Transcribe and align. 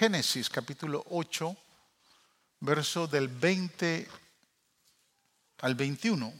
Génesis 0.00 0.48
capítulo 0.48 1.04
8, 1.10 1.54
verso 2.60 3.06
del 3.06 3.28
20 3.28 4.08
al 5.60 5.74
21. 5.74 6.32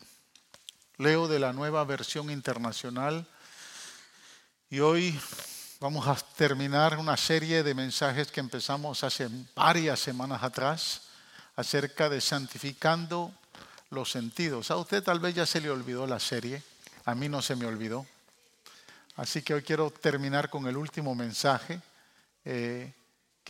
Leo 0.97 1.29
de 1.29 1.39
la 1.39 1.53
nueva 1.53 1.85
versión 1.85 2.31
internacional 2.31 3.27
y 4.71 4.81
hoy 4.81 5.21
vamos 5.79 6.09
a 6.09 6.15
terminar 6.37 6.97
una 6.97 7.19
serie 7.19 7.63
de 7.63 7.75
mensajes 7.75 8.33
que 8.33 8.41
empezamos 8.41 9.05
hace 9.05 9.29
varias 9.55 10.01
semanas 10.01 10.43
atrás 10.43 11.03
acerca 11.55 12.09
de 12.09 12.23
santificando 12.23 13.31
los 13.91 14.11
sentidos. 14.11 14.71
A 14.71 14.79
usted 14.79 15.03
tal 15.03 15.21
vez 15.21 15.35
ya 15.35 15.45
se 15.45 15.61
le 15.61 15.69
olvidó 15.69 16.07
la 16.07 16.19
serie, 16.19 16.63
a 17.05 17.15
mí 17.15 17.29
no 17.29 17.43
se 17.43 17.57
me 17.57 17.67
olvidó. 17.67 18.07
Así 19.17 19.43
que 19.43 19.53
hoy 19.53 19.63
quiero 19.63 19.91
terminar 19.91 20.49
con 20.49 20.67
el 20.67 20.79
último 20.79 21.15
mensaje, 21.15 21.79
eh, 22.47 22.95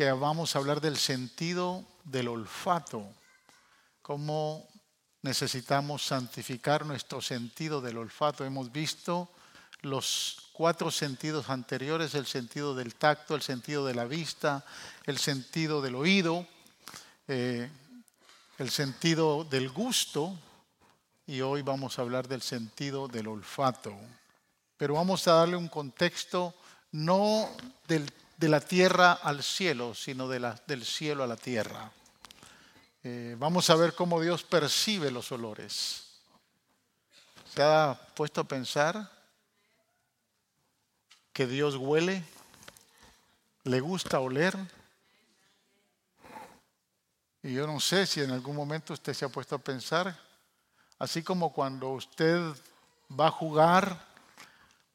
que 0.00 0.10
vamos 0.12 0.56
a 0.56 0.60
hablar 0.60 0.80
del 0.80 0.96
sentido 0.96 1.84
del 2.04 2.28
olfato, 2.28 3.06
cómo 4.00 4.66
necesitamos 5.20 6.06
santificar 6.06 6.86
nuestro 6.86 7.20
sentido 7.20 7.82
del 7.82 7.98
olfato. 7.98 8.46
Hemos 8.46 8.72
visto 8.72 9.28
los 9.82 10.48
cuatro 10.54 10.90
sentidos 10.90 11.50
anteriores, 11.50 12.14
el 12.14 12.24
sentido 12.24 12.74
del 12.74 12.94
tacto, 12.94 13.34
el 13.34 13.42
sentido 13.42 13.84
de 13.84 13.94
la 13.94 14.06
vista, 14.06 14.64
el 15.04 15.18
sentido 15.18 15.82
del 15.82 15.96
oído, 15.96 16.46
eh, 17.28 17.68
el 18.56 18.70
sentido 18.70 19.44
del 19.44 19.68
gusto 19.68 20.34
y 21.26 21.42
hoy 21.42 21.60
vamos 21.60 21.98
a 21.98 22.02
hablar 22.02 22.26
del 22.26 22.40
sentido 22.40 23.06
del 23.06 23.28
olfato. 23.28 23.94
Pero 24.78 24.94
vamos 24.94 25.28
a 25.28 25.34
darle 25.34 25.56
un 25.56 25.68
contexto 25.68 26.54
no 26.90 27.50
de 28.40 28.48
la 28.48 28.60
tierra 28.60 29.12
al 29.12 29.42
cielo, 29.42 29.94
sino 29.94 30.26
de 30.26 30.40
la, 30.40 30.58
del 30.66 30.86
cielo 30.86 31.22
a 31.22 31.26
la 31.26 31.36
tierra. 31.36 31.92
Eh, 33.04 33.36
vamos 33.38 33.68
a 33.68 33.74
ver 33.74 33.94
cómo 33.94 34.18
Dios 34.18 34.44
percibe 34.44 35.10
los 35.10 35.30
olores. 35.30 36.22
¿Se 37.54 37.62
ha 37.62 38.00
puesto 38.14 38.40
a 38.40 38.44
pensar 38.44 39.10
que 41.34 41.46
Dios 41.46 41.76
huele? 41.76 42.24
¿Le 43.64 43.78
gusta 43.80 44.20
oler? 44.20 44.56
Y 47.42 47.52
yo 47.52 47.66
no 47.66 47.78
sé 47.78 48.06
si 48.06 48.22
en 48.22 48.30
algún 48.30 48.56
momento 48.56 48.94
usted 48.94 49.12
se 49.12 49.26
ha 49.26 49.28
puesto 49.28 49.56
a 49.56 49.58
pensar, 49.58 50.18
así 50.98 51.22
como 51.22 51.52
cuando 51.52 51.90
usted 51.90 52.40
va 53.10 53.26
a 53.26 53.32
jugar 53.32 54.09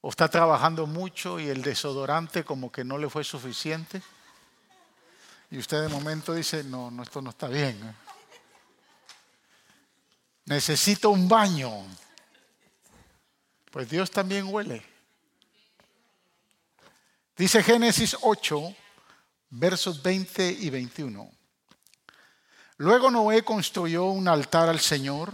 o 0.07 0.09
está 0.09 0.29
trabajando 0.29 0.85
mucho 0.85 1.39
y 1.39 1.49
el 1.49 1.63
desodorante 1.63 2.43
como 2.43 2.71
que 2.71 2.83
no 2.83 2.99
le 2.99 3.09
fue 3.09 3.23
suficiente. 3.23 4.03
Y 5.49 5.57
usted 5.57 5.81
de 5.81 5.87
momento 5.87 6.35
dice, 6.35 6.63
no, 6.63 6.91
no 6.91 7.01
esto 7.01 7.23
no 7.23 7.31
está 7.31 7.47
bien. 7.47 7.83
¿eh? 7.83 7.95
Necesito 10.45 11.09
un 11.09 11.27
baño. 11.27 11.71
Pues 13.71 13.89
Dios 13.89 14.11
también 14.11 14.45
huele. 14.47 14.85
Dice 17.35 17.63
Génesis 17.63 18.15
8, 18.21 18.75
versos 19.49 20.03
20 20.03 20.51
y 20.51 20.69
21. 20.69 21.31
Luego 22.77 23.09
Noé 23.09 23.43
construyó 23.43 24.05
un 24.05 24.27
altar 24.27 24.69
al 24.69 24.79
Señor 24.79 25.33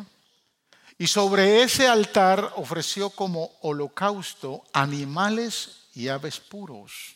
y 1.01 1.07
sobre 1.07 1.63
ese 1.63 1.87
altar 1.87 2.53
ofreció 2.57 3.09
como 3.09 3.53
holocausto 3.61 4.63
animales 4.71 5.87
y 5.95 6.09
aves 6.09 6.39
puros. 6.39 7.15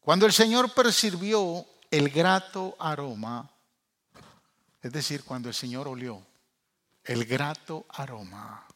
Cuando 0.00 0.26
el 0.26 0.32
Señor 0.32 0.74
percibió 0.74 1.64
el 1.88 2.08
grato 2.08 2.74
aroma, 2.80 3.48
es 4.82 4.90
decir, 4.90 5.22
cuando 5.22 5.50
el 5.50 5.54
Señor 5.54 5.86
olió 5.86 6.20
el 7.04 7.24
grato 7.26 7.86
aroma, 7.90 8.66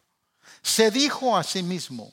se 0.62 0.92
dijo 0.92 1.36
a 1.36 1.42
sí 1.42 1.64
mismo, 1.64 2.12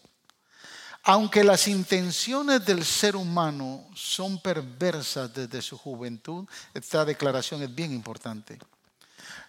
aunque 1.04 1.44
las 1.44 1.68
intenciones 1.68 2.66
del 2.66 2.84
ser 2.84 3.16
humano 3.16 3.88
son 3.94 4.42
perversas 4.42 5.32
desde 5.32 5.62
su 5.62 5.78
juventud, 5.78 6.48
esta 6.74 7.06
declaración 7.06 7.62
es 7.62 7.76
bien 7.76 7.94
importante. 7.94 8.58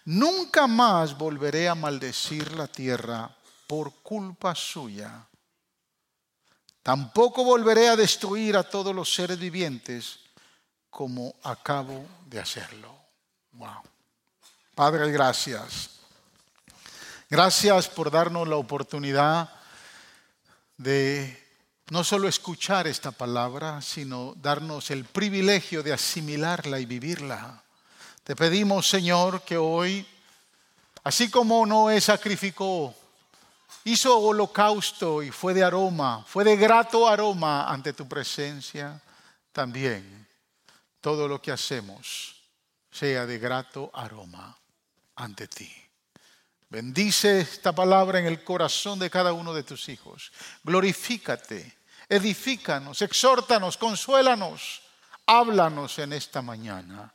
Nunca 0.05 0.67
más 0.67 1.17
volveré 1.17 1.69
a 1.69 1.75
maldecir 1.75 2.51
la 2.53 2.67
tierra 2.67 3.29
por 3.67 3.93
culpa 4.01 4.53
suya. 4.53 5.25
Tampoco 6.81 7.43
volveré 7.43 7.87
a 7.89 7.95
destruir 7.95 8.57
a 8.57 8.63
todos 8.63 8.93
los 8.93 9.13
seres 9.13 9.39
vivientes 9.39 10.19
como 10.89 11.33
acabo 11.43 12.05
de 12.25 12.39
hacerlo. 12.39 12.93
Wow. 13.53 13.81
Padre, 14.75 15.09
gracias. 15.11 15.91
Gracias 17.29 17.87
por 17.87 18.11
darnos 18.11 18.47
la 18.47 18.57
oportunidad 18.57 19.49
de 20.77 21.41
no 21.89 22.03
solo 22.03 22.27
escuchar 22.27 22.85
esta 22.85 23.11
palabra, 23.11 23.81
sino 23.81 24.33
darnos 24.35 24.91
el 24.91 25.05
privilegio 25.05 25.83
de 25.83 25.93
asimilarla 25.93 26.79
y 26.79 26.85
vivirla. 26.85 27.62
Te 28.23 28.35
pedimos, 28.37 28.87
Señor, 28.87 29.41
que 29.41 29.57
hoy, 29.57 30.07
así 31.03 31.29
como 31.29 31.65
Noé 31.65 31.99
sacrificó, 31.99 32.95
hizo 33.83 34.17
holocausto 34.17 35.21
y 35.21 35.29
fue 35.29 35.53
de 35.53 35.63
aroma, 35.63 36.23
fue 36.25 36.45
de 36.45 36.55
grato 36.55 37.07
aroma 37.07 37.69
ante 37.69 37.91
tu 37.91 38.07
presencia, 38.07 39.01
también 39.51 40.25
todo 41.01 41.27
lo 41.27 41.41
que 41.41 41.51
hacemos 41.51 42.35
sea 42.89 43.25
de 43.25 43.39
grato 43.39 43.91
aroma 43.93 44.57
ante 45.15 45.49
ti. 45.49 45.69
Bendice 46.69 47.41
esta 47.41 47.73
palabra 47.73 48.19
en 48.19 48.25
el 48.25 48.41
corazón 48.41 48.99
de 48.99 49.09
cada 49.09 49.33
uno 49.33 49.53
de 49.53 49.63
tus 49.63 49.89
hijos. 49.89 50.31
Glorifícate, 50.63 51.77
edifícanos, 52.07 53.01
exhórtanos, 53.01 53.75
consuélanos, 53.75 54.81
háblanos 55.25 55.99
en 55.99 56.13
esta 56.13 56.41
mañana, 56.41 57.13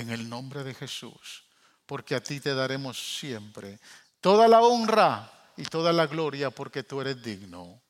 en 0.00 0.10
el 0.10 0.28
nombre 0.28 0.64
de 0.64 0.74
Jesús, 0.74 1.44
porque 1.86 2.14
a 2.14 2.22
ti 2.22 2.40
te 2.40 2.54
daremos 2.54 3.18
siempre 3.18 3.78
toda 4.20 4.48
la 4.48 4.60
honra 4.60 5.32
y 5.56 5.64
toda 5.64 5.92
la 5.92 6.06
gloria, 6.06 6.50
porque 6.50 6.82
tú 6.82 7.00
eres 7.00 7.22
digno. 7.22 7.80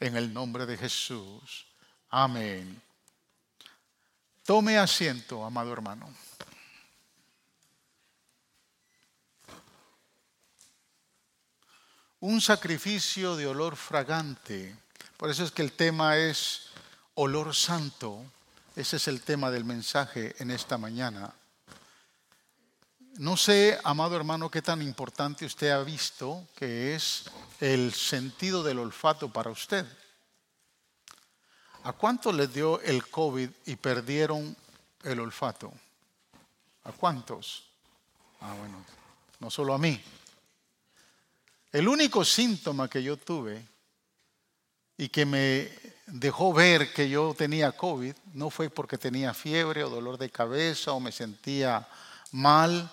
En 0.00 0.16
el 0.16 0.32
nombre 0.32 0.66
de 0.66 0.76
Jesús. 0.76 1.66
Amén. 2.10 2.82
Tome 4.44 4.76
asiento, 4.78 5.44
amado 5.44 5.72
hermano. 5.72 6.12
un 12.22 12.40
sacrificio 12.40 13.34
de 13.34 13.48
olor 13.48 13.74
fragante. 13.74 14.76
Por 15.16 15.28
eso 15.28 15.42
es 15.42 15.50
que 15.50 15.62
el 15.62 15.72
tema 15.72 16.16
es 16.16 16.68
olor 17.14 17.52
santo. 17.52 18.24
Ese 18.76 18.96
es 18.96 19.08
el 19.08 19.22
tema 19.22 19.50
del 19.50 19.64
mensaje 19.64 20.36
en 20.38 20.52
esta 20.52 20.78
mañana. 20.78 21.34
No 23.18 23.36
sé, 23.36 23.78
amado 23.84 24.16
hermano, 24.16 24.50
qué 24.50 24.62
tan 24.62 24.80
importante 24.80 25.44
usted 25.44 25.68
ha 25.68 25.82
visto 25.82 26.48
que 26.56 26.94
es 26.94 27.24
el 27.60 27.92
sentido 27.92 28.62
del 28.62 28.78
olfato 28.78 29.30
para 29.30 29.50
usted. 29.50 29.84
¿A 31.84 31.92
cuánto 31.92 32.32
les 32.32 32.54
dio 32.54 32.80
el 32.80 33.06
COVID 33.08 33.50
y 33.66 33.76
perdieron 33.76 34.56
el 35.02 35.20
olfato? 35.20 35.70
¿A 36.84 36.92
cuántos? 36.92 37.64
Ah, 38.40 38.54
bueno, 38.58 38.82
no 39.40 39.50
solo 39.50 39.74
a 39.74 39.78
mí. 39.78 40.00
El 41.70 41.88
único 41.88 42.24
síntoma 42.24 42.88
que 42.88 43.02
yo 43.02 43.18
tuve 43.18 43.62
y 44.96 45.10
que 45.10 45.26
me 45.26 45.70
dejó 46.06 46.54
ver 46.54 46.94
que 46.94 47.10
yo 47.10 47.34
tenía 47.36 47.72
COVID 47.72 48.14
no 48.32 48.48
fue 48.48 48.70
porque 48.70 48.96
tenía 48.96 49.34
fiebre 49.34 49.84
o 49.84 49.90
dolor 49.90 50.16
de 50.16 50.30
cabeza 50.30 50.92
o 50.92 51.00
me 51.00 51.12
sentía 51.12 51.86
mal. 52.30 52.90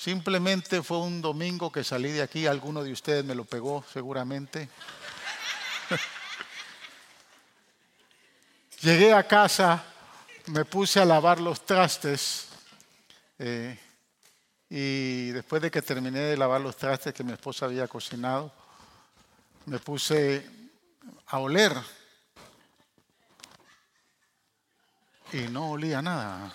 Simplemente 0.00 0.82
fue 0.82 0.96
un 0.96 1.20
domingo 1.20 1.70
que 1.70 1.84
salí 1.84 2.10
de 2.10 2.22
aquí, 2.22 2.46
alguno 2.46 2.82
de 2.82 2.90
ustedes 2.90 3.22
me 3.22 3.34
lo 3.34 3.44
pegó 3.44 3.84
seguramente. 3.92 4.66
Llegué 8.80 9.12
a 9.12 9.24
casa, 9.24 9.84
me 10.46 10.64
puse 10.64 11.00
a 11.00 11.04
lavar 11.04 11.38
los 11.38 11.66
trastes. 11.66 12.48
Eh, 13.38 13.78
y 14.70 15.32
después 15.32 15.60
de 15.60 15.70
que 15.70 15.82
terminé 15.82 16.20
de 16.20 16.36
lavar 16.38 16.62
los 16.62 16.78
trastes 16.78 17.12
que 17.12 17.22
mi 17.22 17.32
esposa 17.32 17.66
había 17.66 17.86
cocinado, 17.86 18.50
me 19.66 19.78
puse 19.80 20.48
a 21.26 21.40
oler. 21.40 21.76
Y 25.34 25.40
no 25.48 25.72
olía 25.72 26.00
nada. 26.00 26.50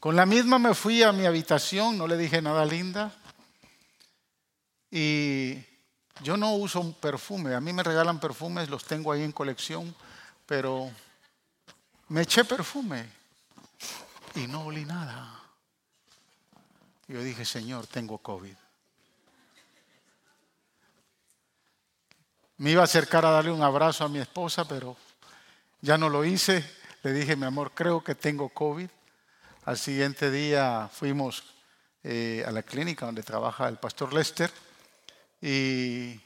Con 0.00 0.14
la 0.14 0.26
misma 0.26 0.58
me 0.58 0.74
fui 0.74 1.02
a 1.02 1.12
mi 1.12 1.26
habitación, 1.26 1.98
no 1.98 2.06
le 2.06 2.16
dije 2.16 2.40
nada 2.40 2.64
linda. 2.64 3.12
Y 4.90 5.58
yo 6.22 6.36
no 6.36 6.54
uso 6.54 6.80
un 6.80 6.94
perfume, 6.94 7.54
a 7.54 7.60
mí 7.60 7.72
me 7.72 7.82
regalan 7.82 8.20
perfumes, 8.20 8.68
los 8.68 8.84
tengo 8.84 9.12
ahí 9.12 9.22
en 9.22 9.32
colección, 9.32 9.94
pero 10.46 10.90
Me 12.10 12.22
eché 12.22 12.42
perfume 12.44 13.04
y 14.34 14.46
no 14.46 14.64
olí 14.64 14.86
nada. 14.86 15.42
Yo 17.06 17.22
dije, 17.22 17.44
Señor, 17.44 17.86
tengo 17.86 18.16
COVID. 18.16 18.54
Me 22.56 22.70
iba 22.70 22.80
a 22.80 22.84
acercar 22.84 23.26
a 23.26 23.30
darle 23.30 23.50
un 23.50 23.62
abrazo 23.62 24.04
a 24.04 24.08
mi 24.08 24.20
esposa, 24.20 24.66
pero 24.66 24.96
ya 25.82 25.98
no 25.98 26.08
lo 26.08 26.24
hice. 26.24 26.64
Le 27.02 27.12
dije, 27.12 27.36
mi 27.36 27.44
amor, 27.44 27.72
creo 27.74 28.02
que 28.02 28.14
tengo 28.14 28.48
COVID. 28.48 28.88
Al 29.68 29.76
siguiente 29.76 30.30
día 30.30 30.88
fuimos 30.90 31.44
eh, 32.02 32.42
a 32.46 32.50
la 32.50 32.62
clínica 32.62 33.04
donde 33.04 33.22
trabaja 33.22 33.68
el 33.68 33.76
pastor 33.76 34.14
Lester 34.14 34.50
y 35.42 36.18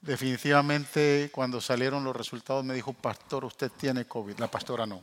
definitivamente 0.00 1.30
cuando 1.32 1.60
salieron 1.60 2.02
los 2.02 2.16
resultados 2.16 2.64
me 2.64 2.74
dijo, 2.74 2.92
pastor, 2.92 3.44
usted 3.44 3.70
tiene 3.70 4.06
COVID. 4.06 4.36
La 4.40 4.48
pastora 4.48 4.84
no. 4.84 5.00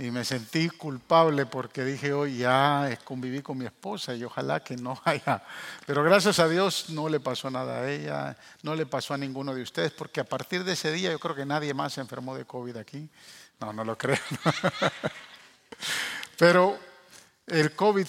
Y 0.00 0.10
me 0.10 0.24
sentí 0.24 0.70
culpable 0.70 1.46
porque 1.46 1.84
dije, 1.84 2.12
hoy 2.12 2.38
ya 2.38 2.98
conviví 3.04 3.40
con 3.40 3.56
mi 3.56 3.66
esposa 3.66 4.12
y 4.12 4.24
ojalá 4.24 4.64
que 4.64 4.76
no 4.76 5.00
haya. 5.04 5.40
Pero 5.86 6.02
gracias 6.02 6.40
a 6.40 6.48
Dios 6.48 6.90
no 6.90 7.08
le 7.08 7.20
pasó 7.20 7.48
nada 7.48 7.82
a 7.82 7.88
ella, 7.88 8.36
no 8.64 8.74
le 8.74 8.86
pasó 8.86 9.14
a 9.14 9.18
ninguno 9.18 9.54
de 9.54 9.62
ustedes, 9.62 9.92
porque 9.92 10.18
a 10.18 10.24
partir 10.24 10.64
de 10.64 10.72
ese 10.72 10.90
día 10.90 11.12
yo 11.12 11.20
creo 11.20 11.36
que 11.36 11.46
nadie 11.46 11.72
más 11.74 11.92
se 11.92 12.00
enfermó 12.00 12.34
de 12.34 12.44
COVID 12.44 12.76
aquí. 12.76 13.08
No, 13.60 13.72
no 13.72 13.84
lo 13.84 13.96
creo. 13.96 14.18
Pero 16.38 16.78
el 17.46 17.74
COVID, 17.74 18.06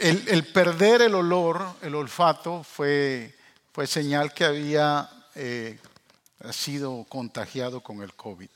el, 0.00 0.46
perder 0.52 1.02
el 1.02 1.14
olor, 1.14 1.62
el 1.82 1.94
olfato, 1.94 2.62
fue, 2.62 3.34
fue 3.72 3.86
señal 3.86 4.32
que 4.32 4.44
había 4.44 5.08
eh, 5.34 5.78
sido 6.52 7.04
contagiado 7.08 7.80
con 7.80 8.02
el 8.02 8.14
COVID. 8.14 8.48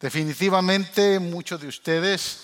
Definitivamente 0.00 1.18
muchos 1.18 1.60
de 1.60 1.68
ustedes 1.68 2.40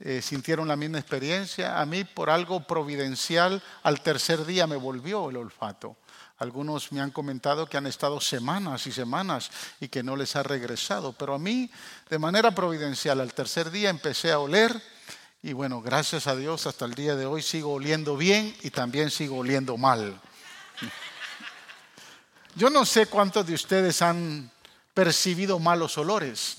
eh, 0.00 0.20
sintieron 0.22 0.68
la 0.68 0.76
misma 0.76 0.98
experiencia. 0.98 1.80
A 1.80 1.86
mí 1.86 2.04
por 2.04 2.30
algo 2.30 2.66
providencial 2.66 3.62
al 3.82 4.00
tercer 4.02 4.44
día 4.44 4.66
me 4.66 4.76
volvió 4.76 5.30
el 5.30 5.36
olfato. 5.36 5.96
Algunos 6.42 6.90
me 6.90 7.00
han 7.00 7.12
comentado 7.12 7.66
que 7.66 7.76
han 7.76 7.86
estado 7.86 8.20
semanas 8.20 8.88
y 8.88 8.92
semanas 8.92 9.48
y 9.78 9.86
que 9.86 10.02
no 10.02 10.16
les 10.16 10.34
ha 10.34 10.42
regresado, 10.42 11.12
pero 11.12 11.34
a 11.34 11.38
mí 11.38 11.70
de 12.10 12.18
manera 12.18 12.50
providencial 12.50 13.20
al 13.20 13.32
tercer 13.32 13.70
día 13.70 13.90
empecé 13.90 14.32
a 14.32 14.40
oler 14.40 14.82
y 15.40 15.52
bueno, 15.52 15.80
gracias 15.80 16.26
a 16.26 16.34
Dios 16.34 16.66
hasta 16.66 16.84
el 16.84 16.94
día 16.94 17.14
de 17.14 17.26
hoy 17.26 17.42
sigo 17.42 17.74
oliendo 17.74 18.16
bien 18.16 18.56
y 18.62 18.70
también 18.70 19.12
sigo 19.12 19.36
oliendo 19.38 19.76
mal. 19.76 20.20
Yo 22.56 22.70
no 22.70 22.84
sé 22.86 23.06
cuántos 23.06 23.46
de 23.46 23.54
ustedes 23.54 24.02
han 24.02 24.50
percibido 24.94 25.60
malos 25.60 25.96
olores. 25.96 26.56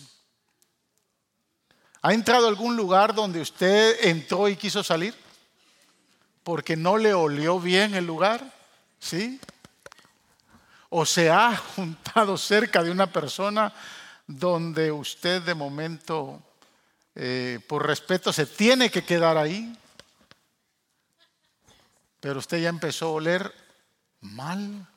¿Ha 2.01 2.13
entrado 2.13 2.45
a 2.45 2.49
algún 2.49 2.77
lugar 2.77 3.13
donde 3.13 3.41
usted 3.41 3.97
entró 4.05 4.47
y 4.47 4.55
quiso 4.55 4.81
salir? 4.81 5.13
Porque 6.41 6.77
no 6.77 6.97
le 6.97 7.13
olió 7.13 7.59
bien 7.59 7.95
el 7.95 8.07
lugar, 8.07 8.49
¿sí? 8.97 9.41
O 10.95 11.07
se 11.07 11.31
ha 11.31 11.57
juntado 11.75 12.37
cerca 12.37 12.83
de 12.83 12.91
una 12.91 13.07
persona 13.07 13.73
donde 14.27 14.91
usted 14.91 15.41
de 15.41 15.55
momento, 15.55 16.39
eh, 17.15 17.59
por 17.67 17.87
respeto, 17.87 18.31
se 18.31 18.45
tiene 18.45 18.91
que 18.91 19.03
quedar 19.03 19.35
ahí, 19.35 19.75
pero 22.19 22.37
usted 22.37 22.61
ya 22.61 22.69
empezó 22.69 23.07
a 23.07 23.11
oler 23.11 23.55
mal. 24.21 24.87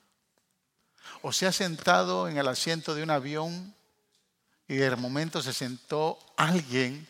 O 1.23 1.33
se 1.33 1.47
ha 1.47 1.53
sentado 1.53 2.29
en 2.29 2.37
el 2.37 2.47
asiento 2.47 2.95
de 2.95 3.03
un 3.03 3.11
avión 3.11 3.75
y 4.69 4.75
de 4.75 4.95
momento 4.97 5.41
se 5.41 5.55
sentó 5.55 6.19
alguien 6.37 7.09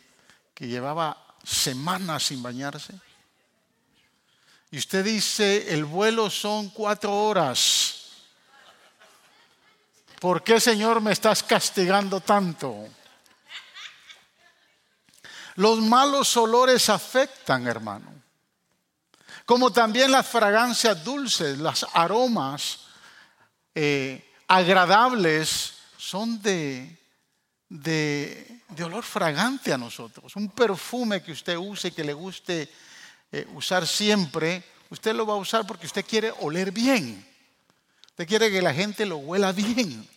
que 0.53 0.67
llevaba 0.67 1.35
semanas 1.43 2.23
sin 2.23 2.41
bañarse. 2.41 2.93
Y 4.71 4.77
usted 4.77 5.03
dice, 5.03 5.73
el 5.73 5.83
vuelo 5.83 6.29
son 6.29 6.69
cuatro 6.69 7.13
horas. 7.13 7.96
¿Por 10.19 10.43
qué, 10.43 10.59
Señor, 10.59 11.01
me 11.01 11.11
estás 11.11 11.43
castigando 11.43 12.21
tanto? 12.21 12.87
Los 15.55 15.79
malos 15.79 16.35
olores 16.37 16.89
afectan, 16.89 17.67
hermano. 17.67 18.13
Como 19.45 19.71
también 19.71 20.11
las 20.11 20.27
fragancias 20.27 21.03
dulces, 21.03 21.57
las 21.57 21.85
aromas 21.93 22.79
eh, 23.73 24.33
agradables 24.47 25.73
son 25.97 26.41
de 26.41 26.97
de, 27.69 28.61
olor 28.83 29.03
fragante 29.03 29.73
a 29.73 29.77
nosotros. 29.77 30.35
Un 30.35 30.49
perfume 30.49 31.21
que 31.21 31.31
usted 31.31 31.57
use, 31.57 31.91
que 31.91 32.03
le 32.03 32.13
guste 32.13 32.69
eh, 33.31 33.47
usar 33.53 33.85
siempre, 33.85 34.63
usted 34.89 35.13
lo 35.13 35.25
va 35.25 35.33
a 35.33 35.37
usar 35.37 35.65
porque 35.67 35.87
usted 35.87 36.05
quiere 36.05 36.31
oler 36.39 36.71
bien. 36.71 37.26
Usted 38.17 38.29
quiere 38.29 38.49
que 38.49 38.63
la 38.63 38.73
gente 38.73 39.05
lo 39.05 39.17
huela 39.17 39.51
bien. 39.51 40.09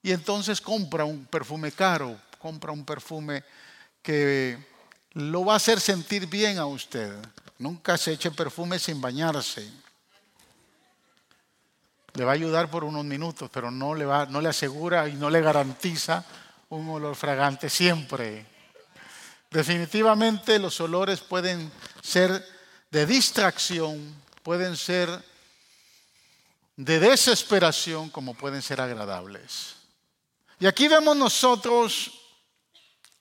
Y 0.00 0.12
entonces 0.12 0.60
compra 0.60 1.04
un 1.04 1.26
perfume 1.26 1.72
caro, 1.72 2.16
compra 2.38 2.70
un 2.70 2.84
perfume 2.84 3.42
que 4.00 4.56
lo 5.14 5.44
va 5.44 5.54
a 5.54 5.56
hacer 5.56 5.80
sentir 5.80 6.28
bien 6.28 6.58
a 6.58 6.66
usted. 6.66 7.12
Nunca 7.58 7.98
se 7.98 8.12
eche 8.12 8.30
perfume 8.30 8.78
sin 8.78 9.00
bañarse. 9.00 9.68
Le 12.14 12.24
va 12.24 12.30
a 12.30 12.34
ayudar 12.34 12.70
por 12.70 12.84
unos 12.84 13.04
minutos, 13.04 13.50
pero 13.52 13.72
no 13.72 13.96
le, 13.96 14.04
va, 14.04 14.26
no 14.26 14.40
le 14.40 14.48
asegura 14.48 15.08
y 15.08 15.14
no 15.14 15.28
le 15.28 15.40
garantiza 15.40 16.24
un 16.68 16.88
olor 16.88 17.16
fragante 17.16 17.68
siempre. 17.68 18.46
Definitivamente 19.50 20.60
los 20.60 20.80
olores 20.80 21.22
pueden 21.22 21.72
ser 22.02 22.46
de 22.92 23.04
distracción, 23.04 24.14
pueden 24.44 24.76
ser 24.76 25.08
de 26.76 27.00
desesperación, 27.00 28.10
como 28.10 28.34
pueden 28.34 28.62
ser 28.62 28.80
agradables. 28.80 29.76
Y 30.58 30.66
aquí 30.66 30.88
vemos 30.88 31.16
nosotros 31.16 32.12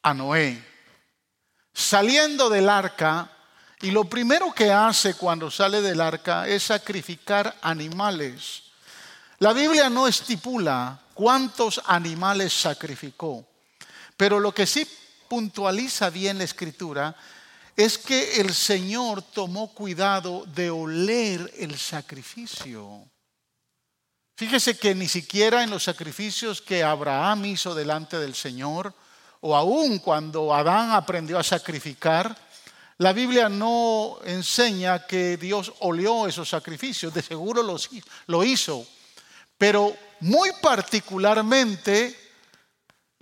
a 0.03 0.13
Noé 0.13 0.75
saliendo 1.75 2.49
del 2.49 2.69
arca 2.69 3.29
y 3.81 3.91
lo 3.91 4.05
primero 4.05 4.53
que 4.53 4.71
hace 4.71 5.15
cuando 5.15 5.51
sale 5.51 5.81
del 5.81 5.99
arca 5.99 6.47
es 6.47 6.63
sacrificar 6.63 7.57
animales. 7.61 8.63
La 9.39 9.51
Biblia 9.51 9.89
no 9.89 10.07
estipula 10.07 10.97
cuántos 11.13 11.81
animales 11.85 12.53
sacrificó. 12.53 13.45
Pero 14.15 14.39
lo 14.39 14.53
que 14.53 14.65
sí 14.65 14.87
puntualiza 15.27 16.09
bien 16.09 16.37
la 16.37 16.45
escritura 16.45 17.13
es 17.75 17.97
que 17.97 18.39
el 18.39 18.53
Señor 18.53 19.21
tomó 19.21 19.73
cuidado 19.73 20.45
de 20.45 20.69
oler 20.69 21.51
el 21.57 21.77
sacrificio. 21.77 23.05
Fíjese 24.35 24.77
que 24.77 24.93
ni 24.93 25.07
siquiera 25.07 25.63
en 25.63 25.69
los 25.69 25.83
sacrificios 25.83 26.61
que 26.61 26.83
Abraham 26.83 27.45
hizo 27.45 27.73
delante 27.73 28.19
del 28.19 28.35
Señor, 28.35 28.93
o 29.39 29.55
aún 29.55 29.99
cuando 29.99 30.53
Adán 30.53 30.91
aprendió 30.91 31.39
a 31.39 31.43
sacrificar, 31.43 32.35
la 32.97 33.13
Biblia 33.13 33.47
no 33.47 34.19
enseña 34.25 35.05
que 35.05 35.37
Dios 35.37 35.73
olió 35.79 36.27
esos 36.27 36.49
sacrificios, 36.49 37.13
de 37.13 37.21
seguro 37.21 37.63
lo 38.27 38.43
hizo, 38.43 38.85
pero 39.57 39.95
muy 40.19 40.49
particularmente 40.61 42.17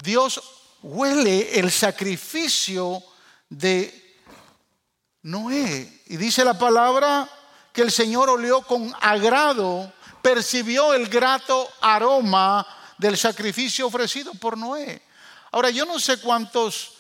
Dios 0.03 0.41
huele 0.81 1.59
el 1.59 1.71
sacrificio 1.71 3.03
de 3.49 4.17
Noé. 5.23 6.01
Y 6.07 6.17
dice 6.17 6.43
la 6.43 6.57
palabra 6.57 7.29
que 7.71 7.81
el 7.81 7.91
Señor 7.91 8.29
olió 8.29 8.61
con 8.61 8.93
agrado, 9.01 9.91
percibió 10.23 10.93
el 10.93 11.09
grato 11.09 11.69
aroma 11.81 12.65
del 12.97 13.17
sacrificio 13.17 13.85
ofrecido 13.85 14.33
por 14.33 14.57
Noé. 14.57 15.03
Ahora, 15.51 15.69
yo 15.69 15.85
no 15.85 15.99
sé 15.99 16.19
cuántos 16.19 16.93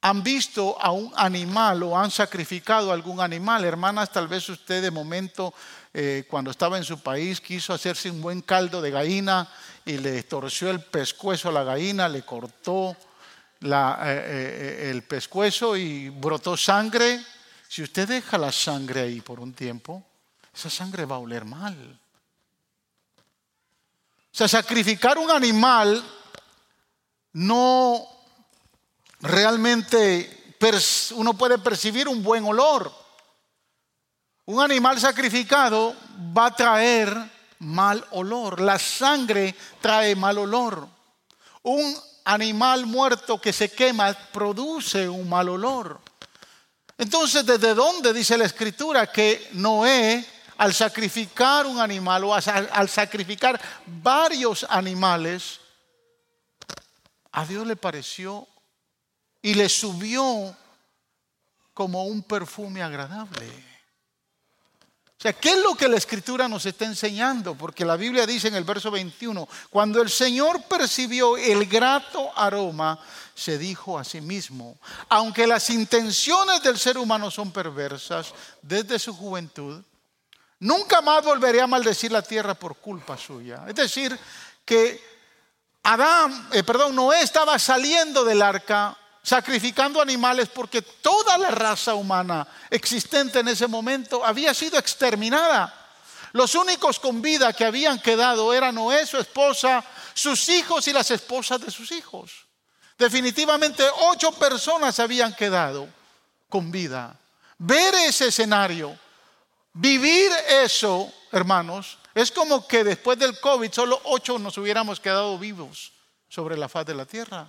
han 0.00 0.22
visto 0.22 0.80
a 0.80 0.90
un 0.90 1.12
animal 1.16 1.82
o 1.82 1.98
han 1.98 2.10
sacrificado 2.10 2.90
a 2.90 2.94
algún 2.94 3.20
animal. 3.20 3.64
Hermanas, 3.64 4.10
tal 4.10 4.26
vez 4.26 4.48
usted 4.48 4.82
de 4.82 4.90
momento 4.90 5.52
eh, 5.92 6.24
cuando 6.28 6.50
estaba 6.50 6.78
en 6.78 6.84
su 6.84 6.98
país, 7.00 7.40
quiso 7.40 7.74
hacerse 7.74 8.10
un 8.10 8.22
buen 8.22 8.40
caldo 8.40 8.80
de 8.80 8.90
gallina 8.90 9.46
y 9.84 9.98
le 9.98 10.22
torció 10.22 10.70
el 10.70 10.80
pescuezo 10.80 11.50
a 11.50 11.52
la 11.52 11.62
gallina, 11.62 12.08
le 12.08 12.22
cortó 12.22 12.96
eh, 13.60 13.66
eh, 13.66 14.90
el 14.90 15.02
pescuezo 15.02 15.76
y 15.76 16.08
brotó 16.08 16.56
sangre. 16.56 17.22
Si 17.68 17.82
usted 17.82 18.08
deja 18.08 18.38
la 18.38 18.52
sangre 18.52 19.02
ahí 19.02 19.20
por 19.20 19.40
un 19.40 19.52
tiempo, 19.52 20.02
esa 20.54 20.70
sangre 20.70 21.04
va 21.04 21.16
a 21.16 21.20
oler 21.20 21.44
mal. 21.44 21.98
O 24.36 24.38
sea, 24.38 24.48
sacrificar 24.48 25.16
un 25.16 25.30
animal 25.30 26.04
no 27.32 28.06
realmente 29.20 30.54
uno 31.14 31.32
puede 31.32 31.56
percibir 31.56 32.06
un 32.06 32.22
buen 32.22 32.44
olor. 32.44 32.92
Un 34.44 34.60
animal 34.60 35.00
sacrificado 35.00 35.96
va 36.36 36.48
a 36.48 36.54
traer 36.54 37.16
mal 37.60 38.04
olor. 38.10 38.60
La 38.60 38.78
sangre 38.78 39.54
trae 39.80 40.14
mal 40.14 40.36
olor. 40.36 40.86
Un 41.62 41.96
animal 42.26 42.84
muerto 42.84 43.40
que 43.40 43.54
se 43.54 43.70
quema 43.70 44.12
produce 44.34 45.08
un 45.08 45.30
mal 45.30 45.48
olor. 45.48 45.98
Entonces, 46.98 47.46
¿desde 47.46 47.72
dónde 47.72 48.12
dice 48.12 48.36
la 48.36 48.44
escritura 48.44 49.10
que 49.10 49.48
Noé, 49.52 50.35
al 50.58 50.74
sacrificar 50.74 51.66
un 51.66 51.80
animal 51.80 52.24
o 52.24 52.34
al 52.34 52.88
sacrificar 52.88 53.60
varios 53.86 54.66
animales, 54.68 55.60
a 57.32 57.44
Dios 57.44 57.66
le 57.66 57.76
pareció 57.76 58.46
y 59.42 59.54
le 59.54 59.68
subió 59.68 60.56
como 61.74 62.04
un 62.04 62.22
perfume 62.22 62.82
agradable? 62.82 63.76
O 65.18 65.22
sea, 65.22 65.32
¿qué 65.32 65.50
es 65.50 65.62
lo 65.62 65.74
que 65.74 65.88
la 65.88 65.96
escritura 65.96 66.46
nos 66.46 66.66
está 66.66 66.84
enseñando? 66.84 67.54
Porque 67.54 67.86
la 67.86 67.96
Biblia 67.96 68.26
dice 68.26 68.48
en 68.48 68.54
el 68.54 68.64
verso 68.64 68.90
21, 68.90 69.48
cuando 69.70 70.02
el 70.02 70.10
Señor 70.10 70.62
percibió 70.64 71.38
el 71.38 71.64
grato 71.66 72.30
aroma, 72.36 72.98
se 73.34 73.56
dijo 73.56 73.98
a 73.98 74.04
sí 74.04 74.20
mismo, 74.20 74.78
aunque 75.08 75.46
las 75.46 75.70
intenciones 75.70 76.62
del 76.62 76.78
ser 76.78 76.98
humano 76.98 77.30
son 77.30 77.50
perversas 77.50 78.34
desde 78.60 78.98
su 78.98 79.14
juventud, 79.14 79.82
nunca 80.60 81.00
más 81.00 81.24
volveré 81.24 81.60
a 81.60 81.66
maldecir 81.66 82.12
la 82.12 82.22
tierra 82.22 82.54
por 82.54 82.76
culpa 82.76 83.16
suya. 83.16 83.64
Es 83.68 83.74
decir, 83.74 84.18
que 84.64 85.16
Adán, 85.82 86.48
eh, 86.52 86.64
perdón, 86.64 86.96
Noé 86.96 87.22
estaba 87.22 87.58
saliendo 87.58 88.24
del 88.24 88.42
arca 88.42 88.96
sacrificando 89.22 90.00
animales 90.00 90.48
porque 90.48 90.82
toda 90.82 91.36
la 91.38 91.50
raza 91.50 91.94
humana 91.94 92.46
existente 92.70 93.40
en 93.40 93.48
ese 93.48 93.66
momento 93.66 94.24
había 94.24 94.54
sido 94.54 94.78
exterminada. 94.78 95.72
Los 96.32 96.54
únicos 96.54 97.00
con 97.00 97.22
vida 97.22 97.52
que 97.52 97.64
habían 97.64 98.00
quedado 98.00 98.52
eran 98.52 98.74
Noé, 98.74 99.06
su 99.06 99.18
esposa, 99.18 99.84
sus 100.14 100.48
hijos 100.48 100.86
y 100.86 100.92
las 100.92 101.10
esposas 101.10 101.60
de 101.60 101.70
sus 101.70 101.92
hijos. 101.92 102.46
Definitivamente 102.98 103.84
ocho 104.10 104.32
personas 104.32 104.98
habían 105.00 105.34
quedado 105.34 105.88
con 106.48 106.70
vida. 106.70 107.18
Ver 107.58 107.94
ese 107.94 108.28
escenario, 108.28 108.98
vivir 109.76 110.30
eso, 110.48 111.12
hermanos, 111.32 111.98
es 112.14 112.30
como 112.30 112.66
que 112.66 112.82
después 112.82 113.18
del 113.18 113.38
COVID 113.38 113.70
solo 113.72 114.00
ocho 114.04 114.38
nos 114.38 114.56
hubiéramos 114.58 115.00
quedado 115.00 115.38
vivos 115.38 115.92
sobre 116.28 116.56
la 116.56 116.68
faz 116.68 116.86
de 116.86 116.94
la 116.94 117.04
tierra. 117.04 117.48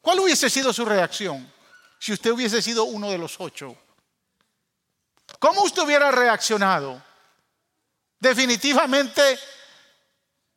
¿Cuál 0.00 0.20
hubiese 0.20 0.48
sido 0.48 0.72
su 0.72 0.84
reacción 0.84 1.52
si 1.98 2.12
usted 2.12 2.30
hubiese 2.30 2.62
sido 2.62 2.84
uno 2.84 3.10
de 3.10 3.18
los 3.18 3.36
ocho? 3.38 3.76
¿Cómo 5.38 5.62
usted 5.62 5.82
hubiera 5.82 6.10
reaccionado? 6.10 7.02
Definitivamente 8.18 9.38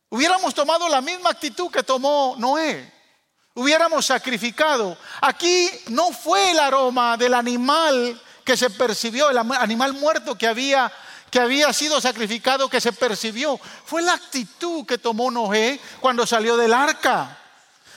hubiéramos 0.08 0.54
tomado 0.54 0.88
la 0.88 1.00
misma 1.00 1.30
actitud 1.30 1.70
que 1.70 1.82
tomó 1.82 2.34
Noé. 2.38 2.92
Hubiéramos 3.54 4.06
sacrificado. 4.06 4.96
Aquí 5.20 5.70
no 5.88 6.10
fue 6.10 6.50
el 6.50 6.58
aroma 6.58 7.16
del 7.16 7.34
animal 7.34 8.20
que 8.44 8.56
se 8.56 8.70
percibió, 8.70 9.30
el 9.30 9.38
animal 9.38 9.94
muerto 9.94 10.36
que 10.36 10.46
había 10.46 10.92
que 11.34 11.40
había 11.40 11.72
sido 11.72 12.00
sacrificado 12.00 12.68
que 12.68 12.80
se 12.80 12.92
percibió. 12.92 13.58
Fue 13.58 14.02
la 14.02 14.12
actitud 14.12 14.86
que 14.86 14.98
tomó 14.98 15.32
Noé 15.32 15.80
cuando 16.00 16.24
salió 16.24 16.56
del 16.56 16.72
arca. 16.72 17.36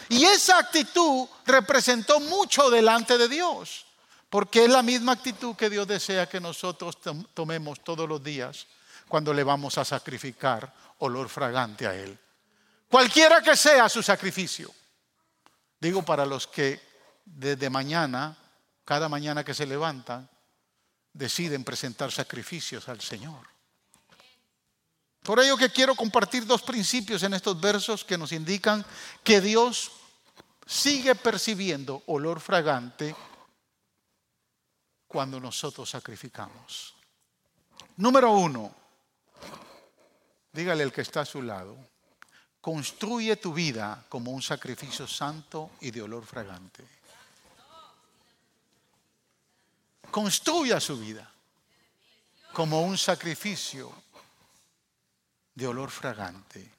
Y 0.10 0.24
esa 0.26 0.58
actitud 0.58 1.28
representó 1.46 2.20
mucho 2.20 2.72
delante 2.72 3.16
de 3.16 3.28
Dios, 3.28 3.86
porque 4.32 4.66
es 4.66 4.72
la 4.72 4.82
misma 4.82 5.12
actitud 5.12 5.56
que 5.56 5.70
Dios 5.70 5.88
desea 5.88 6.28
que 6.28 6.40
nosotros 6.40 6.98
tomemos 7.36 7.84
todos 7.84 8.10
los 8.10 8.24
días 8.24 8.66
cuando 9.08 9.32
le 9.36 9.44
vamos 9.44 9.78
a 9.78 9.86
sacrificar 9.86 10.74
olor 10.98 11.30
fragante 11.30 11.86
a 11.86 11.94
Él. 11.94 12.18
Cualquiera 12.90 13.44
que 13.44 13.56
sea 13.56 13.88
su 13.88 14.02
sacrificio. 14.02 14.74
Digo 15.80 16.02
para 16.02 16.26
los 16.26 16.48
que 16.48 16.82
desde 17.24 17.70
mañana, 17.70 18.36
cada 18.84 19.08
mañana 19.10 19.44
que 19.44 19.54
se 19.54 19.68
levantan, 19.68 20.28
deciden 21.18 21.64
presentar 21.64 22.12
sacrificios 22.12 22.88
al 22.88 23.02
Señor. 23.02 23.48
Por 25.24 25.40
ello 25.40 25.58
que 25.58 25.72
quiero 25.72 25.96
compartir 25.96 26.46
dos 26.46 26.62
principios 26.62 27.24
en 27.24 27.34
estos 27.34 27.60
versos 27.60 28.06
que 28.06 28.18
nos 28.18 28.32
indican 28.32 28.86
que 29.24 29.42
Dios 29.42 29.92
sigue 30.66 31.16
percibiendo 31.16 32.04
olor 32.06 32.40
fragante 32.40 33.16
cuando 35.08 35.40
nosotros 35.40 35.90
sacrificamos. 35.90 36.96
Número 37.98 38.32
uno, 38.32 38.74
dígale 40.54 40.84
al 40.84 40.94
que 40.94 41.02
está 41.02 41.22
a 41.22 41.26
su 41.26 41.42
lado, 41.42 41.76
construye 42.62 43.36
tu 43.38 43.54
vida 43.54 44.06
como 44.08 44.32
un 44.32 44.42
sacrificio 44.42 45.08
santo 45.08 45.72
y 45.82 45.92
de 45.92 46.04
olor 46.04 46.26
fragante. 46.26 46.97
Construya 50.18 50.80
su 50.80 50.98
vida 50.98 51.30
como 52.52 52.82
un 52.82 52.98
sacrificio 52.98 53.94
de 55.54 55.68
olor 55.68 55.92
fragante. 55.92 56.72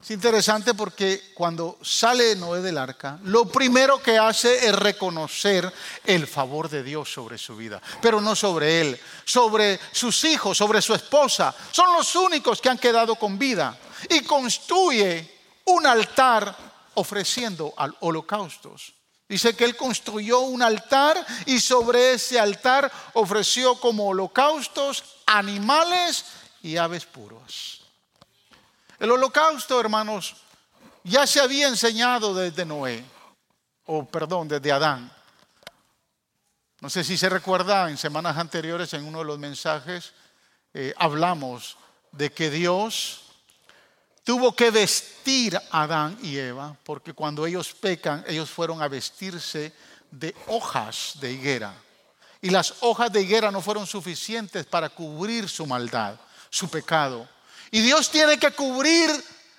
Es 0.00 0.10
interesante 0.12 0.74
porque 0.74 1.32
cuando 1.34 1.76
sale 1.82 2.36
Noé 2.36 2.60
del 2.60 2.78
arca, 2.78 3.18
lo 3.24 3.46
primero 3.46 4.00
que 4.00 4.16
hace 4.16 4.64
es 4.64 4.76
reconocer 4.76 5.74
el 6.04 6.28
favor 6.28 6.68
de 6.68 6.84
Dios 6.84 7.12
sobre 7.12 7.36
su 7.36 7.56
vida, 7.56 7.82
pero 8.00 8.20
no 8.20 8.36
sobre 8.36 8.80
él, 8.80 9.00
sobre 9.24 9.80
sus 9.90 10.22
hijos, 10.22 10.56
sobre 10.56 10.80
su 10.80 10.94
esposa. 10.94 11.52
Son 11.72 11.92
los 11.92 12.14
únicos 12.14 12.60
que 12.60 12.68
han 12.68 12.78
quedado 12.78 13.16
con 13.16 13.36
vida 13.36 13.76
y 14.08 14.20
construye 14.20 15.40
un 15.64 15.84
altar 15.84 16.56
ofreciendo 16.94 17.74
al 17.76 17.96
holocaustos. 17.98 18.97
Dice 19.28 19.54
que 19.54 19.64
él 19.64 19.76
construyó 19.76 20.40
un 20.40 20.62
altar 20.62 21.24
y 21.44 21.60
sobre 21.60 22.14
ese 22.14 22.40
altar 22.40 22.90
ofreció 23.12 23.78
como 23.78 24.08
holocaustos 24.08 25.04
animales 25.26 26.24
y 26.62 26.78
aves 26.78 27.04
puros. 27.04 27.82
El 28.98 29.10
holocausto, 29.10 29.78
hermanos, 29.78 30.36
ya 31.04 31.26
se 31.26 31.40
había 31.40 31.68
enseñado 31.68 32.34
desde 32.34 32.64
Noé, 32.64 33.04
o 33.84 34.04
perdón, 34.06 34.48
desde 34.48 34.72
Adán. 34.72 35.12
No 36.80 36.88
sé 36.88 37.04
si 37.04 37.18
se 37.18 37.28
recuerda, 37.28 37.90
en 37.90 37.98
semanas 37.98 38.38
anteriores, 38.38 38.94
en 38.94 39.04
uno 39.04 39.18
de 39.18 39.24
los 39.24 39.38
mensajes, 39.38 40.14
eh, 40.72 40.94
hablamos 40.96 41.76
de 42.12 42.32
que 42.32 42.50
Dios 42.50 43.27
tuvo 44.28 44.54
que 44.54 44.70
vestir 44.70 45.56
a 45.56 45.84
Adán 45.84 46.18
y 46.22 46.36
Eva, 46.36 46.76
porque 46.84 47.14
cuando 47.14 47.46
ellos 47.46 47.72
pecan, 47.72 48.22
ellos 48.28 48.50
fueron 48.50 48.82
a 48.82 48.86
vestirse 48.86 49.72
de 50.10 50.34
hojas 50.48 51.14
de 51.14 51.32
higuera. 51.32 51.72
Y 52.42 52.50
las 52.50 52.74
hojas 52.80 53.10
de 53.10 53.22
higuera 53.22 53.50
no 53.50 53.62
fueron 53.62 53.86
suficientes 53.86 54.66
para 54.66 54.90
cubrir 54.90 55.48
su 55.48 55.64
maldad, 55.64 56.16
su 56.50 56.68
pecado. 56.68 57.26
Y 57.70 57.80
Dios 57.80 58.10
tiene 58.10 58.38
que 58.38 58.50
cubrir 58.50 59.10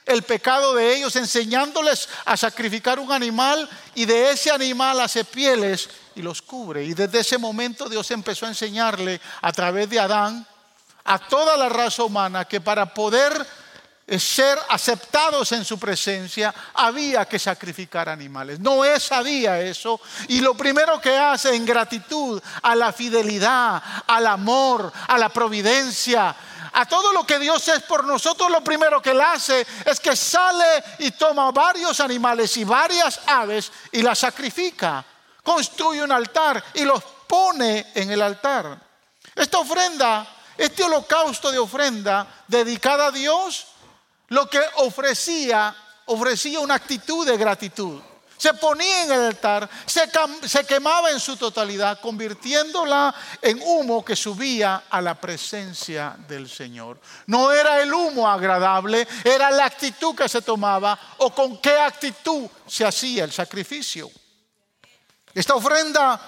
el 0.06 0.22
pecado 0.22 0.76
de 0.76 0.98
ellos 0.98 1.16
enseñándoles 1.16 2.08
a 2.26 2.38
sacrificar 2.38 3.00
un 3.00 3.12
animal 3.12 3.68
y 3.96 4.06
de 4.06 4.30
ese 4.30 4.52
animal 4.52 5.00
hace 5.00 5.26
pieles 5.26 5.90
y 6.14 6.22
los 6.22 6.44
cubre. 6.44 6.84
Y 6.84 6.94
desde 6.94 7.22
ese 7.22 7.40
momento 7.40 7.90
Dios 7.90 8.12
empezó 8.12 8.46
a 8.46 8.50
enseñarle 8.50 9.20
a 9.42 9.52
través 9.52 9.90
de 9.90 10.00
Adán 10.00 10.46
a 11.06 11.18
toda 11.18 11.58
la 11.58 11.70
raza 11.70 12.04
humana 12.04 12.46
que 12.46 12.62
para 12.62 12.94
poder 12.94 13.34
ser 14.18 14.58
aceptados 14.70 15.52
en 15.52 15.64
su 15.64 15.78
presencia, 15.78 16.54
había 16.74 17.26
que 17.26 17.38
sacrificar 17.38 18.10
animales. 18.10 18.60
Noé 18.60 19.00
sabía 19.00 19.60
eso 19.60 20.00
y 20.30 20.40
lo 20.40 20.56
primero 20.56 21.00
que 21.00 21.16
hace 21.16 21.54
en 21.54 21.66
gratitud 21.66 22.42
a 22.64 22.76
la 22.76 22.92
fidelidad, 22.94 23.84
al 24.08 24.26
amor, 24.26 24.92
a 25.08 25.18
la 25.18 25.30
providencia, 25.30 26.36
a 26.74 26.86
todo 26.86 27.14
lo 27.14 27.26
que 27.26 27.40
Dios 27.40 27.68
es 27.68 27.82
por 27.84 28.04
nosotros, 28.04 28.50
lo 28.50 28.64
primero 28.64 29.02
que 29.02 29.12
Él 29.12 29.22
hace 29.22 29.66
es 29.86 30.00
que 30.00 30.16
sale 30.16 30.84
y 31.00 31.12
toma 31.12 31.52
varios 31.52 32.00
animales 32.00 32.56
y 32.58 32.64
varias 32.64 33.22
aves 33.28 33.72
y 33.92 34.02
las 34.02 34.20
sacrifica. 34.20 35.04
Construye 35.44 36.04
un 36.04 36.12
altar 36.12 36.64
y 36.76 36.84
los 36.84 37.04
pone 37.28 37.92
en 37.96 38.12
el 38.12 38.22
altar. 38.22 38.80
Esta 39.36 39.60
ofrenda, 39.60 40.28
este 40.58 40.84
holocausto 40.84 41.52
de 41.52 41.60
ofrenda 41.60 42.28
dedicada 42.48 43.08
a 43.08 43.12
Dios, 43.12 43.68
lo 44.30 44.50
que 44.50 44.62
ofrecía, 44.76 45.76
ofrecía 46.06 46.60
una 46.60 46.76
actitud 46.76 47.28
de 47.28 47.38
gratitud 47.38 48.02
se 48.40 48.54
ponía 48.54 49.04
en 49.04 49.12
el 49.12 49.22
altar, 49.26 49.70
se, 49.86 50.64
quemaba 50.66 51.12
en 51.12 51.20
su 51.20 51.36
totalidad, 51.36 52.00
convirtiéndola 52.00 53.14
en 53.42 53.60
humo 53.62 54.04
que 54.04 54.16
subía 54.16 54.84
a 54.90 55.02
la 55.02 55.14
presencia 55.20 56.16
del 56.26 56.50
Señor. 56.50 57.02
No 57.28 57.52
era 57.52 57.82
el 57.82 57.94
humo 57.94 58.30
agradable, 58.30 59.06
era 59.26 59.52
la 59.52 59.66
actitud 59.66 60.16
que 60.16 60.30
se 60.30 60.42
tomaba 60.42 60.98
o 61.18 61.36
con 61.36 61.58
qué 61.58 61.78
actitud 61.80 62.48
se 62.66 62.86
hacía 62.86 63.26
el 63.26 63.34
sacrificio. 63.34 64.10
Esta 65.34 65.56
ofrenda 65.56 66.20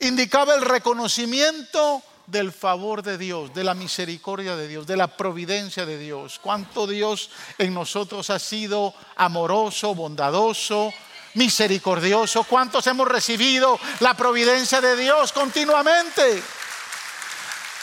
indicaba 0.00 0.54
el 0.54 0.60
reconocimiento 0.60 2.02
del 2.32 2.50
favor 2.50 3.02
de 3.02 3.18
Dios, 3.18 3.52
de 3.54 3.62
la 3.62 3.74
misericordia 3.74 4.56
de 4.56 4.66
Dios, 4.66 4.86
de 4.86 4.96
la 4.96 5.06
providencia 5.06 5.84
de 5.84 5.98
Dios. 5.98 6.40
Cuánto 6.42 6.86
Dios 6.86 7.30
en 7.58 7.74
nosotros 7.74 8.30
ha 8.30 8.38
sido 8.38 8.94
amoroso, 9.16 9.94
bondadoso, 9.94 10.92
misericordioso. 11.34 12.44
Cuántos 12.44 12.86
hemos 12.86 13.06
recibido 13.06 13.78
la 14.00 14.14
providencia 14.14 14.80
de 14.80 14.96
Dios 14.96 15.30
continuamente. 15.32 16.42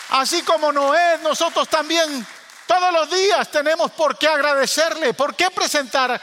Así 0.10 0.42
como 0.42 0.72
Noé, 0.72 1.20
nosotros 1.22 1.70
también 1.70 2.26
todos 2.66 2.92
los 2.92 3.10
días 3.12 3.52
tenemos 3.52 3.92
por 3.92 4.18
qué 4.18 4.28
agradecerle, 4.28 5.14
por 5.14 5.36
qué 5.36 5.52
presentar 5.52 6.20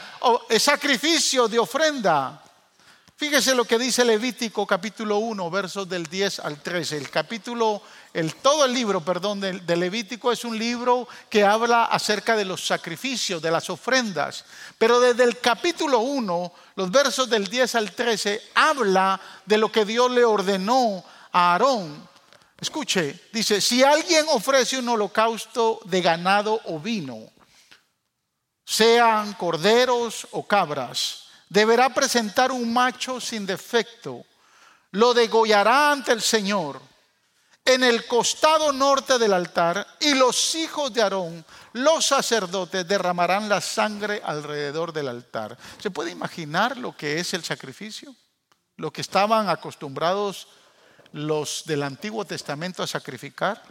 sacrificio 0.59 1.47
de 1.47 1.59
ofrenda. 1.59 2.43
Fíjese 3.17 3.55
lo 3.55 3.65
que 3.65 3.79
dice 3.79 4.05
Levítico 4.05 4.67
capítulo 4.67 5.17
1, 5.17 5.49
versos 5.49 5.89
del 5.89 6.05
10 6.05 6.39
al 6.39 6.61
13. 6.61 6.97
El 6.97 7.09
capítulo, 7.09 7.81
el, 8.17 8.33
todo 8.33 8.65
el 8.65 8.73
libro, 8.73 9.01
perdón, 9.01 9.39
de, 9.39 9.75
Levítico 9.75 10.31
es 10.31 10.43
un 10.43 10.57
libro 10.57 11.07
que 11.29 11.43
habla 11.43 11.85
acerca 11.85 12.35
de 12.35 12.45
los 12.45 12.65
sacrificios, 12.65 13.39
de 13.43 13.51
las 13.51 13.69
ofrendas. 13.69 14.43
Pero 14.79 14.99
desde 14.99 15.23
el 15.23 15.39
capítulo 15.39 15.99
1, 15.99 16.53
los 16.77 16.89
versos 16.89 17.29
del 17.29 17.45
10 17.45 17.75
al 17.75 17.91
13, 17.91 18.41
habla 18.55 19.21
de 19.45 19.59
lo 19.59 19.71
que 19.71 19.85
Dios 19.85 20.09
le 20.09 20.25
ordenó 20.25 21.03
a 21.31 21.51
Aarón. 21.51 22.09
Escuche, 22.59 23.25
dice, 23.31 23.61
si 23.61 23.83
alguien 23.83 24.25
ofrece 24.29 24.79
un 24.79 24.89
holocausto 24.89 25.79
de 25.85 26.01
ganado 26.01 26.59
o 26.65 26.79
vino, 26.79 27.19
sean 28.65 29.33
corderos 29.33 30.27
o 30.31 30.47
cabras, 30.47 31.25
deberá 31.49 31.93
presentar 31.93 32.51
un 32.51 32.73
macho 32.73 33.21
sin 33.21 33.45
defecto. 33.45 34.25
Lo 34.89 35.13
degollará 35.13 35.91
ante 35.91 36.13
el 36.13 36.23
Señor 36.23 36.81
en 37.67 37.83
el 37.83 38.07
costado 38.07 38.71
norte 38.71 39.19
del 39.19 39.33
altar 39.33 39.85
y 39.99 40.15
los 40.15 40.55
hijos 40.55 40.91
de 40.93 41.01
Aarón, 41.01 41.45
los 41.73 42.05
sacerdotes, 42.05 42.87
derramarán 42.87 43.47
la 43.47 43.61
sangre 43.61 44.21
alrededor 44.23 44.93
del 44.93 45.09
altar. 45.09 45.57
¿Se 45.77 45.91
puede 45.91 46.11
imaginar 46.11 46.77
lo 46.77 46.95
que 46.95 47.19
es 47.19 47.33
el 47.33 47.43
sacrificio? 47.43 48.15
Lo 48.77 48.91
que 48.91 49.01
estaban 49.01 49.49
acostumbrados 49.49 50.47
los 51.11 51.63
del 51.65 51.83
Antiguo 51.83 52.25
Testamento 52.25 52.81
a 52.83 52.87
sacrificar. 52.87 53.61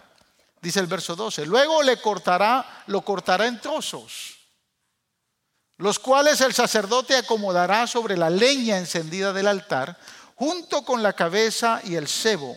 Dice 0.60 0.80
el 0.80 0.86
verso 0.86 1.16
12, 1.16 1.46
luego 1.46 1.82
le 1.82 2.00
cortará, 2.00 2.84
lo 2.86 3.02
cortará 3.02 3.46
en 3.46 3.60
trozos 3.60 4.36
los 5.78 5.98
cuales 5.98 6.40
el 6.40 6.54
sacerdote 6.54 7.16
acomodará 7.16 7.86
sobre 7.86 8.16
la 8.16 8.30
leña 8.30 8.78
encendida 8.78 9.32
del 9.32 9.46
altar, 9.46 9.98
junto 10.34 10.82
con 10.82 11.02
la 11.02 11.12
cabeza 11.12 11.80
y 11.84 11.96
el 11.96 12.08
cebo. 12.08 12.56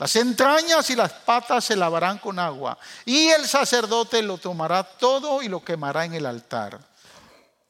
Las 0.00 0.16
entrañas 0.16 0.88
y 0.88 0.96
las 0.96 1.12
patas 1.12 1.62
se 1.62 1.76
lavarán 1.76 2.16
con 2.16 2.38
agua, 2.38 2.78
y 3.04 3.28
el 3.28 3.46
sacerdote 3.46 4.22
lo 4.22 4.38
tomará 4.38 4.82
todo 4.82 5.42
y 5.42 5.48
lo 5.48 5.62
quemará 5.62 6.06
en 6.06 6.14
el 6.14 6.24
altar. 6.24 6.80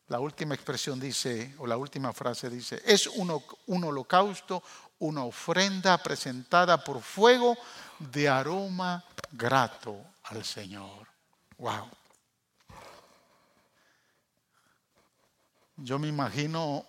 La 0.07 0.21
última 0.21 0.55
expresión 0.55 1.01
dice, 1.01 1.57
o 1.59 1.67
la 1.67 1.77
última 1.77 2.13
frase 2.13 2.49
dice, 2.49 2.81
es 2.87 3.09
un, 3.09 3.43
un 3.67 3.83
holocausto, 3.85 4.63
una 5.01 5.25
ofrenda 5.25 5.99
presentada 5.99 6.85
por 6.85 7.03
fuego 7.03 7.59
de 7.99 8.29
aroma 8.29 9.05
grato 9.33 9.97
al 10.23 10.45
Señor. 10.45 11.09
Wow. 11.59 11.91
Yo 15.79 15.99
me 15.99 16.07
imagino 16.07 16.87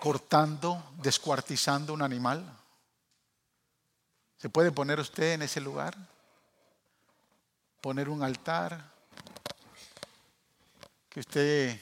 cortando, 0.00 0.82
descuartizando 1.02 1.92
un 1.92 2.00
animal. 2.00 2.61
¿Se 4.42 4.50
puede 4.50 4.72
poner 4.72 4.98
usted 4.98 5.34
en 5.34 5.42
ese 5.42 5.60
lugar? 5.60 5.96
Poner 7.80 8.08
un 8.08 8.24
altar. 8.24 8.90
Que 11.08 11.20
usted, 11.20 11.80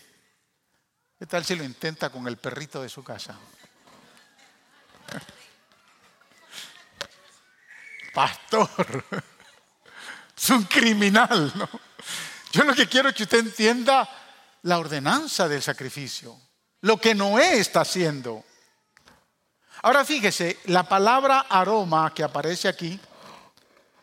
¿qué 1.18 1.24
tal 1.24 1.42
si 1.42 1.56
lo 1.56 1.64
intenta 1.64 2.10
con 2.10 2.28
el 2.28 2.36
perrito 2.36 2.82
de 2.82 2.90
su 2.90 3.02
casa? 3.02 3.34
Pastor, 8.12 9.06
es 10.36 10.50
un 10.50 10.64
criminal, 10.64 11.50
¿no? 11.54 11.66
Yo 12.52 12.64
lo 12.64 12.74
que 12.74 12.86
quiero 12.86 13.08
es 13.08 13.14
que 13.14 13.22
usted 13.22 13.38
entienda 13.38 14.06
la 14.64 14.78
ordenanza 14.78 15.48
del 15.48 15.62
sacrificio, 15.62 16.38
lo 16.82 17.00
que 17.00 17.14
Noé 17.14 17.58
está 17.58 17.80
haciendo. 17.80 18.44
Ahora 19.82 20.04
fíjese, 20.04 20.58
la 20.66 20.82
palabra 20.82 21.46
aroma 21.48 22.12
que 22.14 22.22
aparece 22.22 22.68
aquí 22.68 23.00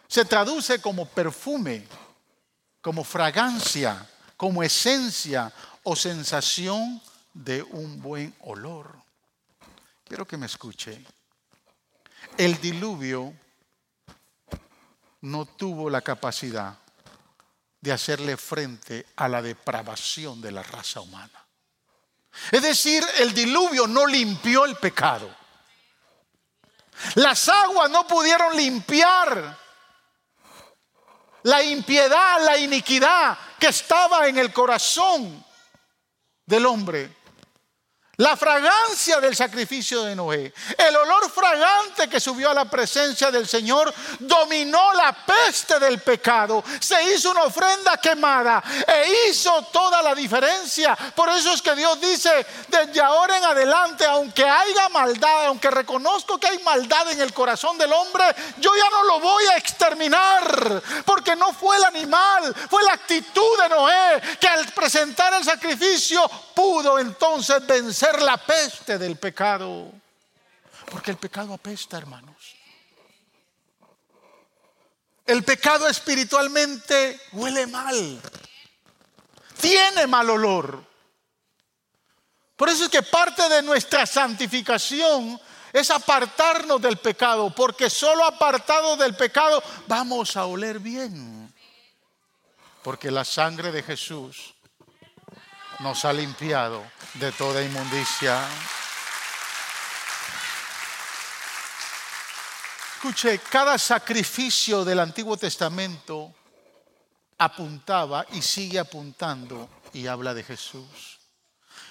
se 0.07 0.25
traduce 0.25 0.81
como 0.81 1.05
perfume, 1.05 1.85
como 2.81 3.03
fragancia, 3.03 4.07
como 4.35 4.63
esencia 4.63 5.51
o 5.83 5.95
sensación 5.95 7.01
de 7.33 7.61
un 7.61 8.01
buen 8.01 8.33
olor. 8.41 8.95
Quiero 10.03 10.25
que 10.25 10.37
me 10.37 10.47
escuche. 10.47 11.03
El 12.37 12.59
diluvio 12.59 13.33
no 15.21 15.45
tuvo 15.45 15.89
la 15.89 16.01
capacidad 16.01 16.77
de 17.81 17.91
hacerle 17.91 18.37
frente 18.37 19.05
a 19.15 19.27
la 19.27 19.41
depravación 19.41 20.41
de 20.41 20.51
la 20.51 20.63
raza 20.63 21.01
humana. 21.01 21.45
Es 22.51 22.61
decir, 22.61 23.03
el 23.19 23.33
diluvio 23.33 23.87
no 23.87 24.05
limpió 24.07 24.65
el 24.65 24.75
pecado. 24.75 25.29
Las 27.15 27.49
aguas 27.49 27.89
no 27.89 28.07
pudieron 28.07 28.55
limpiar 28.55 29.57
la 31.43 31.63
impiedad, 31.63 32.43
la 32.43 32.57
iniquidad 32.57 33.37
que 33.59 33.67
estaba 33.67 34.27
en 34.27 34.37
el 34.37 34.51
corazón 34.51 35.43
del 36.45 36.65
hombre. 36.65 37.16
La 38.19 38.35
fragancia 38.35 39.19
del 39.19 39.35
sacrificio 39.35 40.01
de 40.01 40.15
Noé, 40.15 40.51
el 40.75 40.95
olor 40.95 41.29
fragante 41.29 42.09
que 42.09 42.19
subió 42.19 42.49
a 42.49 42.53
la 42.55 42.65
presencia 42.65 43.29
del 43.29 43.47
Señor, 43.47 43.93
dominó 44.17 44.91
la 44.93 45.15
peste 45.23 45.79
del 45.79 46.01
pecado. 46.01 46.63
Se 46.79 47.13
hizo 47.13 47.29
una 47.29 47.43
ofrenda 47.43 47.97
quemada 47.97 48.63
e 48.87 49.29
hizo 49.29 49.61
toda 49.71 50.01
la 50.01 50.15
diferencia. 50.15 50.95
Por 50.95 51.29
eso 51.29 51.53
es 51.53 51.61
que 51.61 51.75
Dios 51.75 52.01
dice, 52.01 52.43
desde 52.67 52.99
ahora 53.01 53.37
en 53.37 53.43
adelante, 53.43 54.03
aunque 54.07 54.43
haya 54.43 54.89
maldad, 54.89 55.45
aunque 55.45 55.69
reconozco 55.69 56.39
que 56.39 56.47
hay 56.47 56.57
maldad 56.63 57.11
en 57.11 57.21
el 57.21 57.31
corazón 57.35 57.77
del 57.77 57.93
hombre, 57.93 58.25
yo 58.57 58.75
ya 58.75 58.89
no 58.89 59.03
lo 59.03 59.19
voy 59.19 59.43
a 59.45 59.57
exterminar. 59.57 60.81
Porque 61.05 61.35
no 61.35 61.53
fue 61.53 61.77
el 61.77 61.83
animal, 61.83 62.55
fue 62.67 62.81
la 62.81 62.93
actitud 62.93 63.61
de 63.61 63.69
Noé 63.69 64.37
que 64.39 64.47
al 64.47 64.65
presentar 64.69 65.35
el 65.35 65.43
sacrificio 65.43 66.27
pudo 66.55 66.97
entonces 66.97 67.63
vencer 67.67 68.06
la 68.21 68.37
peste 68.37 68.97
del 68.97 69.17
pecado. 69.17 69.91
Porque 70.89 71.11
el 71.11 71.17
pecado 71.17 71.53
apesta, 71.53 71.97
hermanos. 71.97 72.55
El 75.25 75.43
pecado 75.43 75.89
espiritualmente 75.89 77.19
huele 77.33 77.67
mal. 77.67 78.21
Tiene 79.59 80.07
mal 80.07 80.29
olor. 80.29 80.83
Por 82.55 82.69
eso 82.69 82.85
es 82.85 82.89
que 82.89 83.03
parte 83.03 83.47
de 83.49 83.61
nuestra 83.61 84.05
santificación 84.05 85.39
es 85.73 85.91
apartarnos 85.91 86.81
del 86.81 86.97
pecado, 86.97 87.53
porque 87.53 87.89
solo 87.89 88.23
apartado 88.25 88.95
del 88.97 89.15
pecado 89.15 89.61
vamos 89.85 90.35
a 90.37 90.45
oler 90.45 90.79
bien. 90.79 91.53
Porque 92.81 93.11
la 93.11 93.25
sangre 93.25 93.71
de 93.71 93.83
Jesús 93.83 94.55
nos 95.79 96.05
ha 96.05 96.13
limpiado 96.13 96.83
de 97.15 97.31
toda 97.31 97.61
inmundicia. 97.61 98.43
Escuche, 102.95 103.39
cada 103.39 103.77
sacrificio 103.77 104.83
del 104.83 104.99
Antiguo 104.99 105.37
Testamento 105.37 106.33
apuntaba 107.37 108.25
y 108.31 108.41
sigue 108.41 108.79
apuntando 108.79 109.69
y 109.93 110.07
habla 110.07 110.33
de 110.33 110.43
Jesús. 110.43 111.19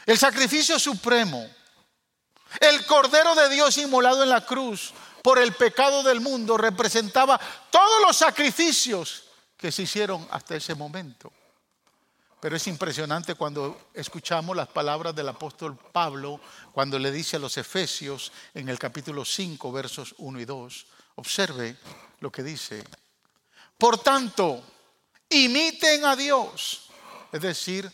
El 0.04 0.18
sacrificio 0.18 0.78
supremo, 0.78 1.48
el 2.60 2.84
Cordero 2.86 3.34
de 3.34 3.48
Dios 3.48 3.78
inmolado 3.78 4.22
en 4.22 4.30
la 4.30 4.44
cruz 4.44 4.92
por 5.22 5.38
el 5.38 5.52
pecado 5.52 6.02
del 6.02 6.20
mundo, 6.20 6.56
representaba 6.56 7.40
todos 7.70 8.02
los 8.02 8.16
sacrificios 8.16 9.24
que 9.56 9.70
se 9.70 9.82
hicieron 9.82 10.26
hasta 10.30 10.56
ese 10.56 10.74
momento. 10.74 11.32
Pero 12.40 12.56
es 12.56 12.66
impresionante 12.66 13.34
cuando 13.34 13.88
escuchamos 13.94 14.56
las 14.56 14.68
palabras 14.68 15.14
del 15.14 15.28
apóstol 15.28 15.76
Pablo 15.76 16.40
cuando 16.72 16.98
le 16.98 17.10
dice 17.10 17.36
a 17.36 17.40
los 17.40 17.56
Efesios 17.56 18.30
en 18.54 18.68
el 18.68 18.78
capítulo 18.78 19.24
5, 19.24 19.72
versos 19.72 20.14
1 20.18 20.40
y 20.40 20.44
2. 20.44 20.86
Observe 21.16 21.76
lo 22.20 22.30
que 22.30 22.42
dice. 22.42 22.84
Por 23.78 23.98
tanto, 23.98 24.62
imiten 25.30 26.04
a 26.04 26.14
Dios. 26.14 26.88
Es 27.32 27.40
decir, 27.40 27.90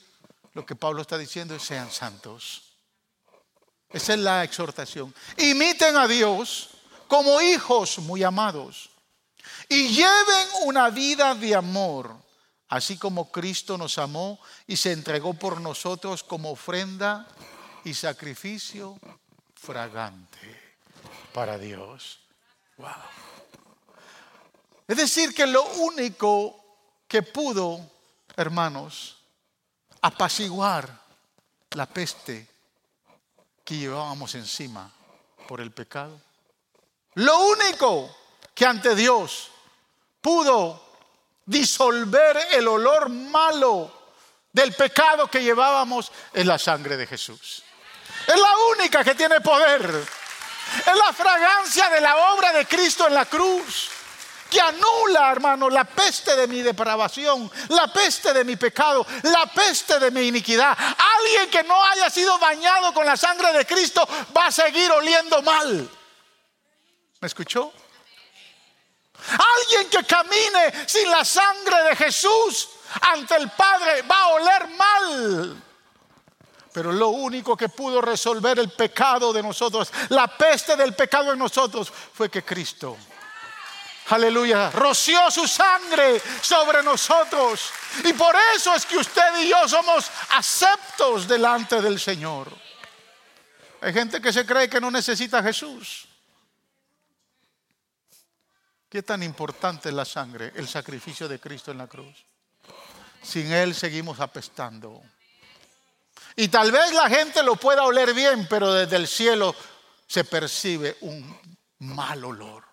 lo 0.54 0.66
que 0.66 0.76
Pablo 0.76 1.02
está 1.02 1.16
diciendo 1.16 1.54
es 1.54 1.62
sean 1.62 1.90
santos. 1.90 2.72
Esa 3.90 4.14
es 4.14 4.20
la 4.20 4.42
exhortación. 4.42 5.14
Imiten 5.36 5.96
a 5.96 6.08
Dios 6.08 6.70
como 7.08 7.40
hijos 7.40 7.98
muy 7.98 8.22
amados 8.22 8.90
y 9.68 9.88
lleven 9.88 10.48
una 10.64 10.90
vida 10.90 11.34
de 11.34 11.54
amor, 11.54 12.16
así 12.72 12.96
como 12.96 13.30
Cristo 13.30 13.76
nos 13.76 13.98
amó 13.98 14.40
y 14.66 14.78
se 14.78 14.92
entregó 14.92 15.34
por 15.34 15.60
nosotros 15.60 16.22
como 16.22 16.52
ofrenda 16.52 17.28
y 17.84 17.92
sacrificio 17.92 18.98
fragante 19.54 20.72
para 21.34 21.58
Dios. 21.58 22.20
Wow. 22.78 22.88
Es 24.88 24.96
decir, 24.96 25.34
que 25.34 25.46
lo 25.46 25.62
único 25.64 26.64
que 27.06 27.22
pudo, 27.22 27.78
hermanos, 28.36 29.18
apaciguar 30.00 30.98
la 31.72 31.84
peste 31.84 32.48
que 33.66 33.76
llevábamos 33.76 34.34
encima 34.34 34.90
por 35.46 35.60
el 35.60 35.72
pecado. 35.72 36.18
Lo 37.16 37.38
único 37.48 38.16
que 38.54 38.64
ante 38.64 38.94
Dios 38.94 39.50
pudo 40.22 40.91
disolver 41.46 42.38
el 42.52 42.68
olor 42.68 43.08
malo 43.08 44.02
del 44.52 44.74
pecado 44.74 45.28
que 45.28 45.42
llevábamos 45.42 46.12
es 46.32 46.46
la 46.46 46.58
sangre 46.58 46.96
de 46.96 47.06
Jesús. 47.06 47.62
Es 48.26 48.38
la 48.38 48.56
única 48.76 49.02
que 49.02 49.14
tiene 49.14 49.40
poder. 49.40 50.04
Es 50.78 50.96
la 50.96 51.12
fragancia 51.12 51.88
de 51.90 52.00
la 52.00 52.32
obra 52.34 52.52
de 52.52 52.66
Cristo 52.66 53.06
en 53.06 53.14
la 53.14 53.24
cruz 53.26 53.90
que 54.52 54.60
anula, 54.60 55.32
hermano, 55.32 55.70
la 55.70 55.84
peste 55.84 56.36
de 56.36 56.46
mi 56.46 56.60
depravación, 56.60 57.50
la 57.68 57.90
peste 57.90 58.34
de 58.34 58.44
mi 58.44 58.56
pecado, 58.56 59.06
la 59.22 59.46
peste 59.46 59.98
de 59.98 60.10
mi 60.10 60.28
iniquidad. 60.28 60.76
Alguien 60.78 61.48
que 61.48 61.62
no 61.62 61.82
haya 61.82 62.10
sido 62.10 62.38
bañado 62.38 62.92
con 62.92 63.06
la 63.06 63.16
sangre 63.16 63.50
de 63.54 63.64
Cristo 63.64 64.06
va 64.36 64.48
a 64.48 64.52
seguir 64.52 64.92
oliendo 64.92 65.40
mal. 65.40 65.88
¿Me 67.18 67.26
escuchó? 67.26 67.72
Alguien 69.30 69.88
que 69.88 70.04
camine 70.04 70.86
sin 70.86 71.10
la 71.10 71.24
sangre 71.24 71.82
de 71.84 71.96
Jesús 71.96 72.68
ante 73.00 73.36
el 73.36 73.50
Padre 73.50 74.02
va 74.02 74.22
a 74.22 74.28
oler 74.28 74.68
mal. 74.68 75.62
Pero 76.72 76.90
lo 76.90 77.08
único 77.08 77.56
que 77.56 77.68
pudo 77.68 78.00
resolver 78.00 78.58
el 78.58 78.70
pecado 78.70 79.32
de 79.32 79.42
nosotros, 79.42 79.92
la 80.08 80.26
peste 80.26 80.74
del 80.76 80.94
pecado 80.94 81.32
en 81.32 81.38
nosotros, 81.38 81.92
fue 82.14 82.30
que 82.30 82.42
Cristo 82.42 82.96
aleluya, 84.14 84.70
roció 84.70 85.30
su 85.30 85.46
sangre 85.46 86.20
sobre 86.40 86.82
nosotros. 86.82 87.70
Y 88.04 88.12
por 88.12 88.34
eso 88.54 88.74
es 88.74 88.86
que 88.86 88.98
usted 88.98 89.40
y 89.40 89.48
yo 89.48 89.68
somos 89.68 90.10
aceptos 90.30 91.26
delante 91.26 91.80
del 91.80 91.98
Señor. 91.98 92.52
Hay 93.80 93.92
gente 93.92 94.20
que 94.20 94.32
se 94.32 94.46
cree 94.46 94.68
que 94.68 94.80
no 94.80 94.90
necesita 94.90 95.38
a 95.38 95.42
Jesús. 95.42 96.06
¿Qué 98.92 99.02
tan 99.02 99.22
importante 99.22 99.88
es 99.88 99.94
la 99.94 100.04
sangre, 100.04 100.52
el 100.54 100.68
sacrificio 100.68 101.26
de 101.26 101.40
Cristo 101.40 101.70
en 101.70 101.78
la 101.78 101.86
cruz? 101.86 102.14
Sin 103.22 103.50
Él 103.50 103.74
seguimos 103.74 104.20
apestando. 104.20 105.00
Y 106.36 106.48
tal 106.48 106.70
vez 106.70 106.92
la 106.92 107.08
gente 107.08 107.42
lo 107.42 107.56
pueda 107.56 107.84
oler 107.84 108.12
bien, 108.12 108.46
pero 108.50 108.70
desde 108.70 108.96
el 108.96 109.08
cielo 109.08 109.56
se 110.06 110.24
percibe 110.24 110.98
un 111.00 111.40
mal 111.78 112.22
olor. 112.22 112.64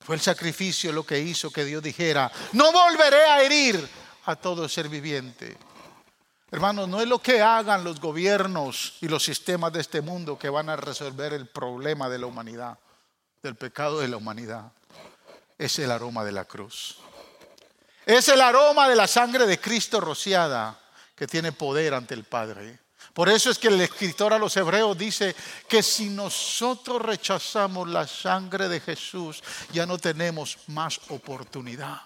Fue 0.00 0.16
el 0.16 0.20
sacrificio 0.20 0.92
lo 0.92 1.06
que 1.06 1.18
hizo 1.18 1.50
que 1.50 1.64
Dios 1.64 1.82
dijera, 1.82 2.30
no 2.52 2.70
volveré 2.70 3.24
a 3.24 3.40
herir 3.40 3.88
a 4.26 4.36
todo 4.36 4.68
ser 4.68 4.90
viviente. 4.90 5.56
Hermanos, 6.50 6.86
no 6.86 7.00
es 7.00 7.08
lo 7.08 7.18
que 7.22 7.40
hagan 7.40 7.82
los 7.82 7.98
gobiernos 7.98 8.98
y 9.00 9.08
los 9.08 9.24
sistemas 9.24 9.72
de 9.72 9.80
este 9.80 10.02
mundo 10.02 10.38
que 10.38 10.50
van 10.50 10.68
a 10.68 10.76
resolver 10.76 11.32
el 11.32 11.46
problema 11.46 12.10
de 12.10 12.18
la 12.18 12.26
humanidad, 12.26 12.78
del 13.42 13.54
pecado 13.54 14.00
de 14.00 14.08
la 14.08 14.16
humanidad. 14.16 14.72
Es 15.56 15.78
el 15.78 15.90
aroma 15.90 16.24
de 16.24 16.32
la 16.32 16.44
cruz. 16.44 16.98
Es 18.06 18.28
el 18.28 18.40
aroma 18.40 18.88
de 18.88 18.96
la 18.96 19.06
sangre 19.06 19.46
de 19.46 19.60
Cristo 19.60 20.00
rociada 20.00 20.78
que 21.14 21.26
tiene 21.26 21.52
poder 21.52 21.94
ante 21.94 22.14
el 22.14 22.24
Padre. 22.24 22.78
Por 23.12 23.28
eso 23.28 23.50
es 23.50 23.58
que 23.58 23.68
el 23.68 23.80
escritor 23.80 24.32
a 24.32 24.38
los 24.38 24.56
hebreos 24.56 24.96
dice 24.96 25.34
que 25.68 25.82
si 25.82 26.08
nosotros 26.08 27.02
rechazamos 27.02 27.88
la 27.88 28.06
sangre 28.06 28.68
de 28.68 28.80
Jesús, 28.80 29.42
ya 29.72 29.84
no 29.86 29.98
tenemos 29.98 30.56
más 30.68 31.00
oportunidad. 31.08 32.00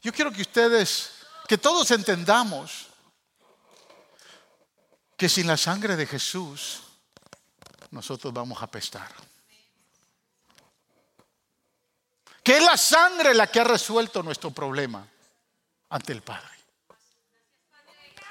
Yo 0.00 0.12
quiero 0.12 0.32
que 0.32 0.42
ustedes, 0.42 1.10
que 1.46 1.58
todos 1.58 1.90
entendamos 1.90 2.86
que 5.16 5.28
sin 5.28 5.46
la 5.46 5.56
sangre 5.56 5.96
de 5.96 6.06
Jesús, 6.06 6.84
nosotros 7.90 8.32
vamos 8.32 8.62
a 8.62 8.66
pestar. 8.66 9.08
Que 12.42 12.56
es 12.56 12.62
la 12.62 12.76
sangre 12.76 13.34
la 13.34 13.46
que 13.46 13.60
ha 13.60 13.64
resuelto 13.64 14.22
nuestro 14.22 14.50
problema 14.50 15.06
ante 15.90 16.12
el 16.12 16.22
Padre 16.22 16.58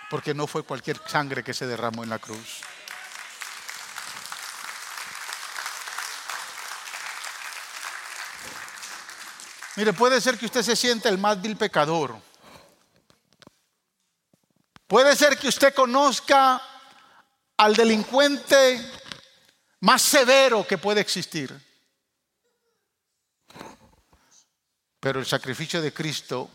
porque 0.09 0.33
no 0.33 0.47
fue 0.47 0.63
cualquier 0.63 0.99
sangre 1.07 1.43
que 1.43 1.53
se 1.53 1.67
derramó 1.67 2.03
en 2.03 2.09
la 2.09 2.19
cruz. 2.19 2.61
Mire, 9.75 9.93
puede 9.93 10.19
ser 10.21 10.37
que 10.39 10.45
usted 10.45 10.63
se 10.63 10.75
sienta 10.75 11.09
el 11.09 11.17
más 11.17 11.39
vil 11.41 11.55
pecador. 11.55 12.19
Puede 14.87 15.15
ser 15.15 15.37
que 15.37 15.49
usted 15.49 15.73
conozca 15.73 16.61
al 17.57 17.75
delincuente 17.75 18.91
más 19.81 20.01
severo 20.01 20.65
que 20.65 20.77
puede 20.77 21.01
existir. 21.01 21.55
Pero 24.99 25.19
el 25.19 25.25
sacrificio 25.25 25.81
de 25.81 25.93
Cristo 25.93 26.49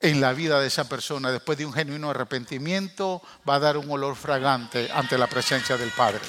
en 0.00 0.20
la 0.20 0.32
vida 0.32 0.60
de 0.60 0.66
esa 0.66 0.88
persona, 0.88 1.30
después 1.30 1.56
de 1.58 1.66
un 1.66 1.72
genuino 1.72 2.10
arrepentimiento, 2.10 3.22
va 3.48 3.56
a 3.56 3.60
dar 3.60 3.76
un 3.76 3.90
olor 3.90 4.16
fragante 4.16 4.90
ante 4.92 5.16
la 5.16 5.28
presencia 5.28 5.76
del 5.76 5.90
Padre. 5.90 6.20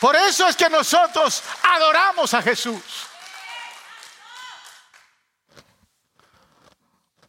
Por 0.00 0.16
eso 0.16 0.48
es 0.48 0.56
que 0.56 0.70
nosotros 0.70 1.42
adoramos 1.62 2.32
a 2.34 2.42
Jesús. 2.42 2.82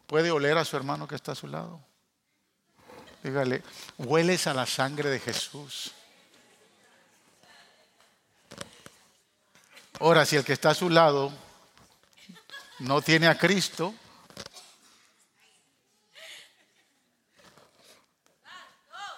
¿Puede 0.06 0.30
oler 0.30 0.56
a 0.56 0.64
su 0.64 0.76
hermano 0.76 1.08
que 1.08 1.14
está 1.14 1.32
a 1.32 1.34
su 1.34 1.46
lado? 1.46 1.80
Dígale, 3.22 3.62
hueles 3.98 4.46
a 4.46 4.54
la 4.54 4.66
sangre 4.66 5.10
de 5.10 5.20
Jesús. 5.20 5.92
Ahora, 10.02 10.26
si 10.26 10.34
el 10.34 10.44
que 10.44 10.54
está 10.54 10.70
a 10.70 10.74
su 10.74 10.90
lado 10.90 11.32
no 12.80 13.00
tiene 13.02 13.28
a 13.28 13.38
Cristo, 13.38 13.94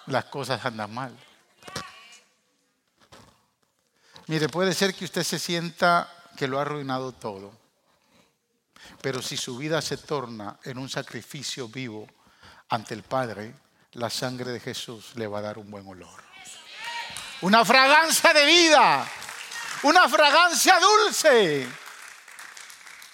las 0.05 0.25
cosas 0.25 0.63
andan 0.63 0.93
mal. 0.93 1.17
Mire, 4.27 4.47
puede 4.47 4.75
ser 4.75 4.93
que 4.93 5.05
usted 5.05 5.23
se 5.23 5.39
sienta 5.39 6.07
que 6.37 6.47
lo 6.47 6.59
ha 6.59 6.61
arruinado 6.61 7.13
todo, 7.13 7.51
pero 9.01 9.23
si 9.23 9.37
su 9.37 9.57
vida 9.57 9.81
se 9.81 9.97
torna 9.97 10.59
en 10.65 10.77
un 10.77 10.87
sacrificio 10.87 11.67
vivo 11.67 12.07
ante 12.69 12.93
el 12.93 13.01
Padre, 13.01 13.55
la 13.93 14.11
sangre 14.11 14.51
de 14.51 14.59
Jesús 14.59 15.15
le 15.15 15.25
va 15.25 15.39
a 15.39 15.41
dar 15.41 15.57
un 15.57 15.71
buen 15.71 15.87
olor. 15.87 16.23
Una 17.41 17.65
fragancia 17.65 18.31
de 18.33 18.45
vida, 18.45 19.09
una 19.85 20.09
fragancia 20.09 20.79
dulce, 20.79 21.67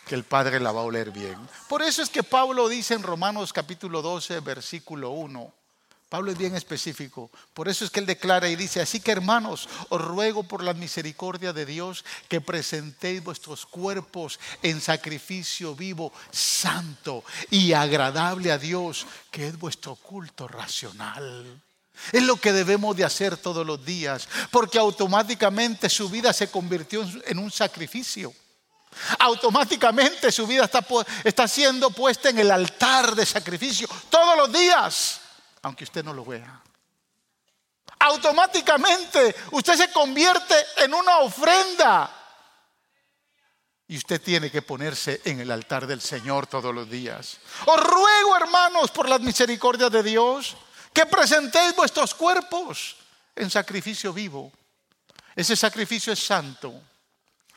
que 0.08 0.16
el 0.16 0.24
Padre 0.24 0.58
la 0.58 0.72
va 0.72 0.80
a 0.80 0.86
oler 0.86 1.12
bien. 1.12 1.38
Por 1.68 1.82
eso 1.82 2.02
es 2.02 2.10
que 2.10 2.24
Pablo 2.24 2.70
dice 2.70 2.94
en 2.94 3.04
Romanos 3.04 3.52
capítulo 3.52 4.02
12, 4.02 4.40
versículo 4.40 5.10
1, 5.10 5.54
Pablo 6.08 6.32
es 6.32 6.38
bien 6.38 6.56
específico. 6.56 7.30
Por 7.54 7.68
eso 7.68 7.84
es 7.84 7.92
que 7.92 8.00
él 8.00 8.06
declara 8.06 8.48
y 8.48 8.56
dice, 8.56 8.80
así 8.80 9.02
que 9.02 9.12
hermanos, 9.12 9.68
os 9.90 10.00
ruego 10.00 10.44
por 10.44 10.64
la 10.64 10.74
misericordia 10.74 11.52
de 11.52 11.66
Dios 11.66 12.06
que 12.30 12.40
presentéis 12.40 13.22
vuestros 13.22 13.66
cuerpos 13.66 14.40
en 14.64 14.80
sacrificio 14.80 15.76
vivo, 15.76 16.14
santo 16.32 17.26
y 17.50 17.74
agradable 17.74 18.50
a 18.50 18.58
Dios, 18.58 19.06
que 19.30 19.48
es 19.50 19.60
vuestro 19.60 19.96
culto 19.96 20.48
racional. 20.48 21.62
Es 22.12 22.24
lo 22.24 22.36
que 22.36 22.54
debemos 22.54 22.96
de 22.96 23.06
hacer 23.06 23.38
todos 23.38 23.66
los 23.66 23.86
días, 23.86 24.28
porque 24.50 24.80
automáticamente 24.80 25.90
su 25.90 26.10
vida 26.10 26.34
se 26.34 26.50
convirtió 26.50 27.04
en 27.26 27.40
un 27.40 27.52
sacrificio. 27.52 28.34
Automáticamente 29.20 30.32
su 30.32 30.46
vida 30.46 30.66
está, 30.66 30.86
está 31.24 31.48
siendo 31.48 31.92
puesta 31.92 32.30
en 32.30 32.40
el 32.40 32.52
altar 32.52 33.16
de 33.16 33.26
sacrificio 33.26 33.88
todos 34.10 34.38
los 34.38 34.52
días 34.52 35.22
aunque 35.62 35.84
usted 35.84 36.04
no 36.04 36.14
lo 36.14 36.26
vea. 36.26 36.62
Automáticamente 38.00 39.36
usted 39.52 39.76
se 39.76 39.92
convierte 39.92 40.56
en 40.78 40.94
una 40.94 41.20
ofrenda. 41.20 42.18
Y 43.88 43.98
usted 43.98 44.22
tiene 44.22 44.50
que 44.50 44.62
ponerse 44.62 45.22
en 45.26 45.42
el 45.42 45.52
altar 45.52 45.86
del 45.86 46.02
Señor 46.02 46.48
todos 46.48 46.74
los 46.74 46.90
días. 46.90 47.38
Os 47.66 47.80
ruego, 47.80 48.38
hermanos, 48.38 48.90
por 48.90 49.10
las 49.10 49.20
misericordias 49.20 49.92
de 49.92 50.02
Dios, 50.02 50.56
que 50.94 51.06
presentéis 51.06 51.76
vuestros 51.76 52.14
cuerpos 52.14 52.98
en 53.36 53.50
sacrificio 53.50 54.14
vivo. 54.14 54.52
Ese 55.36 55.56
sacrificio 55.56 56.12
es 56.12 56.20
santo, 56.20 56.74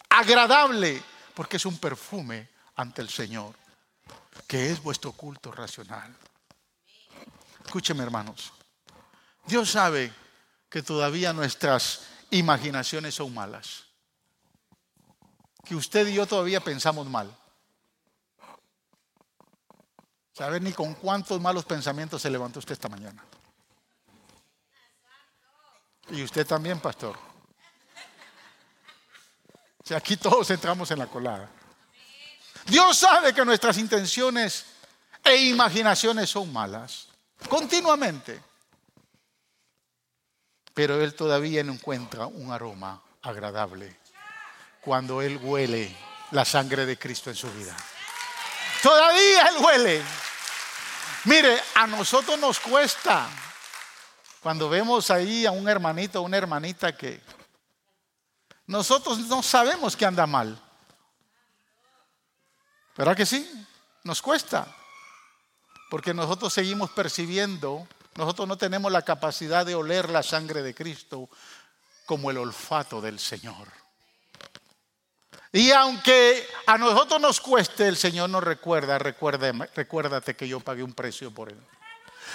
agradable, 0.09 1.03
porque 1.35 1.57
es 1.57 1.67
un 1.67 1.79
perfume 1.79 2.49
ante 2.77 3.03
el 3.03 3.09
Señor, 3.09 3.55
que 4.47 4.71
es 4.71 4.83
vuestro 4.83 5.13
culto 5.13 5.51
racional. 5.51 6.15
Escúcheme, 7.65 8.03
hermanos. 8.03 8.53
Dios 9.47 9.71
sabe 9.71 10.13
que 10.71 10.83
todavía 10.83 11.33
nuestras 11.33 12.03
imaginaciones 12.31 13.15
son 13.15 13.35
malas. 13.35 13.85
Que 15.65 15.75
usted 15.75 16.07
y 16.07 16.15
yo 16.15 16.27
todavía 16.27 16.61
pensamos 16.61 17.09
mal. 17.09 17.35
¿Sabe 20.35 20.59
ni 20.59 20.73
con 20.73 20.95
cuántos 20.95 21.41
malos 21.41 21.65
pensamientos 21.65 22.21
se 22.21 22.29
levantó 22.29 22.59
usted 22.59 22.73
esta 22.73 22.89
mañana? 22.89 23.25
Y 26.11 26.23
usted 26.25 26.45
también, 26.45 26.81
pastor. 26.81 27.17
Si 29.85 29.95
aquí 29.95 30.17
todos 30.17 30.51
entramos 30.51 30.91
en 30.91 30.99
la 30.99 31.07
colada. 31.07 31.49
Dios 32.67 32.99
sabe 32.99 33.33
que 33.33 33.45
nuestras 33.45 33.79
intenciones 33.79 34.65
e 35.23 35.37
imaginaciones 35.37 36.31
son 36.31 36.53
malas. 36.53 37.09
Continuamente. 37.49 38.43
Pero 40.73 41.01
Él 41.01 41.15
todavía 41.15 41.63
no 41.63 41.75
encuentra 41.75 42.27
un 42.27 42.51
aroma 42.51 43.01
agradable 43.23 43.97
cuando 44.81 45.23
Él 45.23 45.39
huele 45.41 45.95
la 46.33 46.45
sangre 46.45 46.87
de 46.87 46.99
Cristo 46.99 47.31
en 47.31 47.37
su 47.37 47.51
vida. 47.53 47.77
Todavía 48.85 49.47
Él 49.47 49.65
huele. 49.65 50.03
Mire, 51.25 51.59
a 51.75 51.87
nosotros 51.87 52.39
nos 52.39 52.61
cuesta 52.61 53.27
cuando 54.43 54.69
vemos 54.69 55.11
ahí 55.11 55.47
a 55.47 55.53
un 55.53 55.67
hermanito 55.67 56.21
o 56.21 56.25
una 56.25 56.37
hermanita 56.37 56.95
que 56.95 57.19
nosotros 58.67 59.21
no 59.21 59.43
sabemos 59.43 59.97
que 59.97 60.05
anda 60.05 60.27
mal. 60.27 60.61
¿Verdad 62.95 63.17
que 63.17 63.25
sí? 63.25 63.51
Nos 64.03 64.21
cuesta. 64.21 64.67
Porque 65.89 66.13
nosotros 66.13 66.53
seguimos 66.53 66.91
percibiendo, 66.91 67.89
nosotros 68.17 68.47
no 68.47 68.59
tenemos 68.59 68.93
la 68.93 69.01
capacidad 69.01 69.65
de 69.65 69.75
oler 69.75 70.11
la 70.11 70.23
sangre 70.23 70.61
de 70.61 70.75
Cristo 70.75 71.31
como 72.05 72.31
el 72.31 72.37
olfato 72.37 73.01
del 73.01 73.19
Señor. 73.19 73.84
Y 75.55 75.71
aunque 75.71 76.47
a 76.67 76.77
nosotros 76.77 77.21
nos 77.21 77.41
cueste, 77.41 77.87
el 77.87 77.97
Señor 77.97 78.29
nos 78.29 78.43
recuerda, 78.43 78.99
recuérdate 78.99 80.35
que 80.35 80.49
yo 80.49 80.59
pagué 80.59 80.83
un 80.83 80.93
precio 80.93 81.31
por 81.31 81.49
él. 81.49 81.59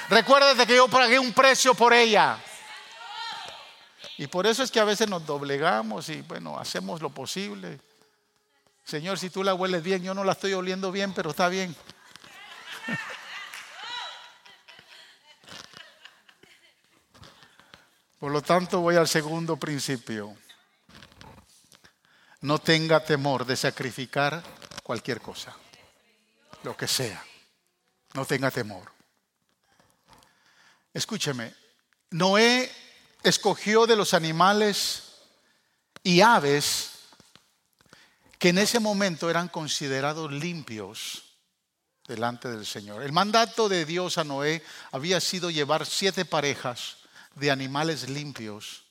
Recuérdate 0.07 0.65
que 0.65 0.77
yo 0.77 0.87
pagué 0.87 1.19
un 1.19 1.33
precio 1.33 1.75
por 1.75 1.91
ella. 1.91 2.41
Y 4.17 4.27
por 4.27 4.47
eso 4.47 4.63
es 4.63 4.71
que 4.71 4.79
a 4.79 4.85
veces 4.85 5.09
nos 5.09 5.25
doblegamos 5.25 6.07
y 6.07 6.21
bueno, 6.21 6.57
hacemos 6.57 7.01
lo 7.01 7.09
posible. 7.09 7.81
Señor, 8.85 9.19
si 9.19 9.29
tú 9.29 9.43
la 9.43 9.53
hueles 9.53 9.83
bien, 9.83 10.01
yo 10.01 10.13
no 10.13 10.23
la 10.23 10.31
estoy 10.31 10.53
oliendo 10.53 10.89
bien, 10.89 11.13
pero 11.13 11.31
está 11.31 11.49
bien. 11.49 11.75
Por 18.17 18.31
lo 18.31 18.41
tanto, 18.41 18.79
voy 18.79 18.95
al 18.95 19.09
segundo 19.09 19.57
principio. 19.57 20.37
No 22.41 22.59
tenga 22.59 23.03
temor 23.03 23.45
de 23.45 23.55
sacrificar 23.55 24.41
cualquier 24.83 25.21
cosa, 25.21 25.55
lo 26.63 26.75
que 26.75 26.87
sea. 26.87 27.23
No 28.13 28.25
tenga 28.25 28.49
temor. 28.49 28.91
Escúcheme, 30.93 31.53
Noé 32.11 32.71
escogió 33.23 33.85
de 33.85 33.95
los 33.95 34.13
animales 34.13 35.03
y 36.01 36.21
aves 36.21 36.91
que 38.39 38.49
en 38.49 38.57
ese 38.57 38.79
momento 38.79 39.29
eran 39.29 39.49
considerados 39.49 40.31
limpios 40.31 41.23
delante 42.07 42.47
del 42.47 42.65
Señor. 42.65 43.03
El 43.03 43.11
mandato 43.11 43.69
de 43.69 43.85
Dios 43.85 44.17
a 44.17 44.23
Noé 44.23 44.63
había 44.91 45.19
sido 45.19 45.49
llevar 45.49 45.85
siete 45.85 46.25
parejas 46.25 46.97
de 47.35 47.51
animales 47.51 48.09
limpios 48.09 48.85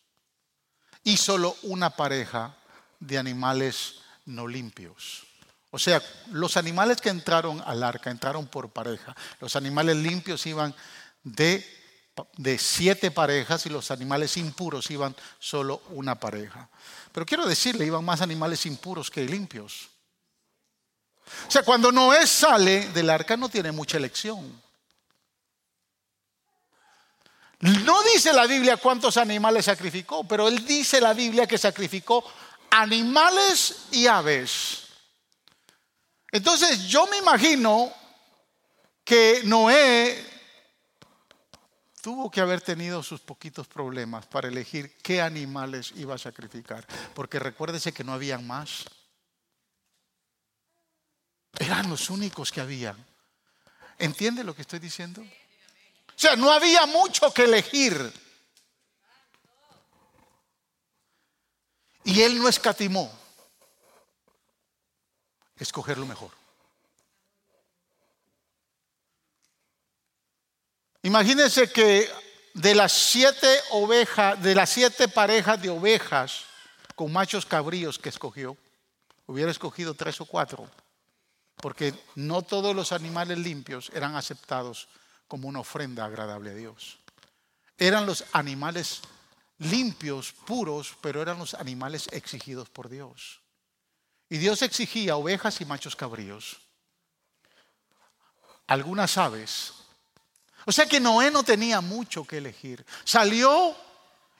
y 1.02 1.16
solo 1.16 1.56
una 1.62 1.90
pareja 1.90 2.57
de 3.00 3.18
animales 3.18 4.00
no 4.26 4.46
limpios. 4.46 5.24
O 5.70 5.78
sea, 5.78 6.02
los 6.30 6.56
animales 6.56 7.00
que 7.00 7.10
entraron 7.10 7.62
al 7.66 7.82
arca 7.82 8.10
entraron 8.10 8.46
por 8.46 8.70
pareja. 8.70 9.14
Los 9.40 9.54
animales 9.56 9.96
limpios 9.96 10.46
iban 10.46 10.74
de 11.22 11.78
de 12.36 12.58
siete 12.58 13.10
parejas 13.10 13.66
y 13.66 13.68
los 13.68 13.90
animales 13.90 14.36
impuros 14.36 14.90
iban 14.90 15.14
solo 15.38 15.82
una 15.90 16.14
pareja. 16.14 16.68
Pero 17.12 17.26
quiero 17.26 17.46
decirle, 17.46 17.86
iban 17.86 18.04
más 18.04 18.20
animales 18.20 18.66
impuros 18.66 19.10
que 19.10 19.24
limpios. 19.24 19.88
O 21.46 21.50
sea, 21.50 21.62
cuando 21.62 21.92
Noé 21.92 22.26
sale 22.26 22.88
del 22.88 23.10
arca 23.10 23.36
no 23.36 23.48
tiene 23.48 23.72
mucha 23.72 23.98
elección. 23.98 24.62
No 27.60 28.02
dice 28.14 28.32
la 28.32 28.46
Biblia 28.46 28.76
cuántos 28.76 29.16
animales 29.16 29.64
sacrificó, 29.64 30.26
pero 30.26 30.46
él 30.46 30.64
dice 30.64 31.00
la 31.00 31.12
Biblia 31.12 31.46
que 31.46 31.58
sacrificó 31.58 32.24
animales 32.70 33.86
y 33.92 34.06
aves. 34.06 34.84
Entonces 36.30 36.84
yo 36.88 37.06
me 37.06 37.18
imagino 37.18 37.92
que 39.04 39.42
Noé 39.44 40.24
tuvo 42.02 42.30
que 42.30 42.40
haber 42.40 42.60
tenido 42.60 43.02
sus 43.02 43.20
poquitos 43.20 43.66
problemas 43.66 44.26
para 44.26 44.48
elegir 44.48 44.96
qué 45.02 45.20
animales 45.20 45.92
iba 45.96 46.14
a 46.14 46.18
sacrificar, 46.18 46.86
porque 47.14 47.38
recuérdese 47.38 47.92
que 47.92 48.04
no 48.04 48.12
habían 48.12 48.46
más. 48.46 48.84
Eran 51.58 51.88
los 51.88 52.10
únicos 52.10 52.52
que 52.52 52.60
habían. 52.60 52.96
¿Entiende 53.98 54.44
lo 54.44 54.54
que 54.54 54.62
estoy 54.62 54.78
diciendo? 54.78 55.22
O 55.22 56.20
sea, 56.20 56.36
no 56.36 56.52
había 56.52 56.86
mucho 56.86 57.32
que 57.32 57.44
elegir. 57.44 58.12
Y 62.08 62.22
él 62.22 62.38
no 62.38 62.48
escatimó 62.48 63.12
escoger 65.58 65.98
lo 65.98 66.06
mejor. 66.06 66.30
Imagínense 71.02 71.70
que 71.70 72.10
de 72.54 72.74
las 72.74 72.94
siete 72.94 73.60
ovejas, 73.72 74.42
de 74.42 74.54
las 74.54 74.70
siete 74.70 75.08
parejas 75.08 75.60
de 75.60 75.68
ovejas 75.68 76.44
con 76.94 77.12
machos 77.12 77.44
cabríos 77.44 77.98
que 77.98 78.08
escogió, 78.08 78.56
hubiera 79.26 79.50
escogido 79.50 79.92
tres 79.92 80.18
o 80.22 80.24
cuatro, 80.24 80.66
porque 81.56 81.92
no 82.14 82.40
todos 82.40 82.74
los 82.74 82.92
animales 82.92 83.36
limpios 83.36 83.90
eran 83.92 84.16
aceptados 84.16 84.88
como 85.28 85.46
una 85.46 85.60
ofrenda 85.60 86.06
agradable 86.06 86.52
a 86.52 86.54
Dios. 86.54 87.00
Eran 87.76 88.06
los 88.06 88.24
animales 88.32 89.02
limpios, 89.58 90.32
puros, 90.32 90.96
pero 91.00 91.22
eran 91.22 91.38
los 91.38 91.54
animales 91.54 92.08
exigidos 92.12 92.68
por 92.68 92.88
Dios. 92.88 93.40
Y 94.28 94.38
Dios 94.38 94.62
exigía 94.62 95.16
ovejas 95.16 95.60
y 95.60 95.64
machos 95.64 95.96
cabríos. 95.96 96.58
Algunas 98.66 99.16
aves 99.16 99.78
o 100.68 100.72
sea 100.72 100.84
que 100.84 101.00
Noé 101.00 101.30
no 101.30 101.42
tenía 101.42 101.80
mucho 101.80 102.26
que 102.26 102.36
elegir. 102.36 102.84
Salió 103.02 103.74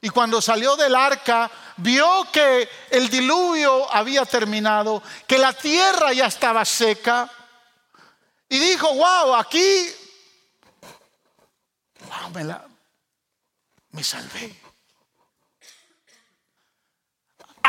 y 0.02 0.11
cuando 0.11 0.42
salió 0.42 0.76
del 0.76 0.94
arca 0.94 1.50
vio 1.78 2.28
que 2.31 2.68
el 2.90 3.09
diluvio 3.09 3.90
había 3.90 4.26
terminado, 4.26 5.02
que 5.26 5.38
la 5.38 5.54
tierra 5.54 6.12
ya 6.12 6.26
estaba 6.26 6.66
seca. 6.66 7.33
Y 8.46 8.59
dijo, 8.59 8.92
wow, 8.92 9.37
aquí, 9.37 9.87
wow, 12.00 12.28
me, 12.35 12.44
la, 12.44 12.62
me 13.92 14.04
salvé. 14.04 14.54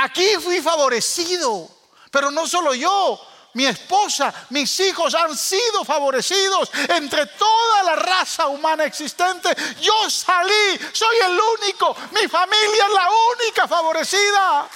Aquí 0.01 0.37
fui 0.41 0.61
favorecido, 0.61 1.69
pero 2.09 2.31
no 2.31 2.47
solo 2.47 2.73
yo, 2.73 3.19
mi 3.53 3.65
esposa, 3.65 4.33
mis 4.49 4.79
hijos 4.79 5.13
han 5.13 5.37
sido 5.37 5.83
favorecidos 5.83 6.71
entre 6.87 7.25
toda 7.25 7.83
la 7.83 7.95
raza 7.97 8.47
humana 8.47 8.85
existente. 8.85 9.49
Yo 9.81 10.09
salí, 10.09 10.79
soy 10.93 11.17
el 11.17 11.37
único, 11.61 11.93
mi 12.11 12.29
familia 12.29 12.85
es 12.87 12.93
la 12.93 13.09
única 13.33 13.67
favorecida. 13.67 14.69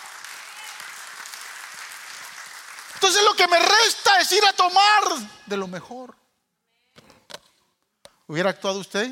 Entonces 2.95 3.23
lo 3.23 3.33
que 3.33 3.47
me 3.47 3.59
resta 3.59 4.19
es 4.19 4.29
ir 4.33 4.45
a 4.45 4.51
tomar 4.51 5.03
de 5.45 5.55
lo 5.55 5.67
mejor. 5.67 6.13
¿Hubiera 8.27 8.49
actuado 8.49 8.79
usted 8.79 9.09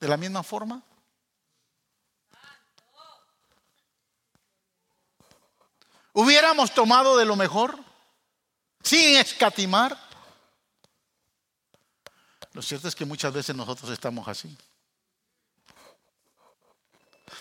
de 0.00 0.08
la 0.08 0.16
misma 0.16 0.42
forma? 0.42 0.82
¿Hubiéramos 6.20 6.74
tomado 6.74 7.16
de 7.16 7.24
lo 7.24 7.36
mejor? 7.36 7.78
sin 8.82 9.16
escatimar. 9.16 9.96
Lo 12.52 12.62
cierto 12.62 12.88
es 12.88 12.94
que 12.94 13.04
muchas 13.04 13.32
veces 13.32 13.54
nosotros 13.54 13.90
estamos 13.90 14.26
así. 14.26 14.56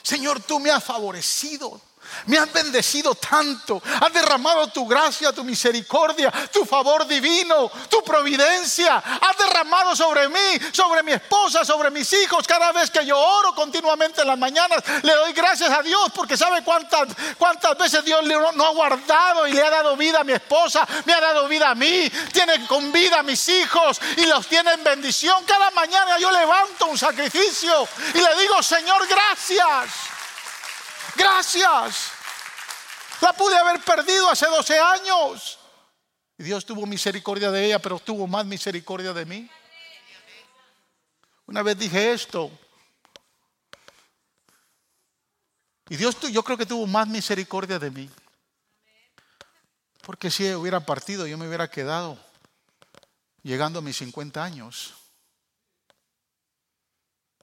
Señor, 0.03 0.41
tú 0.41 0.59
me 0.59 0.69
has 0.71 0.83
favorecido. 0.83 1.81
Me 2.25 2.37
has 2.37 2.51
bendecido 2.51 3.15
tanto. 3.15 3.81
Has 4.01 4.11
derramado 4.13 4.67
tu 4.67 4.85
gracia, 4.85 5.31
tu 5.31 5.43
misericordia, 5.43 6.31
tu 6.51 6.65
favor 6.65 7.07
divino, 7.07 7.71
tu 7.89 8.03
providencia. 8.03 8.97
Has 8.97 9.37
derramado 9.37 9.95
sobre 9.95 10.27
mí, 10.29 10.59
sobre 10.71 11.03
mi 11.03 11.13
esposa, 11.13 11.63
sobre 11.63 11.89
mis 11.89 12.11
hijos. 12.13 12.47
Cada 12.47 12.71
vez 12.71 12.91
que 12.91 13.05
yo 13.05 13.17
oro 13.17 13.53
continuamente 13.53 14.21
en 14.21 14.27
las 14.27 14.37
mañanas, 14.37 14.83
le 15.03 15.13
doy 15.13 15.33
gracias 15.33 15.69
a 15.69 15.81
Dios 15.81 16.11
porque 16.13 16.37
sabe 16.37 16.63
cuántas, 16.63 17.07
cuántas 17.37 17.77
veces 17.77 18.03
Dios 18.03 18.23
no 18.55 18.65
ha 18.65 18.71
guardado 18.71 19.47
y 19.47 19.53
le 19.53 19.61
ha 19.61 19.69
dado 19.69 19.95
vida 19.95 20.21
a 20.21 20.23
mi 20.23 20.33
esposa, 20.33 20.87
me 21.05 21.13
ha 21.13 21.21
dado 21.21 21.47
vida 21.47 21.69
a 21.69 21.75
mí, 21.75 22.09
tiene 22.31 22.65
con 22.67 22.91
vida 22.91 23.19
a 23.19 23.23
mis 23.23 23.47
hijos 23.49 23.99
y 24.17 24.25
los 24.25 24.47
tiene 24.47 24.73
en 24.73 24.83
bendición. 24.83 25.43
Cada 25.45 25.71
mañana 25.71 26.17
yo 26.19 26.31
levanto 26.31 26.87
un 26.87 26.97
sacrificio 26.97 27.87
y 28.13 28.19
le 28.19 28.41
digo, 28.41 28.61
Señor, 28.61 29.07
gracias. 29.07 30.16
Gracias. 31.17 32.11
La 33.21 33.33
pude 33.33 33.57
haber 33.57 33.81
perdido 33.81 34.29
hace 34.29 34.45
12 34.45 34.79
años. 34.79 35.59
Y 36.37 36.43
Dios 36.43 36.65
tuvo 36.65 36.85
misericordia 36.85 37.49
de 37.49 37.65
ella, 37.65 37.79
pero 37.79 37.99
tuvo 37.99 38.27
más 38.27 38.45
misericordia 38.45 39.11
de 39.11 39.25
mí. 39.25 39.49
Una 41.47 41.63
vez 41.63 41.77
dije 41.77 42.11
esto. 42.11 42.51
Y 45.89 45.95
Dios 45.95 46.19
yo 46.19 46.43
creo 46.43 46.57
que 46.57 46.65
tuvo 46.65 46.85
más 46.85 47.07
misericordia 47.07 47.79
de 47.79 47.89
mí. 47.89 48.09
Porque 50.01 50.29
si 50.29 50.53
hubiera 50.53 50.79
partido, 50.79 51.25
yo 51.25 51.37
me 51.37 51.47
hubiera 51.47 51.69
quedado 51.69 52.17
llegando 53.41 53.79
a 53.79 53.81
mis 53.81 53.97
50 53.97 54.43
años. 54.43 54.93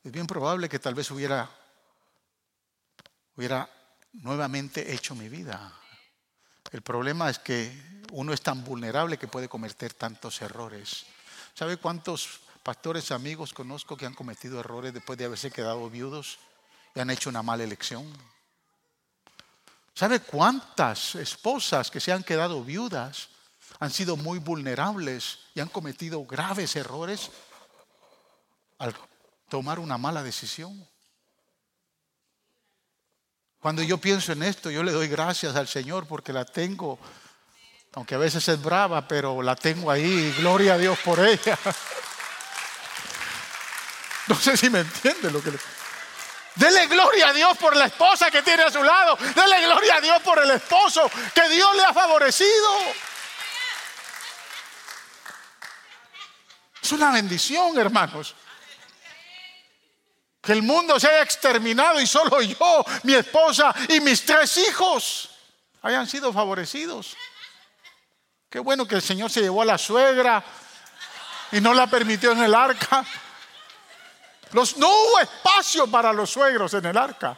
Es 0.03 0.13
bien 0.13 0.27
probable 0.27 0.69
que 0.69 0.79
tal 0.79 0.95
vez 0.95 1.11
hubiera 1.11 1.51
hubiera 3.37 3.69
nuevamente 4.13 4.95
hecho 4.95 5.15
mi 5.15 5.29
vida. 5.29 5.73
El 6.71 6.83
problema 6.83 7.31
es 7.31 7.39
que 7.39 8.03
uno 8.13 8.33
es 8.33 8.43
tan 8.43 8.65
vulnerable 8.65 9.19
que 9.19 9.29
puede 9.29 9.49
cometer 9.49 9.95
tantos 9.95 10.41
errores. 10.43 11.05
¿Sabe 11.55 11.77
cuántos 11.77 12.41
pastores 12.63 13.11
amigos 13.11 13.53
conozco 13.53 13.97
que 13.97 14.07
han 14.07 14.15
cometido 14.15 14.61
errores 14.61 14.95
después 14.95 15.19
de 15.19 15.27
haberse 15.27 15.51
quedado 15.51 15.89
viudos 15.91 16.39
y 16.95 17.01
han 17.01 17.11
hecho 17.11 17.31
una 17.31 17.43
mala 17.43 17.65
elección? 17.65 18.11
¿Sabe 19.95 20.21
cuántas 20.21 21.15
esposas 21.15 21.91
que 21.91 22.01
se 22.01 22.13
han 22.13 22.25
quedado 22.25 22.65
viudas 22.65 23.29
han 23.79 23.91
sido 23.91 24.17
muy 24.17 24.39
vulnerables 24.39 25.39
y 25.55 25.61
han 25.61 25.69
cometido 25.69 26.25
graves 26.25 26.75
errores 26.75 27.31
al 28.79 28.95
tomar 29.49 29.79
una 29.79 29.99
mala 29.99 30.23
decisión? 30.23 30.89
Cuando 33.65 33.83
yo 33.83 33.97
pienso 33.97 34.33
en 34.33 34.43
esto, 34.43 34.71
yo 34.71 34.83
le 34.83 34.93
doy 34.93 35.09
gracias 35.09 35.57
al 35.57 35.67
Señor 35.67 36.07
porque 36.07 36.35
la 36.35 36.45
tengo, 36.45 36.99
aunque 37.95 38.15
a 38.15 38.19
veces 38.19 38.47
es 38.47 38.63
brava, 38.63 39.09
pero 39.09 39.41
la 39.41 39.57
tengo 39.57 39.91
ahí. 39.91 40.35
Gloria 40.37 40.75
a 40.75 40.77
Dios 40.77 40.99
por 40.99 41.27
ella. 41.27 41.59
No 44.27 44.37
sé 44.37 44.59
si 44.59 44.69
me 44.69 44.81
entiende 44.81 45.31
lo 45.31 45.43
que 45.43 45.51
le... 45.51 45.59
Dele 46.57 46.89
gloria 46.89 47.29
a 47.29 47.33
Dios 47.33 47.57
por 47.57 47.75
la 47.75 47.87
esposa 47.87 48.31
que 48.31 48.43
tiene 48.43 48.65
a 48.65 48.71
su 48.71 48.83
lado. 48.83 49.17
Dele 49.17 49.65
gloria 49.65 49.97
a 49.97 50.01
Dios 50.03 50.21
por 50.23 50.39
el 50.39 50.51
esposo 50.51 51.11
que 51.35 51.49
Dios 51.49 51.75
le 51.75 51.85
ha 51.85 51.95
favorecido. 51.95 52.69
Es 56.83 56.93
una 56.93 57.13
bendición, 57.13 57.79
hermanos 57.79 58.35
que 60.45 60.53
el 60.53 60.63
mundo 60.63 61.01
se 61.01 61.09
haya 61.09 61.23
exterminado 61.23 62.01
y 62.01 62.07
solo 62.07 62.41
yo, 62.43 62.85
mi 63.05 63.15
esposa 63.15 63.75
y 63.89 64.01
mis 64.01 64.25
tres 64.25 64.57
hijos 64.59 65.31
hayan 65.83 66.07
sido 66.07 66.33
favorecidos. 66.33 67.17
Qué 68.51 68.59
bueno 68.59 68.87
que 68.87 68.97
el 68.97 69.03
Señor 69.03 69.31
se 69.31 69.41
llevó 69.41 69.63
a 69.63 69.65
la 69.65 69.79
suegra 69.79 70.45
y 71.51 71.61
no 71.61 71.75
la 71.75 71.87
permitió 71.87 72.33
en 72.33 72.43
el 72.43 72.55
arca. 72.55 73.05
No 74.53 74.63
hubo 74.63 75.21
espacio 75.21 75.87
para 75.89 76.13
los 76.13 76.31
suegros 76.31 76.73
en 76.75 76.87
el 76.87 76.97
arca. 76.97 77.37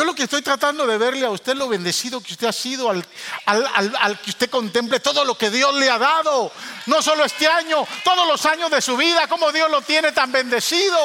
Yo 0.00 0.06
lo 0.06 0.14
que 0.14 0.22
estoy 0.22 0.40
tratando 0.40 0.86
de 0.86 0.96
verle 0.96 1.26
a 1.26 1.30
usted 1.30 1.54
lo 1.54 1.68
bendecido 1.68 2.22
que 2.22 2.32
usted 2.32 2.46
ha 2.46 2.54
sido 2.54 2.88
al, 2.88 3.04
que 4.24 4.30
usted 4.30 4.48
contemple 4.48 4.98
todo 4.98 5.26
lo 5.26 5.36
que 5.36 5.50
Dios 5.50 5.74
le 5.74 5.90
ha 5.90 5.98
dado. 5.98 6.50
No 6.86 7.02
solo 7.02 7.22
este 7.22 7.46
año, 7.46 7.86
todos 8.02 8.26
los 8.26 8.46
años 8.46 8.70
de 8.70 8.80
su 8.80 8.96
vida, 8.96 9.28
como 9.28 9.52
Dios 9.52 9.70
lo 9.70 9.82
tiene 9.82 10.12
tan 10.12 10.32
bendecido. 10.32 10.96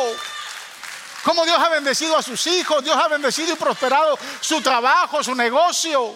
Como 1.25 1.43
Dios 1.43 1.59
ha 1.59 1.67
bendecido 1.67 2.15
a 2.15 2.23
sus 2.23 2.47
hijos, 2.47 2.85
Dios 2.85 2.95
ha 2.95 3.09
bendecido 3.09 3.51
y 3.51 3.57
prosperado 3.57 4.17
su 4.39 4.61
trabajo, 4.61 5.21
su 5.21 5.35
negocio. 5.35 6.15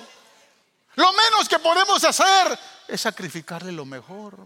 Lo 0.96 1.12
menos 1.12 1.50
que 1.50 1.60
podemos 1.60 2.02
hacer 2.06 2.58
es 2.88 3.02
sacrificarle 3.02 3.74
lo 3.74 3.84
mejor. 3.84 4.38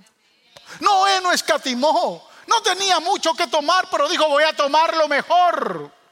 Noé 0.79 1.21
no 1.21 1.31
escatimó, 1.31 2.27
no 2.47 2.61
tenía 2.63 2.99
mucho 2.99 3.35
que 3.35 3.45
tomar, 3.45 3.87
pero 3.91 4.09
dijo 4.09 4.27
voy 4.27 4.43
a 4.43 4.55
tomar 4.55 4.97
lo 4.97 5.07
mejor. 5.07 6.02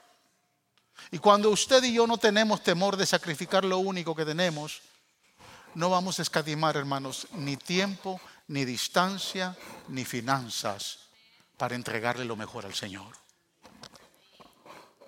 Y 1.11 1.19
cuando 1.19 1.49
usted 1.49 1.83
y 1.83 1.93
yo 1.93 2.07
no 2.07 2.17
tenemos 2.17 2.63
temor 2.63 2.95
de 2.95 3.05
sacrificar 3.05 3.65
lo 3.65 3.79
único 3.79 4.15
que 4.15 4.25
tenemos, 4.25 4.81
no 5.75 5.89
vamos 5.89 6.19
a 6.19 6.21
escatimar, 6.21 6.77
hermanos, 6.77 7.27
ni 7.33 7.57
tiempo, 7.57 8.19
ni 8.47 8.63
distancia, 8.63 9.57
ni 9.89 10.05
finanzas 10.05 10.99
para 11.57 11.75
entregarle 11.75 12.23
lo 12.23 12.37
mejor 12.37 12.65
al 12.65 12.73
Señor. 12.73 13.15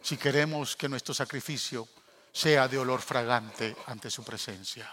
Si 0.01 0.17
queremos 0.17 0.75
que 0.75 0.89
nuestro 0.89 1.13
sacrificio 1.13 1.87
sea 2.33 2.67
de 2.67 2.77
olor 2.77 3.01
fragante 3.01 3.75
ante 3.85 4.09
su 4.09 4.23
presencia. 4.23 4.89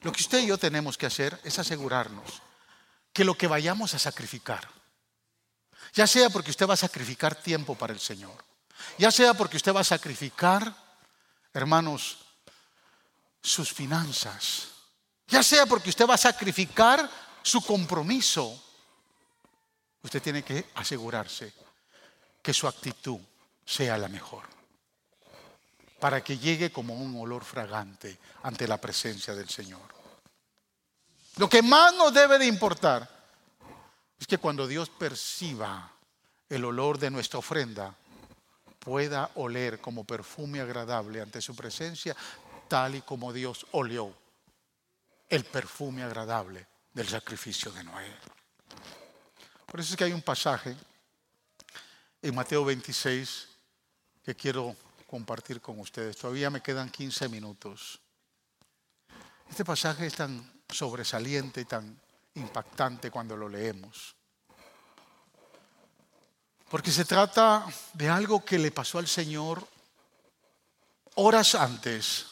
Lo 0.00 0.12
que 0.12 0.22
usted 0.22 0.40
y 0.40 0.46
yo 0.46 0.58
tenemos 0.58 0.96
que 0.96 1.06
hacer 1.06 1.38
es 1.44 1.58
asegurarnos 1.58 2.42
que 3.12 3.24
lo 3.24 3.36
que 3.36 3.46
vayamos 3.46 3.94
a 3.94 3.98
sacrificar, 3.98 4.66
ya 5.92 6.06
sea 6.06 6.30
porque 6.30 6.50
usted 6.50 6.68
va 6.68 6.74
a 6.74 6.78
sacrificar 6.78 7.34
tiempo 7.34 7.74
para 7.74 7.92
el 7.92 8.00
Señor, 8.00 8.47
ya 8.98 9.10
sea 9.10 9.34
porque 9.34 9.56
usted 9.56 9.74
va 9.74 9.80
a 9.80 9.84
sacrificar, 9.84 10.74
hermanos, 11.52 12.18
sus 13.42 13.72
finanzas. 13.72 14.68
Ya 15.26 15.42
sea 15.42 15.66
porque 15.66 15.90
usted 15.90 16.06
va 16.06 16.14
a 16.14 16.18
sacrificar 16.18 17.08
su 17.42 17.62
compromiso. 17.62 18.62
Usted 20.02 20.22
tiene 20.22 20.42
que 20.42 20.70
asegurarse 20.74 21.52
que 22.42 22.54
su 22.54 22.66
actitud 22.66 23.18
sea 23.64 23.98
la 23.98 24.08
mejor. 24.08 24.44
Para 26.00 26.22
que 26.22 26.38
llegue 26.38 26.70
como 26.70 26.94
un 26.94 27.20
olor 27.20 27.44
fragante 27.44 28.18
ante 28.42 28.68
la 28.68 28.80
presencia 28.80 29.34
del 29.34 29.48
Señor. 29.48 29.98
Lo 31.36 31.48
que 31.48 31.62
más 31.62 31.94
nos 31.94 32.12
debe 32.12 32.38
de 32.38 32.46
importar 32.46 33.08
es 34.18 34.26
que 34.26 34.38
cuando 34.38 34.66
Dios 34.66 34.90
perciba 34.90 35.92
el 36.48 36.64
olor 36.64 36.98
de 36.98 37.10
nuestra 37.10 37.38
ofrenda, 37.38 37.94
pueda 38.88 39.32
oler 39.34 39.82
como 39.82 40.04
perfume 40.04 40.62
agradable 40.62 41.20
ante 41.20 41.42
su 41.42 41.54
presencia, 41.54 42.16
tal 42.68 42.94
y 42.94 43.02
como 43.02 43.34
Dios 43.34 43.66
olió 43.72 44.14
el 45.28 45.44
perfume 45.44 46.02
agradable 46.02 46.66
del 46.94 47.06
sacrificio 47.06 47.70
de 47.70 47.84
Noé. 47.84 48.10
Por 49.66 49.80
eso 49.80 49.92
es 49.92 49.96
que 49.98 50.04
hay 50.04 50.14
un 50.14 50.22
pasaje 50.22 50.74
en 52.22 52.34
Mateo 52.34 52.64
26 52.64 53.48
que 54.24 54.34
quiero 54.34 54.74
compartir 55.06 55.60
con 55.60 55.78
ustedes. 55.80 56.16
Todavía 56.16 56.48
me 56.48 56.62
quedan 56.62 56.88
15 56.88 57.28
minutos. 57.28 58.00
Este 59.50 59.66
pasaje 59.66 60.06
es 60.06 60.14
tan 60.14 60.62
sobresaliente 60.66 61.60
y 61.60 61.66
tan 61.66 62.00
impactante 62.36 63.10
cuando 63.10 63.36
lo 63.36 63.50
leemos. 63.50 64.16
Porque 66.68 66.92
se 66.92 67.06
trata 67.06 67.64
de 67.94 68.10
algo 68.10 68.44
que 68.44 68.58
le 68.58 68.70
pasó 68.70 68.98
al 68.98 69.08
Señor 69.08 69.66
horas 71.14 71.54
antes 71.54 72.26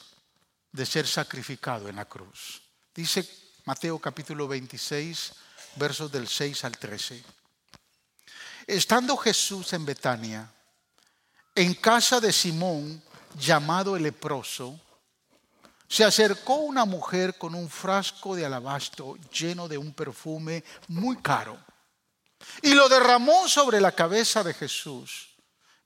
de 0.71 0.85
ser 0.85 1.07
sacrificado 1.07 1.89
en 1.89 1.97
la 1.97 2.05
cruz. 2.05 2.61
Dice 2.95 3.27
Mateo 3.65 3.99
capítulo 3.99 4.47
26, 4.47 5.33
versos 5.77 6.13
del 6.13 6.29
6 6.29 6.65
al 6.65 6.77
13. 6.77 7.25
Estando 8.67 9.17
Jesús 9.17 9.73
en 9.73 9.87
Betania, 9.87 10.53
en 11.55 11.73
casa 11.75 12.21
de 12.21 12.31
Simón, 12.31 13.03
llamado 13.39 13.97
el 13.97 14.03
leproso, 14.03 14.79
se 15.89 16.05
acercó 16.05 16.57
una 16.57 16.85
mujer 16.85 17.39
con 17.39 17.55
un 17.55 17.71
frasco 17.71 18.37
de 18.37 18.45
alabastro 18.45 19.17
lleno 19.33 19.67
de 19.67 19.79
un 19.79 19.95
perfume 19.95 20.63
muy 20.89 21.17
caro 21.23 21.59
y 22.63 22.75
lo 22.75 22.89
derramó 22.89 23.49
sobre 23.49 23.81
la 23.81 23.93
cabeza 23.93 24.43
de 24.43 24.55
Jesús 24.55 25.37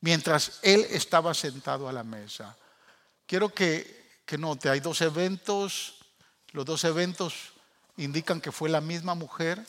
mientras 0.01 0.61
él 0.63 0.87
estaba 0.91 1.35
sentado 1.35 1.89
a 1.89 1.93
la 1.93 2.05
mesa. 2.05 2.57
Quiero 3.27 3.51
que, 3.51 4.23
note, 4.39 4.71
hay 4.71 4.81
dos 4.81 5.01
eventos, 5.03 5.97
los 6.53 6.65
dos 6.65 6.85
eventos 6.85 7.35
indican 7.97 8.41
que 8.41 8.53
fue 8.53 8.69
la 8.69 8.81
misma 8.81 9.15
mujer, 9.15 9.65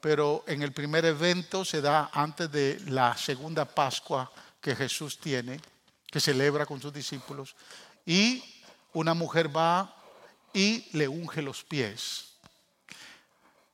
pero 0.00 0.44
en 0.46 0.62
el 0.62 0.72
primer 0.72 1.04
evento 1.04 1.64
se 1.64 1.80
da 1.80 2.10
antes 2.12 2.50
de 2.50 2.80
la 2.86 3.16
segunda 3.16 3.64
Pascua 3.64 4.30
que 4.60 4.74
Jesús 4.74 5.18
tiene, 5.18 5.60
que 6.10 6.20
celebra 6.20 6.66
con 6.66 6.80
sus 6.80 6.92
discípulos, 6.92 7.54
y 8.06 8.42
una 8.92 9.14
mujer 9.14 9.54
va 9.54 9.94
y 10.52 10.88
le 10.96 11.06
unge 11.06 11.42
los 11.42 11.62
pies. 11.62 12.29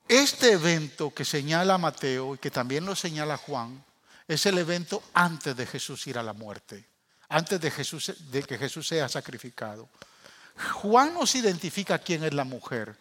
Este 0.07 0.53
evento 0.53 1.13
que 1.13 1.25
señala 1.25 1.77
Mateo 1.77 2.35
y 2.35 2.37
que 2.37 2.49
también 2.49 2.85
lo 2.85 2.95
señala 2.95 3.35
Juan, 3.37 3.83
es 4.27 4.45
el 4.45 4.57
evento 4.57 5.03
antes 5.13 5.55
de 5.55 5.65
Jesús 5.65 6.07
ir 6.07 6.17
a 6.17 6.23
la 6.23 6.33
muerte, 6.33 6.85
antes 7.29 7.59
de, 7.59 7.71
Jesús, 7.71 8.13
de 8.31 8.43
que 8.43 8.57
Jesús 8.57 8.87
sea 8.87 9.09
sacrificado. 9.09 9.89
Juan 10.73 11.13
nos 11.13 11.35
identifica 11.35 11.99
quién 11.99 12.23
es 12.23 12.33
la 12.33 12.43
mujer. 12.43 12.97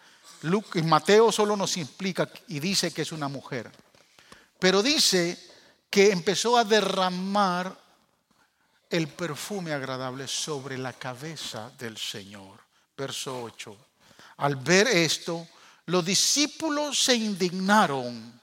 Mateo 0.85 1.33
solo 1.33 1.57
nos 1.57 1.77
implica 1.77 2.29
y 2.49 2.61
dice 2.61 2.93
que 2.93 3.03
es 3.03 3.13
una 3.13 3.29
mujer. 3.29 3.71
Pero 4.59 4.83
dice 4.83 5.39
que 5.91 6.11
empezó 6.11 6.57
a 6.59 6.65
derramar 6.65 7.77
el 8.91 9.09
perfume 9.09 9.73
agradable 9.73 10.29
sobre 10.29 10.79
la 10.79 10.93
cabeza 10.93 11.71
del 11.79 11.97
Señor. 11.97 12.61
Verso 12.97 13.43
8. 13.43 13.77
Al 14.39 14.57
ver 14.57 14.89
esto, 14.89 15.49
los 15.87 16.05
discípulos 16.05 17.03
se 17.03 17.15
indignaron. 17.15 18.41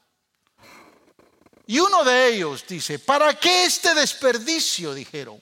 Y 1.65 1.79
uno 1.79 2.03
de 2.03 2.29
ellos 2.29 2.65
dice, 2.67 2.99
¿para 2.99 3.37
qué 3.39 3.65
este 3.65 3.93
desperdicio? 3.93 4.93
Dijeron. 4.93 5.39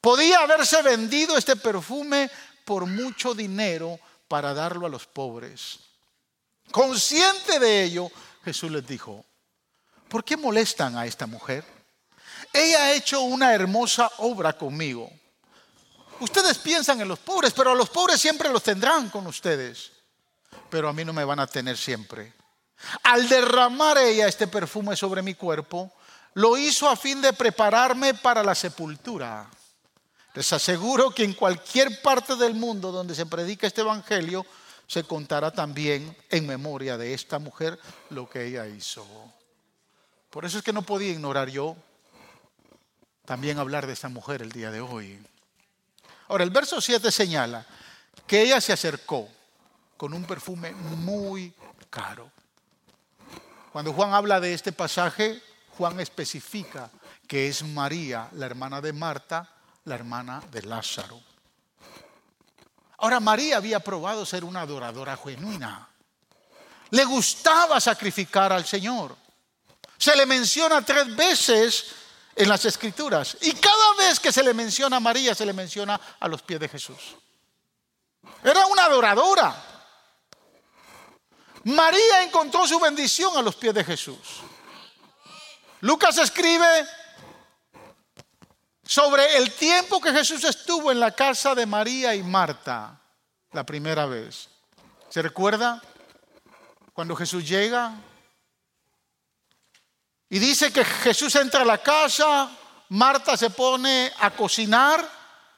Podía 0.00 0.40
haberse 0.40 0.82
vendido 0.82 1.36
este 1.36 1.54
perfume 1.54 2.28
por 2.64 2.86
mucho 2.86 3.34
dinero 3.34 4.00
para 4.26 4.52
darlo 4.52 4.86
a 4.86 4.88
los 4.88 5.06
pobres. 5.06 5.78
Consciente 6.72 7.60
de 7.60 7.84
ello, 7.84 8.10
Jesús 8.44 8.70
les 8.70 8.84
dijo, 8.84 9.24
¿por 10.08 10.24
qué 10.24 10.36
molestan 10.36 10.96
a 10.96 11.06
esta 11.06 11.26
mujer? 11.26 11.64
Ella 12.52 12.86
ha 12.86 12.92
hecho 12.92 13.20
una 13.20 13.54
hermosa 13.54 14.10
obra 14.18 14.56
conmigo. 14.56 15.08
Ustedes 16.18 16.58
piensan 16.58 17.00
en 17.00 17.08
los 17.08 17.20
pobres, 17.20 17.52
pero 17.52 17.70
a 17.70 17.74
los 17.74 17.88
pobres 17.88 18.20
siempre 18.20 18.48
los 18.48 18.62
tendrán 18.62 19.08
con 19.08 19.26
ustedes. 19.26 19.91
Pero 20.70 20.88
a 20.88 20.92
mí 20.92 21.04
no 21.04 21.12
me 21.12 21.24
van 21.24 21.40
a 21.40 21.46
tener 21.46 21.76
siempre. 21.76 22.32
Al 23.04 23.28
derramar 23.28 23.98
ella 23.98 24.26
este 24.26 24.46
perfume 24.46 24.96
sobre 24.96 25.22
mi 25.22 25.34
cuerpo, 25.34 25.92
lo 26.34 26.56
hizo 26.56 26.88
a 26.88 26.96
fin 26.96 27.20
de 27.20 27.32
prepararme 27.32 28.14
para 28.14 28.42
la 28.42 28.54
sepultura. 28.54 29.48
Les 30.34 30.52
aseguro 30.52 31.10
que 31.10 31.24
en 31.24 31.34
cualquier 31.34 32.00
parte 32.00 32.36
del 32.36 32.54
mundo 32.54 32.90
donde 32.90 33.14
se 33.14 33.26
predica 33.26 33.66
este 33.66 33.82
evangelio, 33.82 34.46
se 34.86 35.04
contará 35.04 35.50
también 35.50 36.16
en 36.28 36.46
memoria 36.46 36.96
de 36.96 37.14
esta 37.14 37.38
mujer 37.38 37.78
lo 38.10 38.28
que 38.28 38.46
ella 38.46 38.66
hizo. 38.66 39.06
Por 40.30 40.44
eso 40.44 40.58
es 40.58 40.64
que 40.64 40.72
no 40.72 40.82
podía 40.82 41.10
ignorar 41.10 41.48
yo 41.50 41.76
también 43.24 43.58
hablar 43.58 43.86
de 43.86 43.92
esta 43.92 44.08
mujer 44.08 44.42
el 44.42 44.50
día 44.52 44.70
de 44.70 44.80
hoy. 44.80 45.18
Ahora, 46.28 46.44
el 46.44 46.50
verso 46.50 46.80
7 46.80 47.10
señala 47.12 47.64
que 48.26 48.42
ella 48.42 48.60
se 48.60 48.72
acercó 48.72 49.28
con 50.02 50.14
un 50.14 50.24
perfume 50.24 50.72
muy 50.72 51.54
caro. 51.88 52.28
Cuando 53.70 53.92
Juan 53.92 54.12
habla 54.12 54.40
de 54.40 54.52
este 54.52 54.72
pasaje, 54.72 55.40
Juan 55.78 56.00
especifica 56.00 56.90
que 57.28 57.46
es 57.46 57.62
María, 57.62 58.28
la 58.32 58.46
hermana 58.46 58.80
de 58.80 58.92
Marta, 58.92 59.48
la 59.84 59.94
hermana 59.94 60.42
de 60.50 60.62
Lázaro. 60.62 61.20
Ahora, 62.98 63.20
María 63.20 63.58
había 63.58 63.78
probado 63.78 64.26
ser 64.26 64.42
una 64.42 64.62
adoradora 64.62 65.16
genuina. 65.16 65.88
Le 66.90 67.04
gustaba 67.04 67.80
sacrificar 67.80 68.52
al 68.52 68.66
Señor. 68.66 69.16
Se 69.96 70.16
le 70.16 70.26
menciona 70.26 70.84
tres 70.84 71.14
veces 71.14 71.94
en 72.34 72.48
las 72.48 72.64
escrituras. 72.64 73.36
Y 73.42 73.52
cada 73.52 73.94
vez 73.98 74.18
que 74.18 74.32
se 74.32 74.42
le 74.42 74.52
menciona 74.52 74.96
a 74.96 75.00
María, 75.00 75.32
se 75.32 75.46
le 75.46 75.52
menciona 75.52 76.00
a 76.18 76.26
los 76.26 76.42
pies 76.42 76.58
de 76.58 76.68
Jesús. 76.68 77.14
Era 78.42 78.66
una 78.66 78.86
adoradora. 78.86 79.68
María 81.64 82.22
encontró 82.22 82.66
su 82.66 82.78
bendición 82.80 83.36
a 83.36 83.42
los 83.42 83.54
pies 83.56 83.74
de 83.74 83.84
Jesús. 83.84 84.40
Lucas 85.80 86.18
escribe 86.18 86.86
sobre 88.84 89.36
el 89.36 89.52
tiempo 89.52 90.00
que 90.00 90.12
Jesús 90.12 90.44
estuvo 90.44 90.90
en 90.90 91.00
la 91.00 91.12
casa 91.12 91.54
de 91.54 91.66
María 91.66 92.14
y 92.14 92.22
Marta 92.22 93.00
la 93.52 93.64
primera 93.64 94.06
vez. 94.06 94.48
¿Se 95.08 95.22
recuerda? 95.22 95.82
Cuando 96.92 97.16
Jesús 97.16 97.48
llega, 97.48 97.94
y 100.32 100.38
dice 100.38 100.72
que 100.72 100.82
Jesús 100.82 101.36
entra 101.36 101.60
a 101.60 101.64
la 101.64 101.76
casa, 101.76 102.50
Marta 102.88 103.36
se 103.36 103.50
pone 103.50 104.10
a 104.18 104.30
cocinar 104.30 105.06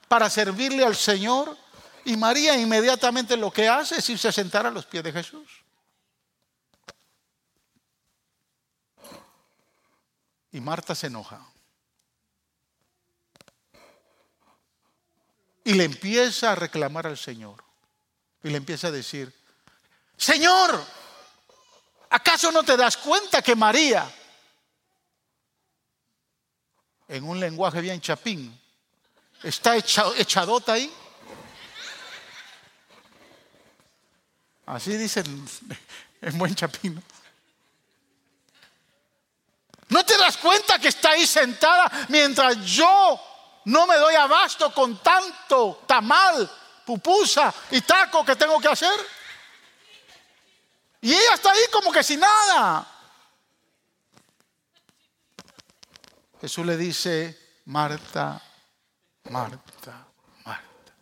para 0.09 0.29
servirle 0.29 0.85
al 0.85 0.97
Señor 0.97 1.57
y 2.05 2.17
María 2.17 2.57
inmediatamente 2.57 3.37
lo 3.37 3.53
que 3.53 3.69
hace 3.69 3.99
es 3.99 4.11
irse 4.11 4.27
a 4.27 4.33
sentar 4.33 4.67
a 4.67 4.73
los 4.73 4.85
pies 4.85 5.05
de 5.05 5.13
Jesús. 5.13 5.64
Y 10.55 10.63
Marta 10.63 10.95
se 10.95 11.09
enoja. 11.09 11.47
Y 15.65 15.75
le 15.75 15.85
empieza 15.85 16.53
a 16.53 16.55
reclamar 16.55 17.07
al 17.07 17.19
Señor. 17.19 17.63
Y 18.43 18.49
le 18.49 18.57
empieza 18.57 18.89
a 18.89 18.91
decir, 18.91 19.35
Señor, 20.17 20.83
¿acaso 22.09 22.51
no 22.51 22.63
te 22.63 22.77
das 22.77 22.97
cuenta 22.97 23.43
que 23.43 23.55
María 23.55 24.11
en 27.09 27.25
un 27.25 27.39
lenguaje 27.39 27.81
bien 27.81 28.01
chapín, 28.01 28.59
está 29.43 29.77
echadota 29.77 30.75
ahí. 30.75 30.93
Así 34.67 34.97
dicen 34.97 35.47
en 36.23 36.39
buen 36.39 36.55
chapín. 36.55 36.95
¿No 36.95 37.03
te 40.03 40.17
das 40.17 40.39
cuenta 40.39 40.79
que 40.79 40.89
está 40.89 41.11
ahí 41.11 41.27
sentada 41.27 41.91
mientras 42.09 42.57
yo 42.65 43.21
no 43.67 43.87
me 43.87 43.97
doy 43.97 44.15
abasto 44.15 44.73
con 44.73 44.99
tanto 44.99 45.83
tamal, 45.87 46.51
pupusa 46.85 47.53
y 47.71 47.81
taco 47.83 48.25
que 48.25 48.35
tengo 48.35 48.59
que 48.61 48.69
hacer? 48.69 48.99
Y 51.03 51.13
ella 51.13 51.35
está 51.35 51.53
ahí 51.53 51.63
como 51.71 51.93
que 51.93 52.03
sin 52.03 52.21
nada. 52.21 52.87
Jesús 56.41 56.67
le 56.67 56.77
dice, 56.77 57.61
Marta, 57.67 58.41
Marta, 59.25 60.07
Marta, 60.45 60.93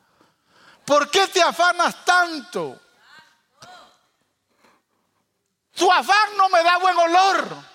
¿por 0.84 1.10
qué 1.10 1.28
te 1.28 1.40
afanas 1.42 2.04
tanto? 2.04 2.80
Tu 5.74 5.90
afán 5.90 6.36
no 6.36 6.48
me 6.48 6.62
da 6.62 6.78
buen 6.78 6.96
olor. 6.98 7.71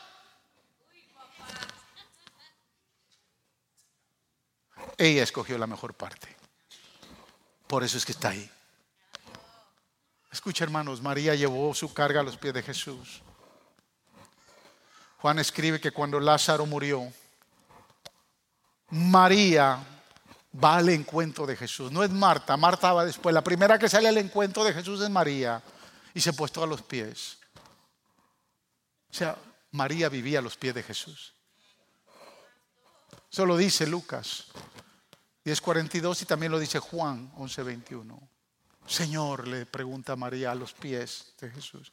Ella 4.98 5.24
escogió 5.24 5.58
la 5.58 5.68
mejor 5.68 5.94
parte. 5.94 6.36
Por 7.68 7.84
eso 7.84 7.98
es 7.98 8.06
que 8.06 8.14
está 8.14 8.30
ahí. 8.30 8.50
Escucha 10.32 10.64
hermanos, 10.64 11.02
María 11.02 11.36
llevó 11.36 11.74
su 11.74 11.94
carga 11.94 12.22
a 12.22 12.24
los 12.24 12.38
pies 12.38 12.54
de 12.54 12.64
Jesús. 12.64 13.22
Juan 15.20 15.40
escribe 15.40 15.80
que 15.80 15.92
cuando 15.92 16.20
Lázaro 16.20 16.66
murió, 16.66 17.12
María 18.90 19.84
va 20.64 20.78
al 20.78 20.90
encuentro 20.90 21.46
de 21.46 21.56
Jesús. 21.56 21.92
No 21.92 22.04
es 22.04 22.10
Marta, 22.10 22.58
Marta 22.58 22.94
va 22.94 23.06
después. 23.06 23.34
La 23.34 23.44
primera 23.44 23.78
que 23.78 23.90
sale 23.90 24.08
al 24.08 24.18
encuentro 24.18 24.64
de 24.64 24.74
Jesús 24.74 25.02
es 25.02 25.10
María 25.10 25.62
y 26.14 26.22
se 26.22 26.34
puesto 26.34 26.64
a 26.64 26.68
los 26.68 26.82
pies. 26.82 27.38
O 29.10 29.14
sea, 29.14 29.38
María 29.72 30.10
vivía 30.10 30.40
a 30.40 30.42
los 30.42 30.58
pies 30.58 30.74
de 30.74 30.84
Jesús. 30.84 31.34
Eso 33.32 33.46
lo 33.46 33.58
dice 33.58 33.86
Lucas 33.86 34.46
10:42 35.48 36.24
y 36.24 36.26
también 36.26 36.52
lo 36.52 36.60
dice 36.60 36.80
Juan 36.80 37.32
11:21. 37.38 38.20
Señor, 38.86 39.48
le 39.48 39.66
pregunta 39.66 40.18
María 40.18 40.52
a 40.52 40.56
los 40.56 40.74
pies 40.74 41.34
de 41.40 41.50
Jesús, 41.50 41.90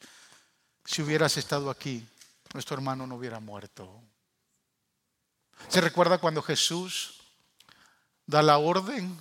si 0.83 1.01
hubieras 1.01 1.37
estado 1.37 1.69
aquí, 1.69 2.05
nuestro 2.53 2.75
hermano 2.75 3.07
no 3.07 3.15
hubiera 3.15 3.39
muerto. 3.39 4.01
¿Se 5.69 5.79
recuerda 5.79 6.17
cuando 6.17 6.41
Jesús 6.41 7.21
da 8.25 8.41
la 8.41 8.57
orden 8.57 9.17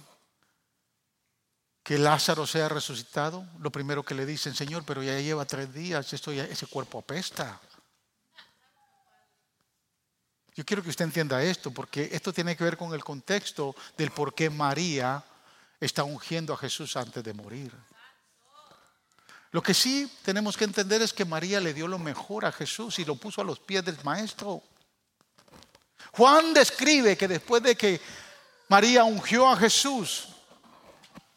que 1.85 1.97
Lázaro 1.97 2.45
sea 2.45 2.69
resucitado? 2.69 3.47
Lo 3.61 3.71
primero 3.71 4.03
que 4.03 4.17
le 4.17 4.27
dicen, 4.27 4.55
Señor, 4.55 4.85
pero 4.85 5.01
ya 5.03 5.19
lleva 5.21 5.45
tres 5.45 5.73
días, 5.73 6.13
esto 6.13 6.33
ese 6.33 6.67
cuerpo 6.67 6.99
apesta. 6.99 7.61
Yo 10.55 10.65
quiero 10.65 10.83
que 10.83 10.91
usted 10.91 11.05
entienda 11.05 11.43
esto, 11.43 11.73
porque 11.73 12.09
esto 12.13 12.33
tiene 12.33 12.57
que 12.57 12.65
ver 12.65 12.77
con 12.77 12.95
el 12.95 13.03
contexto 13.03 13.75
del 13.97 14.13
por 14.13 14.35
qué 14.35 14.51
María 14.51 15.23
está 15.81 16.05
ungiendo 16.05 16.55
a 16.55 16.57
Jesús 16.57 16.97
antes 16.97 17.25
de 17.25 17.35
morir. 17.35 17.73
Lo 19.51 19.63
que 19.63 19.75
sí 19.75 20.11
tenemos 20.23 20.57
que 20.57 20.65
entender 20.65 21.03
es 21.03 21.13
que 21.13 21.25
María 21.25 21.61
le 21.61 21.75
dio 21.75 21.89
lo 21.89 21.99
mejor 21.99 22.45
a 22.45 22.53
Jesús 22.53 22.99
y 22.99 23.05
lo 23.05 23.17
puso 23.17 23.41
a 23.41 23.45
los 23.45 23.59
pies 23.59 23.85
del 23.85 23.97
maestro. 24.05 24.63
Juan 26.13 26.55
describe 26.55 27.17
que 27.17 27.29
después 27.29 27.63
de 27.63 27.77
que 27.77 28.01
María 28.69 29.05
ungió 29.05 29.49
a 29.49 29.57
Jesús 29.57 30.29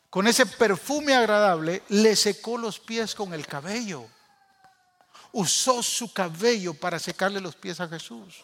con 0.10 0.28
ese 0.28 0.46
perfume 0.46 1.16
agradable, 1.16 1.84
le 1.90 2.16
secó 2.16 2.58
los 2.58 2.80
pies 2.80 3.14
con 3.14 3.34
el 3.34 3.46
cabello. 3.46 4.08
Usó 5.32 5.84
su 5.84 6.14
cabello 6.14 6.74
para 6.74 6.98
secarle 6.98 7.42
los 7.42 7.56
pies 7.56 7.80
a 7.80 7.88
Jesús. 7.88 8.44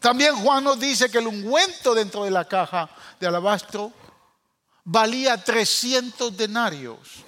También 0.00 0.36
Juan 0.36 0.64
nos 0.64 0.78
dice 0.78 1.10
que 1.10 1.18
el 1.18 1.26
ungüento 1.26 1.94
dentro 1.94 2.24
de 2.24 2.30
la 2.30 2.46
caja 2.46 2.88
de 3.18 3.26
alabastro 3.26 3.92
valía 4.84 5.42
300 5.42 6.36
denarios. 6.36 7.24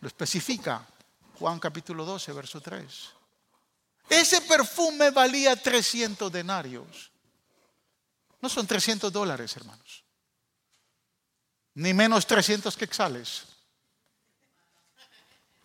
Lo 0.00 0.08
especifica 0.08 0.86
Juan 1.38 1.58
capítulo 1.58 2.04
12, 2.04 2.32
verso 2.32 2.60
3. 2.60 3.10
Ese 4.08 4.40
perfume 4.42 5.10
valía 5.10 5.56
300 5.56 6.30
denarios. 6.30 7.10
No 8.40 8.48
son 8.48 8.66
300 8.66 9.12
dólares, 9.12 9.56
hermanos. 9.56 10.04
Ni 11.74 11.92
menos 11.92 12.26
300 12.26 12.76
quexales. 12.76 13.44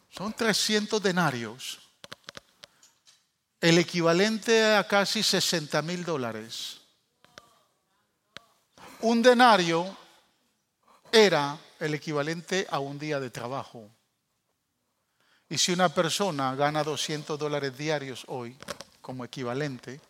Son 0.10 0.34
300 0.34 1.02
denarios. 1.02 1.80
El 3.62 3.78
equivalente 3.78 4.76
a 4.76 4.88
casi 4.88 5.22
60 5.22 5.84
mil 5.84 6.04
dólares. 6.04 6.82
Un 9.02 9.22
denario 9.22 9.96
era 11.12 11.58
el 11.80 11.94
equivalente 11.94 12.66
a 12.72 12.80
un 12.80 12.98
día 12.98 13.20
de 13.20 13.30
trabajo. 13.30 13.88
Y 15.48 15.60
si 15.60 15.74
una 15.74 15.90
persona 15.90 16.56
gana 16.56 16.84
200 16.84 17.38
dólares 17.38 17.78
diarios 17.78 18.24
hoy 18.30 18.58
como 19.00 19.26
equivalente, 19.26 20.02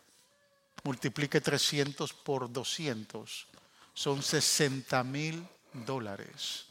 multiplique 0.84 1.42
300 1.42 2.10
por 2.14 2.50
200, 2.50 3.48
son 3.92 4.22
60 4.22 5.04
mil 5.04 5.46
dólares. 5.72 6.66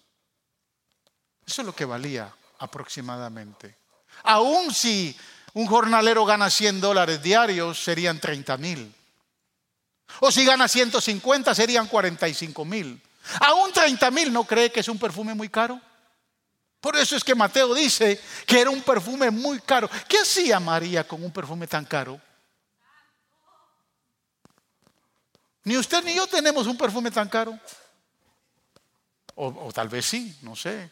Eso 1.45 1.61
es 1.61 1.65
lo 1.65 1.75
que 1.75 1.85
valía 1.85 2.33
aproximadamente. 2.57 3.77
Aún 4.23 4.73
si 4.73 5.15
un 5.53 5.67
jornalero 5.67 6.25
gana 6.25 6.49
100 6.49 6.81
dólares 6.81 7.21
diarios, 7.21 7.83
serían 7.83 8.19
30 8.19 8.57
mil. 8.57 8.93
O 10.19 10.31
si 10.31 10.45
gana 10.45 10.67
150, 10.67 11.55
serían 11.55 11.87
45 11.87 12.65
mil. 12.65 13.01
Aún 13.39 13.71
30 13.71 14.11
mil, 14.11 14.33
¿no 14.33 14.43
cree 14.43 14.71
que 14.71 14.81
es 14.81 14.87
un 14.87 14.99
perfume 14.99 15.33
muy 15.33 15.49
caro? 15.49 15.79
Por 16.79 16.97
eso 16.97 17.15
es 17.15 17.23
que 17.23 17.35
Mateo 17.35 17.73
dice 17.75 18.19
que 18.45 18.59
era 18.59 18.71
un 18.71 18.81
perfume 18.81 19.29
muy 19.29 19.59
caro. 19.59 19.89
¿Qué 20.07 20.17
hacía 20.17 20.59
María 20.59 21.07
con 21.07 21.23
un 21.23 21.31
perfume 21.31 21.67
tan 21.67 21.85
caro? 21.85 22.19
Ni 25.63 25.77
usted 25.77 26.03
ni 26.03 26.15
yo 26.15 26.25
tenemos 26.25 26.65
un 26.65 26.75
perfume 26.75 27.11
tan 27.11 27.29
caro. 27.29 27.57
O, 29.35 29.71
tal 29.71 29.89
vez 29.89 30.05
sí, 30.05 30.35
no 30.41 30.55
sé. 30.55 30.89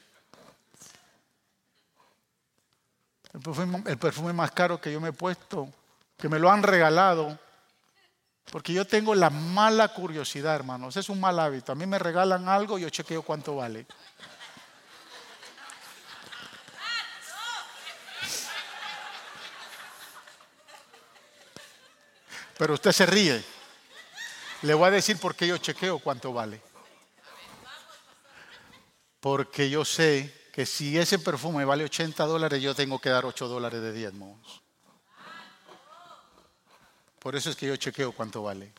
El 3.34 3.98
perfume, 3.98 4.34
más 4.34 4.52
caro 4.52 4.82
que 4.82 4.92
yo 4.92 5.00
me 5.00 5.10
he 5.10 5.14
puesto, 5.14 5.72
que 6.18 6.28
me 6.28 6.40
lo 6.40 6.50
han 6.50 6.64
regalado, 6.64 7.38
porque 8.52 8.74
yo 8.74 8.86
tengo 8.86 9.14
la 9.14 9.30
mala 9.30 9.90
curiosidad, 9.90 10.56
hermanos. 10.56 10.98
Es 10.98 11.10
un 11.10 11.20
mal 11.20 11.40
hábito. 11.40 11.72
A 11.72 11.76
mí 11.76 11.86
me 11.86 12.00
regalan 12.00 12.50
algo 12.50 12.80
y 12.80 12.82
yo 12.82 12.90
chequeo 12.90 13.22
cuánto 13.22 13.56
vale. 13.56 13.86
Pero 22.58 22.74
usted 22.74 22.92
se 22.92 23.06
ríe. 23.06 23.44
Le 24.64 24.74
voy 24.74 24.88
a 24.88 24.92
decir 24.92 25.20
por 25.20 25.36
qué 25.36 25.48
yo 25.48 25.58
chequeo 25.58 26.00
cuánto 26.00 26.34
vale. 26.34 26.62
Porque 29.20 29.70
yo 29.70 29.86
sé 29.86 30.39
que 30.60 30.66
si 30.66 30.98
ese 30.98 31.20
perfume 31.20 31.64
vale 31.64 31.86
80 31.86 32.26
dólares, 32.26 32.62
yo 32.62 32.76
tengo 32.76 33.00
que 33.00 33.08
dar 33.08 33.24
8 33.24 33.48
dólares 33.48 33.82
de 33.82 33.94
diezmos. 33.94 34.62
Por 37.18 37.38
eso 37.38 37.50
es 37.50 37.56
que 37.56 37.68
yo 37.68 37.78
chequeo 37.78 38.12
cuánto 38.12 38.44
vale. 38.44 38.74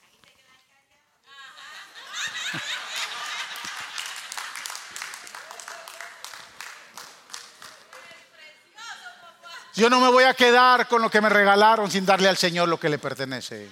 Yo 9.74 9.89
no 9.89 10.01
me 10.01 10.11
voy 10.11 10.24
a 10.24 10.35
quedar 10.35 10.87
con 10.87 11.01
lo 11.01 11.11
que 11.11 11.22
me 11.22 11.31
regalaron 11.31 11.91
sin 11.91 12.05
darle 12.05 12.28
al 12.28 12.37
Señor 12.37 12.68
lo 12.68 12.78
que 12.78 12.91
le 12.91 12.99
pertenece. 12.99 13.70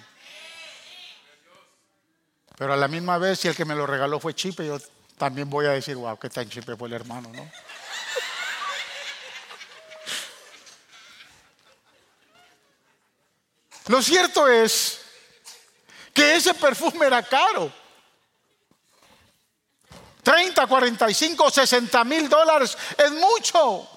Pero 2.56 2.72
a 2.72 2.76
la 2.78 2.88
misma 2.88 3.18
vez, 3.18 3.40
si 3.40 3.48
el 3.48 3.54
que 3.54 3.66
me 3.66 3.74
lo 3.74 3.86
regaló 3.86 4.18
fue 4.18 4.34
Chipe, 4.34 4.66
yo 4.66 4.78
también 5.18 5.50
voy 5.50 5.66
a 5.66 5.72
decir, 5.72 5.96
wow, 5.96 6.18
qué 6.18 6.30
tan 6.30 6.48
Chipe 6.48 6.74
fue 6.74 6.88
el 6.88 6.94
hermano, 6.94 7.30
¿no? 7.34 7.67
Lo 13.88 14.02
cierto 14.02 14.46
es 14.48 15.00
que 16.12 16.36
ese 16.36 16.54
perfume 16.54 17.06
era 17.06 17.22
caro. 17.22 17.72
30, 20.22 20.66
45, 20.66 21.50
60 21.50 22.04
mil 22.04 22.28
dólares 22.28 22.76
es 22.96 23.10
mucho. 23.12 23.88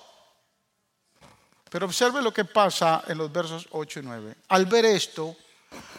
Pero 1.70 1.86
observe 1.86 2.22
lo 2.22 2.34
que 2.34 2.46
pasa 2.46 3.04
en 3.08 3.18
los 3.18 3.32
versos 3.32 3.68
8 3.72 4.00
y 4.00 4.04
9. 4.04 4.36
Al 4.48 4.66
ver 4.66 4.86
esto, 4.86 5.36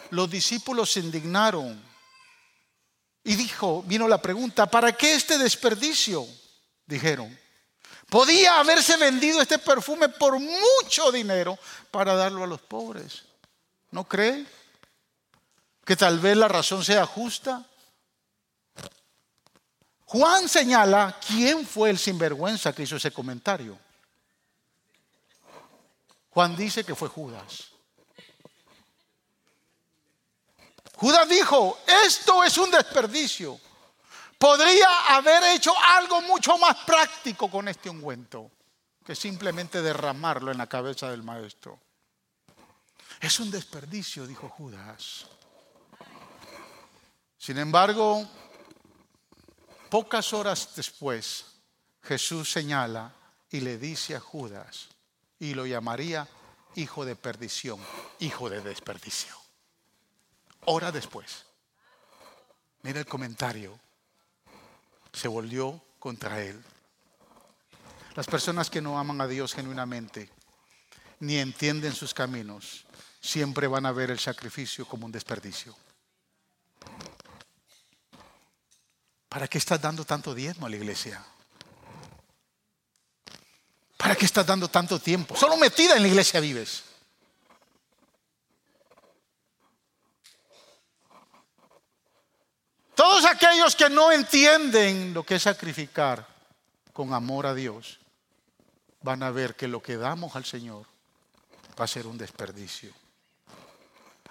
los 0.09 0.29
discípulos 0.29 0.91
se 0.91 0.99
indignaron 0.99 1.81
y 3.23 3.35
dijo, 3.35 3.83
vino 3.83 4.07
la 4.07 4.21
pregunta, 4.21 4.65
¿para 4.65 4.91
qué 4.93 5.13
este 5.15 5.37
desperdicio? 5.37 6.27
Dijeron, 6.85 7.37
podía 8.09 8.59
haberse 8.59 8.97
vendido 8.97 9.41
este 9.41 9.59
perfume 9.59 10.09
por 10.09 10.39
mucho 10.39 11.11
dinero 11.11 11.57
para 11.89 12.15
darlo 12.15 12.43
a 12.43 12.47
los 12.47 12.61
pobres. 12.61 13.23
¿No 13.93 14.05
cree? 14.05 14.43
Que 15.85 15.95
tal 15.95 16.17
vez 16.17 16.35
la 16.35 16.47
razón 16.47 16.83
sea 16.83 17.05
justa. 17.05 17.63
Juan 20.05 20.49
señala 20.49 21.19
quién 21.27 21.63
fue 21.63 21.91
el 21.91 21.99
sinvergüenza 21.99 22.73
que 22.73 22.83
hizo 22.83 22.95
ese 22.95 23.11
comentario. 23.11 23.77
Juan 26.31 26.55
dice 26.55 26.83
que 26.83 26.95
fue 26.95 27.07
Judas. 27.07 27.67
Judas 30.95 31.29
dijo, 31.29 31.77
esto 32.03 32.43
es 32.43 32.57
un 32.57 32.71
desperdicio. 32.71 33.59
Podría 34.39 34.89
haber 35.09 35.55
hecho 35.55 35.71
algo 35.99 36.19
mucho 36.23 36.57
más 36.57 36.77
práctico 36.77 37.47
con 37.47 37.67
este 37.67 37.91
ungüento 37.91 38.49
que 39.05 39.13
simplemente 39.13 39.83
derramarlo 39.83 40.51
en 40.51 40.57
la 40.57 40.65
cabeza 40.67 41.11
del 41.11 41.21
maestro. 41.21 41.79
Es 43.23 43.39
un 43.39 43.49
desperdicio, 43.49 44.27
dijo 44.27 44.49
Judas. 44.49 45.27
Sin 47.37 47.57
embargo, 47.57 48.27
pocas 49.89 50.33
horas 50.33 50.75
después, 50.75 51.45
Jesús 52.01 52.51
señala 52.51 53.13
y 53.49 53.61
le 53.61 53.77
dice 53.77 54.17
a 54.17 54.19
Judas, 54.19 54.89
y 55.39 55.53
lo 55.53 55.65
llamaría 55.65 56.27
hijo 56.75 57.05
de 57.05 57.15
perdición, 57.15 57.79
hijo 58.19 58.49
de 58.49 58.59
desperdicio. 58.59 59.33
Hora 60.65 60.91
después, 60.91 61.45
mira 62.81 62.99
el 62.99 63.05
comentario, 63.05 63.79
se 65.13 65.29
volvió 65.29 65.81
contra 65.97 66.41
él. 66.41 66.61
Las 68.15 68.27
personas 68.27 68.69
que 68.69 68.81
no 68.81 68.99
aman 68.99 69.21
a 69.21 69.27
Dios 69.27 69.53
genuinamente, 69.53 70.29
ni 71.21 71.37
entienden 71.37 71.93
sus 71.93 72.13
caminos, 72.13 72.85
siempre 73.23 73.67
van 73.67 73.85
a 73.85 73.93
ver 73.93 74.11
el 74.11 74.19
sacrificio 74.19 74.85
como 74.85 75.05
un 75.05 75.11
desperdicio. 75.11 75.73
¿Para 79.29 79.47
qué 79.47 79.57
estás 79.57 79.81
dando 79.81 80.03
tanto 80.03 80.35
diezmo 80.35 80.65
a 80.65 80.69
la 80.69 80.75
iglesia? 80.75 81.25
¿Para 83.97 84.15
qué 84.15 84.25
estás 84.25 84.45
dando 84.45 84.67
tanto 84.67 84.99
tiempo? 84.99 85.35
Solo 85.37 85.55
metida 85.55 85.95
en 85.95 86.01
la 86.01 86.09
iglesia 86.09 86.41
vives. 86.41 86.83
Todos 92.93 93.25
aquellos 93.25 93.75
que 93.75 93.89
no 93.89 94.11
entienden 94.11 95.13
lo 95.13 95.23
que 95.23 95.35
es 95.35 95.43
sacrificar 95.43 96.27
con 96.91 97.13
amor 97.13 97.47
a 97.47 97.55
Dios, 97.55 97.99
van 99.01 99.23
a 99.23 99.31
ver 99.31 99.55
que 99.55 99.67
lo 99.67 99.81
que 99.81 99.97
damos 99.97 100.35
al 100.35 100.45
Señor 100.45 100.85
va 101.79 101.85
a 101.85 101.87
ser 101.87 102.05
un 102.05 102.17
desperdicio. 102.17 102.93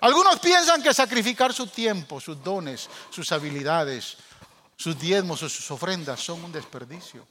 Algunos 0.03 0.41
piensan 0.41 0.83
que 0.83 0.93
sacrificar 0.93 1.53
su 1.53 1.69
tiempo, 1.69 2.21
sus 2.21 2.43
dones, 2.43 2.91
sus 3.09 3.31
habilidades, 3.31 4.17
sus 4.77 4.99
diezmos 4.99 5.41
o 5.45 5.49
sus 5.49 5.71
ofrendas 5.71 6.19
son 6.19 6.43
un 6.43 6.51
desperdicio. 6.51 7.25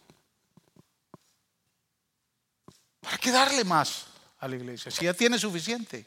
¿Para 3.02 3.18
qué 3.18 3.30
darle 3.30 3.66
más 3.66 4.06
a 4.40 4.48
la 4.48 4.56
iglesia 4.56 4.90
si 4.90 5.04
ya 5.04 5.14
tiene 5.14 5.38
suficiente? 5.38 6.06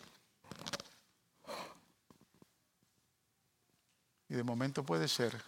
Y 4.30 4.34
de 4.34 4.42
momento 4.42 4.82
puede 4.82 5.06
ser 5.06 5.38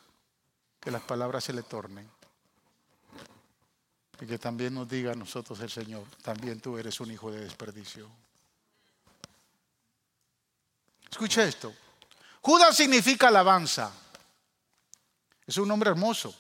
que 0.79 0.91
las 0.91 1.01
palabras 1.01 1.45
se 1.45 1.55
le 1.55 1.63
tornen 1.63 2.07
y 4.21 4.27
que 4.27 4.39
también 4.39 4.75
nos 4.75 4.87
diga 4.87 5.13
a 5.13 5.17
nosotros 5.17 5.61
el 5.61 5.71
Señor, 5.71 6.05
también 6.23 6.61
tú 6.61 6.77
eres 6.77 7.01
un 7.01 7.11
hijo 7.11 7.33
de 7.33 7.41
desperdicio. 7.41 8.07
Escucha 11.11 11.45
esto. 11.45 11.75
Judas 12.41 12.77
significa 12.77 13.29
alabanza. 13.29 13.91
Es 15.47 15.57
un 15.57 15.69
nombre 15.69 15.91
hermoso. 15.91 16.35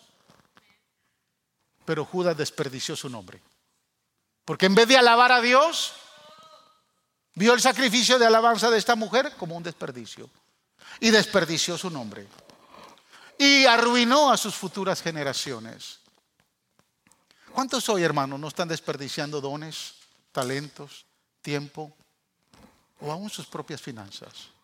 Pero 1.84 2.04
Judas 2.04 2.36
desperdició 2.36 2.96
su 2.96 3.08
nombre. 3.08 3.40
Porque 4.44 4.66
en 4.66 4.74
vez 4.74 4.88
de 4.88 4.96
alabar 4.96 5.32
a 5.32 5.40
Dios, 5.40 5.94
vio 7.34 7.54
el 7.54 7.60
sacrificio 7.60 8.18
de 8.18 8.26
alabanza 8.26 8.70
de 8.70 8.78
esta 8.78 8.96
mujer 8.96 9.34
como 9.36 9.56
un 9.56 9.62
desperdicio. 9.62 10.28
Y 11.00 11.10
desperdició 11.10 11.76
su 11.76 11.90
nombre. 11.90 12.26
Y 13.38 13.66
arruinó 13.66 14.30
a 14.30 14.36
sus 14.36 14.54
futuras 14.54 15.02
generaciones. 15.02 16.00
¿Cuántos 17.52 17.88
hoy, 17.88 18.02
hermanos, 18.02 18.38
no 18.38 18.48
están 18.48 18.68
desperdiciando 18.68 19.40
dones, 19.40 19.94
talentos, 20.30 21.06
tiempo 21.40 21.96
o 23.00 23.10
aún 23.10 23.30
sus 23.30 23.46
propias 23.46 23.80
finanzas? 23.80 24.55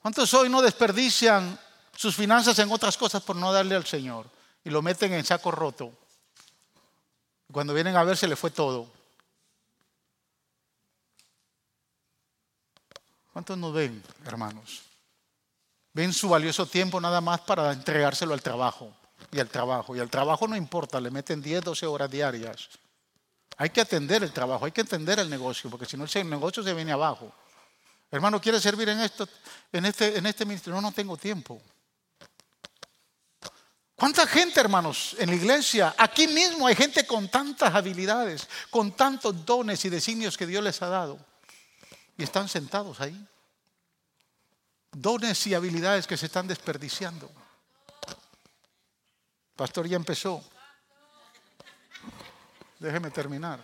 ¿Cuántos 0.00 0.32
hoy 0.34 0.48
no 0.48 0.62
desperdician 0.62 1.58
sus 1.94 2.16
finanzas 2.16 2.58
en 2.58 2.70
otras 2.70 2.96
cosas 2.96 3.22
por 3.22 3.36
no 3.36 3.52
darle 3.52 3.76
al 3.76 3.86
Señor 3.86 4.26
y 4.64 4.70
lo 4.70 4.82
meten 4.82 5.12
en 5.12 5.24
saco 5.24 5.50
roto? 5.50 5.92
Cuando 7.52 7.74
vienen 7.74 7.96
a 7.96 8.04
ver 8.04 8.16
se 8.16 8.28
le 8.28 8.36
fue 8.36 8.50
todo. 8.50 8.88
¿Cuántos 13.32 13.58
nos 13.58 13.72
ven, 13.72 14.02
hermanos? 14.24 14.82
Ven 15.92 16.12
su 16.12 16.28
valioso 16.28 16.66
tiempo 16.66 17.00
nada 17.00 17.20
más 17.20 17.40
para 17.40 17.72
entregárselo 17.72 18.32
al 18.32 18.42
trabajo 18.42 18.92
y 19.32 19.40
al 19.40 19.48
trabajo. 19.48 19.94
Y 19.94 20.00
al 20.00 20.10
trabajo 20.10 20.48
no 20.48 20.56
importa, 20.56 21.00
le 21.00 21.10
meten 21.10 21.42
10, 21.42 21.64
12 21.64 21.86
horas 21.86 22.10
diarias. 22.10 22.68
Hay 23.56 23.70
que 23.70 23.80
atender 23.80 24.22
el 24.22 24.32
trabajo, 24.32 24.64
hay 24.64 24.72
que 24.72 24.80
entender 24.80 25.18
el 25.18 25.28
negocio, 25.28 25.68
porque 25.68 25.84
si 25.84 25.96
no 25.96 26.04
el 26.04 26.30
negocio 26.30 26.62
se 26.62 26.72
viene 26.72 26.92
abajo. 26.92 27.32
Hermano, 28.10 28.40
¿quiere 28.40 28.60
servir 28.60 28.88
en 28.88 29.00
esto, 29.00 29.28
en 29.72 29.86
este, 29.86 30.18
en 30.18 30.26
este 30.26 30.44
ministerio? 30.44 30.74
No, 30.80 30.88
no 30.88 30.92
tengo 30.92 31.16
tiempo. 31.16 31.62
¿Cuánta 33.94 34.26
gente, 34.26 34.58
hermanos, 34.58 35.14
en 35.18 35.28
la 35.28 35.36
iglesia? 35.36 35.94
Aquí 35.98 36.26
mismo 36.26 36.66
hay 36.66 36.74
gente 36.74 37.06
con 37.06 37.28
tantas 37.28 37.74
habilidades, 37.74 38.48
con 38.70 38.92
tantos 38.92 39.44
dones 39.44 39.84
y 39.84 39.90
designios 39.90 40.38
que 40.38 40.46
Dios 40.46 40.64
les 40.64 40.80
ha 40.80 40.88
dado. 40.88 41.18
Y 42.16 42.22
están 42.22 42.48
sentados 42.48 42.98
ahí. 43.00 43.28
Dones 44.90 45.46
y 45.46 45.54
habilidades 45.54 46.06
que 46.06 46.16
se 46.16 46.26
están 46.26 46.48
desperdiciando. 46.48 47.30
Pastor 49.54 49.86
ya 49.86 49.96
empezó. 49.96 50.42
Déjeme 52.78 53.10
terminar. 53.10 53.60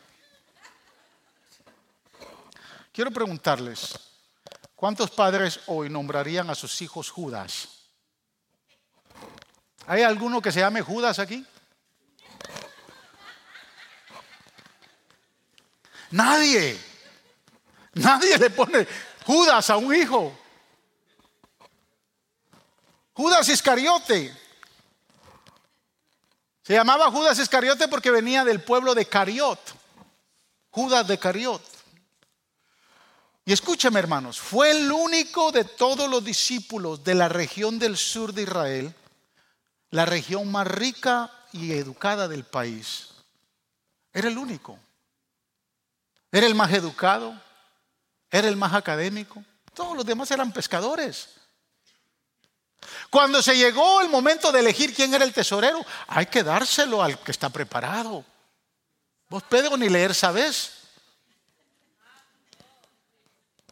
Quiero 2.92 3.10
preguntarles, 3.10 3.94
¿cuántos 4.76 5.10
padres 5.10 5.58
hoy 5.66 5.90
nombrarían 5.90 6.48
a 6.50 6.54
sus 6.54 6.80
hijos 6.82 7.10
Judas? 7.10 7.68
¿Hay 9.88 10.02
alguno 10.02 10.40
que 10.40 10.52
se 10.52 10.60
llame 10.60 10.82
Judas 10.82 11.18
aquí? 11.18 11.44
Nadie. 16.10 16.78
Nadie 17.94 18.38
le 18.38 18.50
pone 18.50 18.86
Judas 19.24 19.70
a 19.70 19.76
un 19.76 19.94
hijo. 19.94 20.36
Judas 23.14 23.48
Iscariote. 23.48 24.36
Se 26.62 26.74
llamaba 26.74 27.10
Judas 27.10 27.38
Iscariote 27.38 27.88
porque 27.88 28.10
venía 28.10 28.44
del 28.44 28.62
pueblo 28.62 28.94
de 28.94 29.06
Cariot. 29.06 29.58
Judas 30.70 31.06
de 31.06 31.18
Cariot. 31.18 31.62
Y 33.48 33.52
escúchame 33.52 34.00
hermanos, 34.00 34.40
fue 34.40 34.72
el 34.72 34.90
único 34.90 35.52
de 35.52 35.62
todos 35.62 36.10
los 36.10 36.24
discípulos 36.24 37.04
de 37.04 37.14
la 37.14 37.28
región 37.28 37.78
del 37.78 37.96
sur 37.96 38.32
de 38.32 38.42
Israel, 38.42 38.92
la 39.90 40.04
región 40.04 40.50
más 40.50 40.66
rica 40.66 41.30
y 41.52 41.70
educada 41.72 42.26
del 42.26 42.42
país. 42.42 43.10
Era 44.12 44.26
el 44.26 44.36
único. 44.36 44.76
Era 46.32 46.44
el 46.44 46.56
más 46.56 46.72
educado, 46.72 47.40
era 48.32 48.48
el 48.48 48.56
más 48.56 48.74
académico. 48.74 49.44
Todos 49.74 49.96
los 49.96 50.04
demás 50.04 50.28
eran 50.32 50.52
pescadores. 50.52 51.28
Cuando 53.10 53.40
se 53.42 53.56
llegó 53.56 54.00
el 54.00 54.08
momento 54.08 54.50
de 54.50 54.58
elegir 54.58 54.92
quién 54.92 55.14
era 55.14 55.24
el 55.24 55.32
tesorero, 55.32 55.86
hay 56.08 56.26
que 56.26 56.42
dárselo 56.42 57.00
al 57.00 57.20
que 57.20 57.30
está 57.30 57.48
preparado. 57.48 58.24
Vos, 59.28 59.44
Pedro, 59.44 59.76
ni 59.76 59.88
leer 59.88 60.16
sabes. 60.16 60.75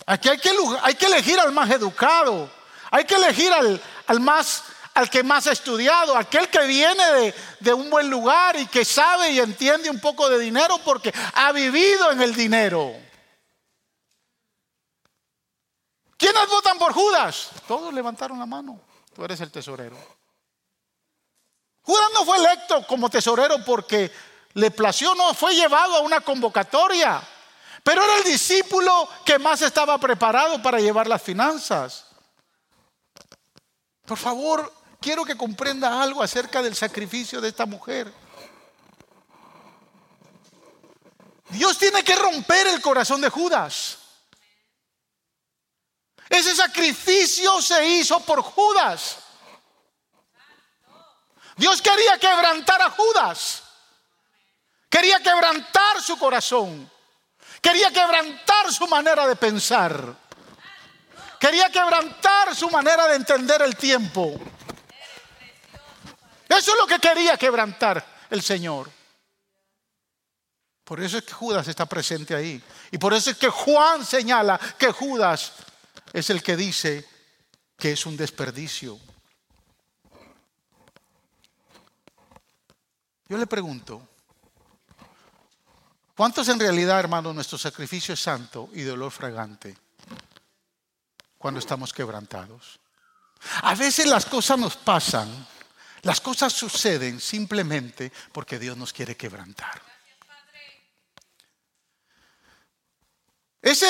Aquí 0.06 0.28
hay 0.28 0.38
que, 0.38 1.06
elegir 1.06 1.40
al 1.40 1.52
más 1.52 1.70
educado, 1.70 2.50
hay 2.90 3.04
que 3.04 3.14
elegir 3.14 3.52
al, 3.52 3.80
al, 4.06 4.20
más, 4.20 4.64
al 4.92 5.08
que 5.08 5.22
más 5.22 5.46
ha 5.46 5.52
estudiado, 5.52 6.16
aquel 6.16 6.48
que 6.48 6.66
viene 6.66 7.04
de, 7.12 7.34
de 7.60 7.72
un 7.72 7.88
buen 7.88 8.10
lugar 8.10 8.56
y 8.56 8.66
que 8.66 8.84
sabe 8.84 9.30
y 9.30 9.40
entiende 9.40 9.88
un 9.88 10.00
poco 10.00 10.28
de 10.28 10.38
dinero 10.38 10.78
porque 10.84 11.12
ha 11.34 11.52
vivido 11.52 12.12
en 12.12 12.20
el 12.20 12.34
dinero. 12.34 12.92
¿Quiénes 16.18 16.48
votan 16.48 16.78
por 16.78 16.92
Judas? 16.92 17.50
Todos 17.66 17.92
levantaron 17.92 18.38
la 18.38 18.46
mano. 18.46 18.80
Tú 19.14 19.24
eres 19.24 19.40
el 19.40 19.50
tesorero. 19.50 19.96
Judas 21.82 22.10
no 22.14 22.24
fue 22.24 22.38
electo 22.38 22.86
como 22.86 23.10
tesorero 23.10 23.64
porque 23.64 24.10
le 24.54 24.70
plació, 24.70 25.14
no, 25.14 25.34
fue 25.34 25.54
llevado 25.54 25.96
a 25.96 26.00
una 26.00 26.20
convocatoria. 26.20 27.22
Pero 27.84 28.02
era 28.02 28.16
el 28.16 28.24
discípulo 28.24 29.08
que 29.26 29.38
más 29.38 29.60
estaba 29.60 29.98
preparado 29.98 30.60
para 30.62 30.80
llevar 30.80 31.06
las 31.06 31.22
finanzas. 31.22 32.06
Por 34.06 34.16
favor, 34.16 34.72
quiero 35.00 35.22
que 35.22 35.36
comprenda 35.36 36.02
algo 36.02 36.22
acerca 36.22 36.62
del 36.62 36.74
sacrificio 36.74 37.42
de 37.42 37.48
esta 37.48 37.66
mujer. 37.66 38.10
Dios 41.50 41.76
tiene 41.76 42.02
que 42.02 42.16
romper 42.16 42.68
el 42.68 42.80
corazón 42.80 43.20
de 43.20 43.28
Judas. 43.28 43.98
Ese 46.30 46.56
sacrificio 46.56 47.60
se 47.60 47.86
hizo 47.86 48.18
por 48.20 48.40
Judas. 48.40 49.18
Dios 51.56 51.82
quería 51.82 52.18
quebrantar 52.18 52.80
a 52.80 52.90
Judas. 52.90 53.62
Quería 54.88 55.20
quebrantar 55.20 56.02
su 56.02 56.18
corazón. 56.18 56.90
Quería 57.64 57.90
quebrantar 57.90 58.70
su 58.70 58.86
manera 58.86 59.26
de 59.26 59.36
pensar. 59.36 60.14
Quería 61.40 61.70
quebrantar 61.70 62.54
su 62.54 62.68
manera 62.68 63.06
de 63.08 63.16
entender 63.16 63.62
el 63.62 63.74
tiempo. 63.74 64.38
Eso 66.46 66.72
es 66.72 66.78
lo 66.78 66.86
que 66.86 66.98
quería 66.98 67.38
quebrantar 67.38 68.04
el 68.28 68.42
Señor. 68.42 68.90
Por 70.84 71.02
eso 71.02 71.16
es 71.16 71.24
que 71.24 71.32
Judas 71.32 71.66
está 71.66 71.86
presente 71.86 72.34
ahí. 72.34 72.62
Y 72.90 72.98
por 72.98 73.14
eso 73.14 73.30
es 73.30 73.38
que 73.38 73.48
Juan 73.48 74.04
señala 74.04 74.60
que 74.78 74.92
Judas 74.92 75.54
es 76.12 76.28
el 76.28 76.42
que 76.42 76.56
dice 76.56 77.08
que 77.78 77.92
es 77.92 78.04
un 78.04 78.18
desperdicio. 78.18 79.00
Yo 83.26 83.38
le 83.38 83.46
pregunto, 83.46 84.06
¿cuántos 86.14 86.48
en 86.48 86.60
realidad, 86.60 87.00
hermano, 87.00 87.32
nuestro 87.32 87.58
sacrificio 87.58 88.14
es 88.14 88.20
santo 88.20 88.68
y 88.72 88.82
de 88.82 88.92
olor 88.92 89.10
fragante 89.10 89.76
cuando 91.38 91.60
estamos 91.60 91.92
quebrantados? 91.92 92.80
A 93.62 93.74
veces 93.74 94.06
las 94.06 94.24
cosas 94.26 94.58
nos 94.58 94.76
pasan, 94.76 95.46
las 96.02 96.20
cosas 96.20 96.52
suceden 96.52 97.20
simplemente 97.20 98.10
porque 98.32 98.58
Dios 98.58 98.76
nos 98.76 98.92
quiere 98.92 99.16
quebrantar. 99.16 99.82
Ese 103.60 103.88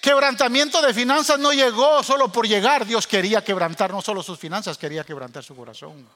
quebrantamiento 0.00 0.80
de 0.80 0.94
finanzas 0.94 1.38
no 1.38 1.52
llegó 1.52 2.02
solo 2.04 2.30
por 2.30 2.46
llegar. 2.46 2.86
Dios 2.86 3.08
quería 3.08 3.42
quebrantar 3.42 3.90
no 3.90 4.00
solo 4.00 4.22
sus 4.22 4.38
finanzas, 4.38 4.78
quería 4.78 5.02
quebrantar 5.02 5.42
su 5.42 5.56
corazón. 5.56 6.08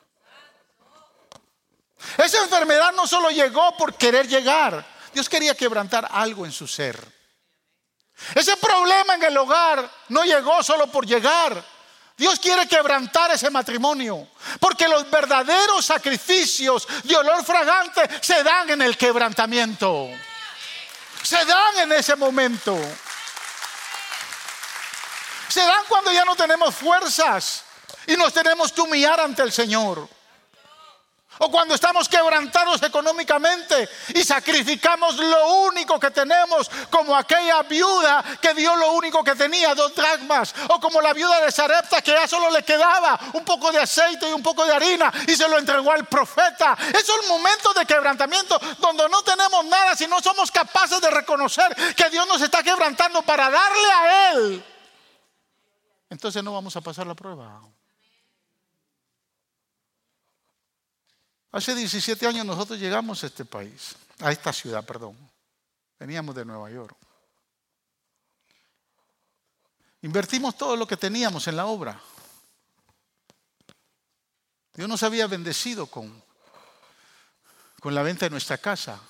Esa 2.18 2.42
enfermedad 2.44 2.92
no 2.94 3.06
solo 3.06 3.30
llegó 3.30 3.76
por 3.76 3.94
querer 3.94 4.28
llegar. 4.28 4.93
Dios 5.14 5.28
quería 5.28 5.54
quebrantar 5.54 6.08
algo 6.10 6.44
en 6.44 6.52
su 6.52 6.66
ser. 6.66 6.98
Ese 8.34 8.56
problema 8.56 9.14
en 9.14 9.22
el 9.22 9.36
hogar 9.36 9.88
no 10.08 10.24
llegó 10.24 10.62
solo 10.62 10.88
por 10.88 11.06
llegar. 11.06 11.64
Dios 12.16 12.38
quiere 12.38 12.68
quebrantar 12.68 13.30
ese 13.32 13.50
matrimonio, 13.50 14.28
porque 14.60 14.86
los 14.86 15.08
verdaderos 15.10 15.84
sacrificios 15.84 16.86
de 17.04 17.16
olor 17.16 17.44
fragante 17.44 18.02
se 18.20 18.42
dan 18.42 18.70
en 18.70 18.82
el 18.82 18.96
quebrantamiento. 18.96 20.08
Se 21.22 21.44
dan 21.44 21.78
en 21.78 21.92
ese 21.92 22.14
momento. 22.16 22.76
Se 25.48 25.60
dan 25.60 25.84
cuando 25.88 26.12
ya 26.12 26.24
no 26.24 26.36
tenemos 26.36 26.74
fuerzas 26.74 27.64
y 28.06 28.16
nos 28.16 28.32
tenemos 28.32 28.72
que 28.72 28.80
humillar 28.80 29.20
ante 29.20 29.42
el 29.42 29.52
Señor. 29.52 30.08
O 31.38 31.50
cuando 31.50 31.74
estamos 31.74 32.08
quebrantados 32.08 32.82
económicamente 32.82 33.88
y 34.14 34.22
sacrificamos 34.24 35.16
lo 35.16 35.52
único 35.64 35.98
que 35.98 36.10
tenemos, 36.10 36.70
como 36.90 37.16
aquella 37.16 37.62
viuda 37.62 38.24
que 38.40 38.54
dio 38.54 38.74
lo 38.76 38.92
único 38.92 39.24
que 39.24 39.34
tenía, 39.34 39.74
dos 39.74 39.94
dragmas. 39.94 40.54
O 40.68 40.80
como 40.80 41.00
la 41.00 41.12
viuda 41.12 41.40
de 41.40 41.50
Sarepta 41.50 42.02
que 42.02 42.12
ya 42.12 42.28
solo 42.28 42.50
le 42.50 42.62
quedaba 42.62 43.18
un 43.32 43.44
poco 43.44 43.72
de 43.72 43.80
aceite 43.80 44.28
y 44.28 44.32
un 44.32 44.42
poco 44.42 44.64
de 44.64 44.72
harina 44.72 45.12
y 45.26 45.34
se 45.34 45.48
lo 45.48 45.58
entregó 45.58 45.92
al 45.92 46.06
profeta. 46.06 46.76
Es 46.92 47.08
un 47.08 47.28
momento 47.28 47.72
de 47.72 47.86
quebrantamiento 47.86 48.58
donde 48.78 49.08
no 49.08 49.22
tenemos 49.22 49.64
nada 49.64 49.96
si 49.96 50.06
no 50.06 50.20
somos 50.20 50.50
capaces 50.50 51.00
de 51.00 51.10
reconocer 51.10 51.74
que 51.94 52.10
Dios 52.10 52.26
nos 52.26 52.40
está 52.42 52.62
quebrantando 52.62 53.22
para 53.22 53.50
darle 53.50 53.92
a 53.92 54.32
Él. 54.32 54.64
Entonces 56.10 56.44
no 56.44 56.52
vamos 56.52 56.76
a 56.76 56.80
pasar 56.80 57.06
la 57.06 57.14
prueba. 57.14 57.60
Hace 61.54 61.72
17 61.72 62.26
años 62.26 62.44
nosotros 62.44 62.80
llegamos 62.80 63.22
a 63.22 63.28
este 63.28 63.44
país, 63.44 63.94
a 64.18 64.32
esta 64.32 64.52
ciudad, 64.52 64.84
perdón. 64.84 65.16
Veníamos 66.00 66.34
de 66.34 66.44
Nueva 66.44 66.68
York. 66.68 66.96
Invertimos 70.02 70.58
todo 70.58 70.74
lo 70.74 70.84
que 70.84 70.96
teníamos 70.96 71.46
en 71.46 71.54
la 71.54 71.66
obra. 71.66 72.00
Dios 74.74 74.88
nos 74.88 75.04
había 75.04 75.28
bendecido 75.28 75.86
con, 75.86 76.20
con 77.78 77.94
la 77.94 78.02
venta 78.02 78.26
de 78.26 78.30
nuestra 78.30 78.58
casa. 78.58 79.00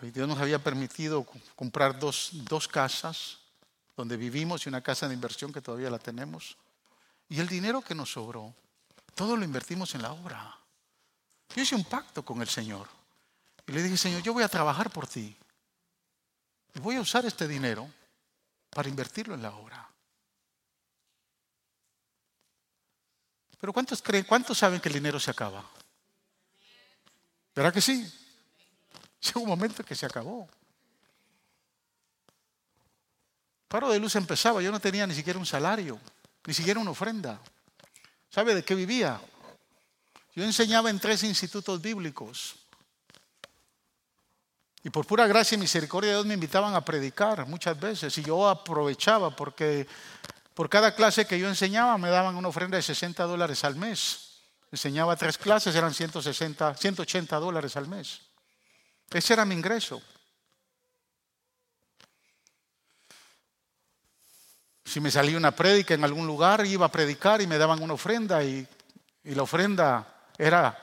Dios 0.00 0.28
nos 0.28 0.38
había 0.38 0.62
permitido 0.62 1.26
comprar 1.56 1.98
dos, 1.98 2.30
dos 2.32 2.68
casas 2.68 3.38
donde 3.96 4.16
vivimos 4.16 4.64
y 4.64 4.68
una 4.68 4.80
casa 4.80 5.08
de 5.08 5.14
inversión 5.14 5.52
que 5.52 5.60
todavía 5.60 5.90
la 5.90 5.98
tenemos. 5.98 6.56
Y 7.28 7.40
el 7.40 7.48
dinero 7.48 7.82
que 7.82 7.96
nos 7.96 8.12
sobró 8.12 8.54
todo 9.14 9.36
lo 9.36 9.44
invertimos 9.44 9.94
en 9.94 10.02
la 10.02 10.12
obra. 10.12 10.58
Yo 11.54 11.62
hice 11.62 11.74
un 11.74 11.84
pacto 11.84 12.24
con 12.24 12.40
el 12.40 12.48
Señor. 12.48 12.88
Y 13.66 13.72
le 13.72 13.82
dije, 13.82 13.96
Señor, 13.96 14.22
yo 14.22 14.32
voy 14.32 14.42
a 14.42 14.48
trabajar 14.48 14.90
por 14.90 15.06
ti. 15.06 15.36
Y 16.74 16.80
voy 16.80 16.96
a 16.96 17.00
usar 17.00 17.24
este 17.26 17.46
dinero 17.46 17.88
para 18.70 18.88
invertirlo 18.88 19.34
en 19.34 19.42
la 19.42 19.54
obra. 19.54 19.88
Pero 23.60 23.72
¿cuántos 23.72 24.02
creen, 24.02 24.24
cuántos 24.24 24.58
saben 24.58 24.80
que 24.80 24.88
el 24.88 24.94
dinero 24.94 25.20
se 25.20 25.30
acaba? 25.30 25.64
¿Verdad 27.54 27.72
que 27.72 27.80
sí? 27.80 28.12
Llegó 29.20 29.40
un 29.40 29.48
momento 29.48 29.84
que 29.84 29.94
se 29.94 30.06
acabó. 30.06 30.48
Paro 33.68 33.90
de 33.90 34.00
luz 34.00 34.16
empezaba, 34.16 34.60
yo 34.60 34.72
no 34.72 34.80
tenía 34.80 35.06
ni 35.06 35.14
siquiera 35.14 35.38
un 35.38 35.46
salario, 35.46 36.00
ni 36.44 36.52
siquiera 36.52 36.80
una 36.80 36.90
ofrenda. 36.90 37.40
¿Sabe 38.32 38.54
de 38.54 38.64
qué 38.64 38.74
vivía? 38.74 39.20
Yo 40.34 40.42
enseñaba 40.42 40.88
en 40.88 40.98
tres 40.98 41.22
institutos 41.22 41.82
bíblicos. 41.82 42.54
Y 44.82 44.88
por 44.88 45.06
pura 45.06 45.26
gracia 45.26 45.54
y 45.54 45.58
misericordia 45.58 46.10
de 46.10 46.16
Dios 46.16 46.26
me 46.26 46.34
invitaban 46.34 46.74
a 46.74 46.82
predicar 46.82 47.46
muchas 47.46 47.78
veces. 47.78 48.16
Y 48.16 48.22
yo 48.22 48.48
aprovechaba 48.48 49.36
porque 49.36 49.86
por 50.54 50.70
cada 50.70 50.94
clase 50.94 51.26
que 51.26 51.38
yo 51.38 51.46
enseñaba 51.46 51.98
me 51.98 52.08
daban 52.08 52.34
una 52.36 52.48
ofrenda 52.48 52.78
de 52.78 52.82
60 52.82 53.22
dólares 53.24 53.64
al 53.64 53.76
mes. 53.76 54.40
Enseñaba 54.70 55.14
tres 55.16 55.36
clases, 55.36 55.74
eran 55.74 55.92
160, 55.92 56.74
180 56.74 57.36
dólares 57.38 57.76
al 57.76 57.86
mes. 57.86 58.22
Ese 59.10 59.34
era 59.34 59.44
mi 59.44 59.54
ingreso. 59.54 60.00
Si 64.84 65.00
me 65.00 65.10
salía 65.10 65.36
una 65.36 65.52
prédica 65.52 65.94
en 65.94 66.04
algún 66.04 66.26
lugar, 66.26 66.66
iba 66.66 66.86
a 66.86 66.92
predicar 66.92 67.40
y 67.40 67.46
me 67.46 67.58
daban 67.58 67.82
una 67.82 67.94
ofrenda 67.94 68.42
y, 68.42 68.66
la 69.24 69.42
ofrenda 69.44 70.26
era, 70.36 70.76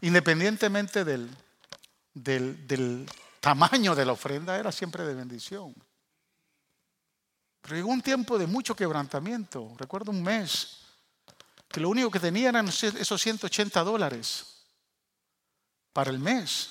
independientemente 0.00 1.04
del, 1.04 1.28
del, 2.14 3.06
tamaño 3.40 3.94
de 3.94 4.06
la 4.06 4.12
ofrenda, 4.12 4.58
era 4.58 4.72
siempre 4.72 5.04
de 5.04 5.14
bendición. 5.14 5.74
Pero 7.60 7.76
llegó 7.76 7.90
un 7.90 8.00
tiempo 8.00 8.38
de 8.38 8.46
mucho 8.46 8.74
quebrantamiento. 8.74 9.74
Recuerdo 9.76 10.10
un 10.10 10.22
mes 10.22 10.78
que 11.68 11.80
lo 11.80 11.90
único 11.90 12.10
que 12.10 12.20
tenía 12.20 12.48
eran 12.48 12.68
esos 12.68 13.20
180 13.20 13.82
dólares 13.84 14.64
para 15.92 16.10
el 16.10 16.18
mes. 16.18 16.70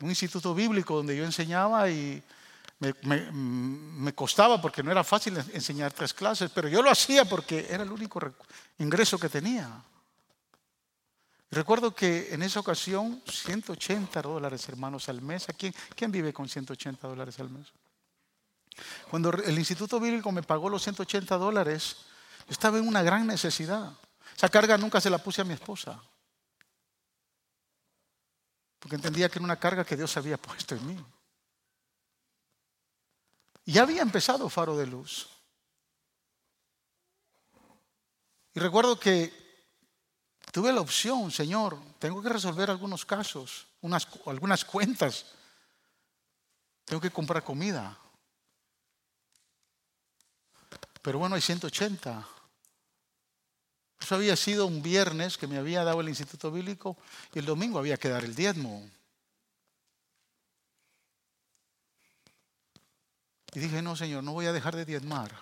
Un 0.00 0.10
instituto 0.10 0.54
bíblico 0.54 0.96
donde 0.96 1.16
yo 1.16 1.24
enseñaba 1.24 1.88
y 1.90 2.22
me, 2.78 4.14
costaba 4.14 4.60
porque 4.60 4.82
no 4.82 4.90
era 4.90 5.02
fácil 5.02 5.36
enseñar 5.52 5.92
tres 5.92 6.12
clases, 6.12 6.50
pero 6.54 6.68
yo 6.68 6.82
lo 6.82 6.90
hacía 6.90 7.24
porque 7.24 7.66
era 7.70 7.82
el 7.82 7.90
único 7.90 8.20
ingreso 8.78 9.18
que 9.18 9.28
tenía. 9.28 9.82
Recuerdo 11.50 11.94
que 11.94 12.34
en 12.34 12.42
esa 12.42 12.60
ocasión, 12.60 13.22
180 13.26 14.20
dólares, 14.20 14.68
hermanos, 14.68 15.08
al 15.08 15.22
mes. 15.22 15.46
quién, 15.56 15.74
quién 15.94 16.10
vive 16.10 16.32
con 16.32 16.48
180 16.48 17.08
dólares 17.08 17.38
al 17.40 17.48
mes? 17.48 17.66
Cuando 19.10 19.30
el 19.30 19.56
Instituto 19.56 19.98
Bíblico 19.98 20.30
me 20.32 20.42
pagó 20.42 20.68
los 20.68 20.82
180 20.82 21.36
dólares, 21.38 21.96
yo 22.46 22.52
estaba 22.52 22.78
en 22.78 22.86
una 22.86 23.02
gran 23.02 23.26
necesidad. 23.26 23.92
Esa 24.36 24.50
carga 24.50 24.76
nunca 24.76 25.00
se 25.00 25.08
la 25.08 25.18
puse 25.18 25.40
a 25.40 25.44
mi 25.44 25.54
esposa. 25.54 25.98
Porque 28.78 28.96
entendía 28.96 29.30
que 29.30 29.38
era 29.38 29.44
una 29.44 29.56
carga 29.56 29.84
que 29.84 29.96
Dios 29.96 30.14
había 30.16 30.36
puesto 30.36 30.74
en 30.74 30.86
mí. 30.86 31.04
Ya 33.66 33.82
había 33.82 34.02
empezado 34.02 34.48
Faro 34.48 34.76
de 34.76 34.86
Luz. 34.86 35.28
Y 38.54 38.60
recuerdo 38.60 38.98
que 38.98 39.32
tuve 40.52 40.72
la 40.72 40.80
opción, 40.80 41.30
Señor, 41.30 41.78
tengo 41.98 42.22
que 42.22 42.28
resolver 42.28 42.70
algunos 42.70 43.04
casos, 43.04 43.66
unas, 43.82 44.06
algunas 44.26 44.64
cuentas. 44.64 45.26
Tengo 46.84 47.02
que 47.02 47.10
comprar 47.10 47.42
comida. 47.42 47.98
Pero 51.02 51.18
bueno, 51.18 51.34
hay 51.34 51.42
180. 51.42 52.26
Eso 54.00 54.14
había 54.14 54.36
sido 54.36 54.66
un 54.66 54.80
viernes 54.80 55.36
que 55.36 55.48
me 55.48 55.58
había 55.58 55.82
dado 55.82 56.00
el 56.00 56.08
Instituto 56.08 56.52
Bíblico 56.52 56.96
y 57.34 57.40
el 57.40 57.46
domingo 57.46 57.80
había 57.80 57.96
que 57.96 58.08
dar 58.08 58.24
el 58.24 58.36
diezmo. 58.36 58.88
Y 63.56 63.58
dije, 63.58 63.80
no, 63.80 63.96
Señor, 63.96 64.22
no 64.22 64.34
voy 64.34 64.44
a 64.44 64.52
dejar 64.52 64.76
de 64.76 64.84
diezmar. 64.84 65.34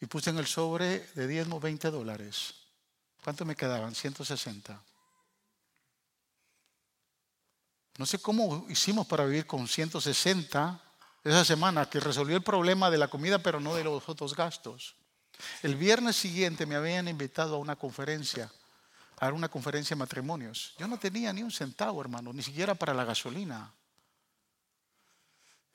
Y 0.00 0.06
puse 0.06 0.30
en 0.30 0.38
el 0.38 0.48
sobre 0.48 1.06
de 1.14 1.28
diezmo 1.28 1.60
20 1.60 1.88
dólares. 1.92 2.54
¿Cuánto 3.22 3.44
me 3.44 3.54
quedaban? 3.54 3.94
160. 3.94 4.82
No 7.98 8.04
sé 8.04 8.18
cómo 8.18 8.66
hicimos 8.68 9.06
para 9.06 9.26
vivir 9.26 9.46
con 9.46 9.68
160 9.68 10.80
esa 11.22 11.44
semana 11.44 11.88
que 11.88 12.00
resolvió 12.00 12.36
el 12.36 12.42
problema 12.42 12.90
de 12.90 12.98
la 12.98 13.06
comida, 13.06 13.38
pero 13.38 13.60
no 13.60 13.76
de 13.76 13.84
los 13.84 14.08
otros 14.08 14.34
gastos. 14.34 14.96
El 15.62 15.76
viernes 15.76 16.16
siguiente 16.16 16.66
me 16.66 16.74
habían 16.74 17.06
invitado 17.06 17.54
a 17.54 17.58
una 17.58 17.76
conferencia, 17.76 18.50
a 19.20 19.28
una 19.28 19.48
conferencia 19.48 19.94
de 19.94 20.00
matrimonios. 20.00 20.74
Yo 20.80 20.88
no 20.88 20.98
tenía 20.98 21.32
ni 21.32 21.44
un 21.44 21.52
centavo, 21.52 22.00
hermano, 22.00 22.32
ni 22.32 22.42
siquiera 22.42 22.74
para 22.74 22.92
la 22.92 23.04
gasolina. 23.04 23.72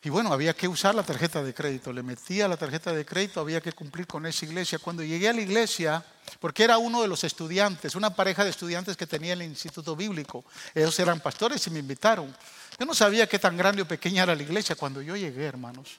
Y 0.06 0.10
bueno, 0.12 0.32
había 0.32 0.54
que 0.54 0.68
usar 0.68 0.94
la 0.94 1.02
tarjeta 1.02 1.42
de 1.42 1.52
crédito. 1.52 1.92
Le 1.92 2.04
metía 2.04 2.48
la 2.48 2.58
tarjeta 2.58 2.94
de 2.94 3.04
crédito, 3.04 3.40
había 3.40 3.60
que 3.60 3.72
cumplir 3.72 4.06
con 4.06 4.24
esa 4.28 4.46
iglesia. 4.46 4.78
Cuando 4.78 5.02
llegué 5.02 5.30
a 5.30 5.34
la 5.34 5.42
iglesia, 5.42 6.06
porque 6.40 6.64
era 6.64 6.78
uno 6.78 7.02
de 7.02 7.08
los 7.08 7.24
estudiantes, 7.24 7.96
una 7.96 8.12
pareja 8.12 8.44
de 8.44 8.52
estudiantes 8.52 8.96
que 8.96 9.08
tenía 9.08 9.34
el 9.34 9.42
instituto 9.42 9.96
bíblico, 9.96 10.46
ellos 10.76 11.00
eran 11.00 11.20
pastores 11.22 11.66
y 11.66 11.72
me 11.72 11.80
invitaron. 11.80 12.32
Yo 12.78 12.86
no 12.86 12.94
sabía 12.94 13.28
qué 13.28 13.40
tan 13.40 13.58
grande 13.58 13.82
o 13.82 13.88
pequeña 13.88 14.22
era 14.22 14.36
la 14.36 14.44
iglesia. 14.44 14.76
Cuando 14.76 15.02
yo 15.02 15.16
llegué, 15.16 15.46
hermanos, 15.46 15.98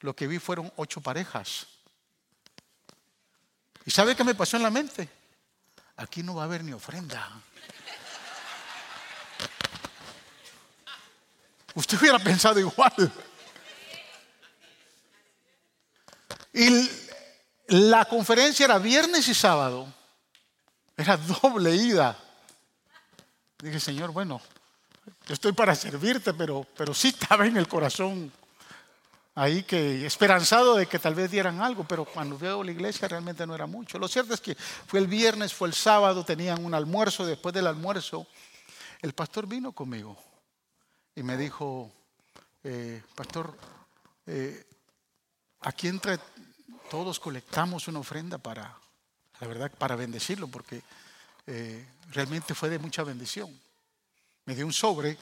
lo 0.00 0.14
que 0.14 0.26
vi 0.26 0.38
fueron 0.38 0.70
ocho 0.76 1.00
parejas. 1.00 1.66
¿Y 3.86 3.90
sabe 3.90 4.14
qué 4.14 4.24
me 4.24 4.34
pasó 4.34 4.58
en 4.58 4.62
la 4.62 4.70
mente? 4.70 5.08
Aquí 5.96 6.22
no 6.22 6.34
va 6.34 6.42
a 6.42 6.44
haber 6.44 6.62
ni 6.62 6.74
ofrenda. 6.74 7.30
Usted 11.74 11.98
hubiera 11.98 12.18
pensado 12.18 12.60
igual. 12.60 13.12
Y 16.52 16.90
la 17.68 18.04
conferencia 18.04 18.64
era 18.64 18.78
viernes 18.78 19.26
y 19.28 19.34
sábado. 19.34 19.92
Era 20.96 21.16
doble 21.16 21.74
ida. 21.74 22.16
Dije, 23.58 23.80
Señor, 23.80 24.10
bueno, 24.10 24.40
yo 25.26 25.34
estoy 25.34 25.52
para 25.52 25.74
servirte, 25.74 26.34
pero, 26.34 26.66
pero 26.76 26.92
sí 26.92 27.08
estaba 27.08 27.46
en 27.46 27.56
el 27.56 27.68
corazón 27.68 28.30
ahí 29.34 29.62
que 29.62 30.04
esperanzado 30.04 30.76
de 30.76 30.86
que 30.86 30.98
tal 30.98 31.14
vez 31.14 31.30
dieran 31.30 31.62
algo, 31.62 31.84
pero 31.84 32.04
cuando 32.04 32.36
veo 32.36 32.62
la 32.62 32.72
iglesia 32.72 33.08
realmente 33.08 33.46
no 33.46 33.54
era 33.54 33.66
mucho. 33.66 33.98
Lo 33.98 34.08
cierto 34.08 34.34
es 34.34 34.40
que 34.40 34.54
fue 34.54 35.00
el 35.00 35.06
viernes, 35.06 35.54
fue 35.54 35.68
el 35.68 35.74
sábado, 35.74 36.22
tenían 36.24 36.62
un 36.62 36.74
almuerzo, 36.74 37.24
después 37.24 37.54
del 37.54 37.66
almuerzo, 37.66 38.26
el 39.00 39.14
pastor 39.14 39.46
vino 39.46 39.72
conmigo 39.72 40.18
y 41.14 41.22
me 41.22 41.36
dijo, 41.36 41.92
eh, 42.64 43.02
pastor, 43.14 43.56
eh, 44.26 44.66
aquí 45.60 45.88
entre 45.88 46.18
todos 46.90 47.20
colectamos 47.20 47.88
una 47.88 47.98
ofrenda 47.98 48.38
para, 48.38 48.76
la 49.40 49.46
verdad, 49.46 49.70
para 49.76 49.96
bendecirlo, 49.96 50.48
porque 50.48 50.82
eh, 51.46 51.86
realmente 52.10 52.54
fue 52.54 52.70
de 52.70 52.78
mucha 52.78 53.02
bendición. 53.02 53.50
Me 54.44 54.54
dio 54.54 54.66
un 54.66 54.72
sobre 54.72 55.18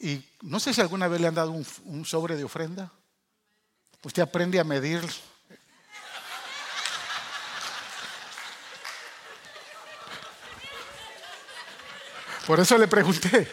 y 0.00 0.24
no 0.42 0.60
sé 0.60 0.72
si 0.72 0.80
alguna 0.80 1.08
vez 1.08 1.20
le 1.20 1.26
han 1.26 1.34
dado 1.34 1.50
un, 1.50 2.04
sobre 2.04 2.36
de 2.36 2.44
ofrenda. 2.44 2.92
Usted 4.02 4.22
aprende 4.22 4.60
a 4.60 4.64
medir. 4.64 5.02
Por 12.46 12.60
eso 12.60 12.78
le 12.78 12.86
pregunté. 12.86 13.48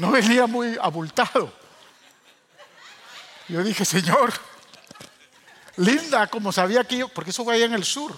No 0.00 0.10
venía 0.10 0.46
muy 0.46 0.78
abultado. 0.80 1.52
Yo 3.48 3.62
dije, 3.62 3.84
Señor, 3.84 4.32
linda, 5.76 6.26
como 6.28 6.52
sabía 6.52 6.84
que 6.84 6.96
yo, 6.96 7.08
porque 7.08 7.30
eso 7.30 7.44
fue 7.44 7.54
allá 7.54 7.66
en 7.66 7.74
el 7.74 7.84
sur, 7.84 8.16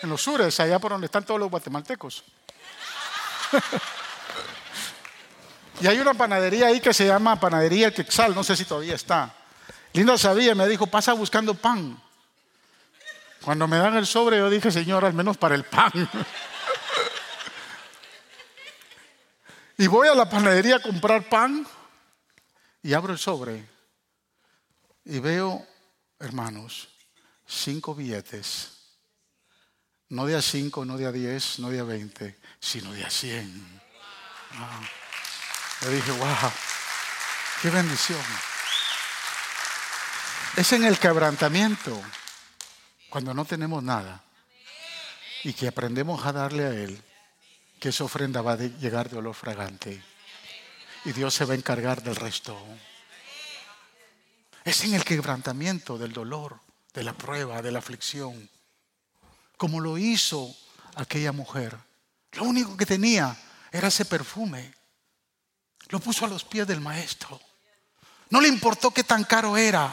en 0.00 0.08
los 0.08 0.22
sures, 0.22 0.58
allá 0.60 0.78
por 0.78 0.92
donde 0.92 1.06
están 1.06 1.24
todos 1.24 1.38
los 1.38 1.50
guatemaltecos. 1.50 2.24
Y 5.80 5.86
hay 5.88 5.98
una 5.98 6.14
panadería 6.14 6.68
ahí 6.68 6.78
que 6.78 6.94
se 6.94 7.06
llama 7.06 7.40
Panadería 7.40 7.88
El 7.88 7.92
Quexal, 7.92 8.36
no 8.36 8.44
sé 8.44 8.54
si 8.54 8.64
todavía 8.64 8.94
está. 8.94 9.34
Linda 9.92 10.16
sabía, 10.16 10.54
me 10.54 10.68
dijo, 10.68 10.86
pasa 10.86 11.12
buscando 11.12 11.54
pan. 11.54 12.00
Cuando 13.40 13.66
me 13.66 13.78
dan 13.78 13.96
el 13.96 14.06
sobre, 14.06 14.38
yo 14.38 14.48
dije, 14.48 14.70
Señor, 14.70 15.04
al 15.04 15.12
menos 15.12 15.36
para 15.38 15.56
el 15.56 15.64
pan. 15.64 15.90
y 19.78 19.86
voy 19.86 20.08
a 20.08 20.14
la 20.14 20.28
panadería 20.28 20.76
a 20.76 20.82
comprar 20.82 21.28
pan 21.28 21.66
y 22.82 22.92
abro 22.92 23.12
el 23.12 23.18
sobre 23.18 23.68
y 25.04 25.18
veo, 25.18 25.66
hermanos, 26.18 26.88
cinco 27.46 27.94
billetes. 27.94 28.68
No 30.10 30.26
de 30.26 30.36
a 30.36 30.42
cinco, 30.42 30.84
no 30.84 30.98
de 30.98 31.06
a 31.06 31.12
diez, 31.12 31.58
no 31.58 31.70
de 31.70 31.80
a 31.80 31.84
veinte, 31.84 32.38
sino 32.60 32.92
de 32.92 33.04
a 33.04 33.10
cien. 33.10 33.80
Ah. 34.52 34.80
Dije, 35.88 36.12
wow, 36.12 36.52
qué 37.62 37.70
bendición. 37.70 38.20
Es 40.56 40.72
en 40.72 40.84
el 40.84 40.98
quebrantamiento, 40.98 42.00
cuando 43.08 43.32
no 43.32 43.44
tenemos 43.44 43.82
nada, 43.82 44.22
y 45.44 45.54
que 45.54 45.66
aprendemos 45.66 46.24
a 46.24 46.32
darle 46.32 46.64
a 46.66 46.74
Él, 46.74 47.02
que 47.82 47.88
esa 47.88 48.04
ofrenda 48.04 48.42
va 48.42 48.52
a 48.52 48.56
llegar 48.58 49.10
de 49.10 49.16
olor 49.16 49.34
fragante. 49.34 50.00
Y 51.04 51.10
Dios 51.10 51.34
se 51.34 51.44
va 51.44 51.54
a 51.54 51.56
encargar 51.56 52.00
del 52.00 52.14
resto. 52.14 52.56
Es 54.62 54.84
en 54.84 54.94
el 54.94 55.04
quebrantamiento 55.04 55.98
del 55.98 56.12
dolor, 56.12 56.60
de 56.94 57.02
la 57.02 57.12
prueba, 57.12 57.60
de 57.60 57.72
la 57.72 57.80
aflicción. 57.80 58.48
Como 59.56 59.80
lo 59.80 59.98
hizo 59.98 60.54
aquella 60.94 61.32
mujer. 61.32 61.76
Lo 62.34 62.44
único 62.44 62.76
que 62.76 62.86
tenía 62.86 63.36
era 63.72 63.88
ese 63.88 64.04
perfume. 64.04 64.72
Lo 65.88 65.98
puso 65.98 66.24
a 66.24 66.28
los 66.28 66.44
pies 66.44 66.68
del 66.68 66.80
maestro. 66.80 67.40
No 68.30 68.40
le 68.40 68.46
importó 68.46 68.92
qué 68.92 69.02
tan 69.02 69.24
caro 69.24 69.56
era. 69.56 69.92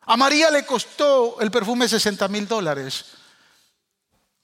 A 0.00 0.16
María 0.16 0.50
le 0.50 0.64
costó 0.64 1.38
el 1.42 1.50
perfume 1.50 1.86
60 1.90 2.26
mil 2.28 2.48
dólares. 2.48 3.04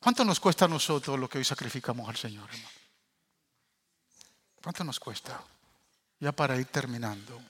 ¿Cuánto 0.01 0.25
nos 0.25 0.41
cuesta 0.41 0.65
a 0.65 0.69
nosotros 0.69 1.19
lo 1.19 1.29
que 1.29 1.39
hoy 1.39 1.45
sacrificamos 1.45 2.09
al 2.09 2.17
Señor, 2.17 2.49
hermano? 2.49 2.71
¿Cuánto 4.63 4.83
nos 4.83 4.99
cuesta? 4.99 5.43
Ya 6.19 6.33
para 6.33 6.57
ir 6.57 6.67
terminando. 6.67 7.41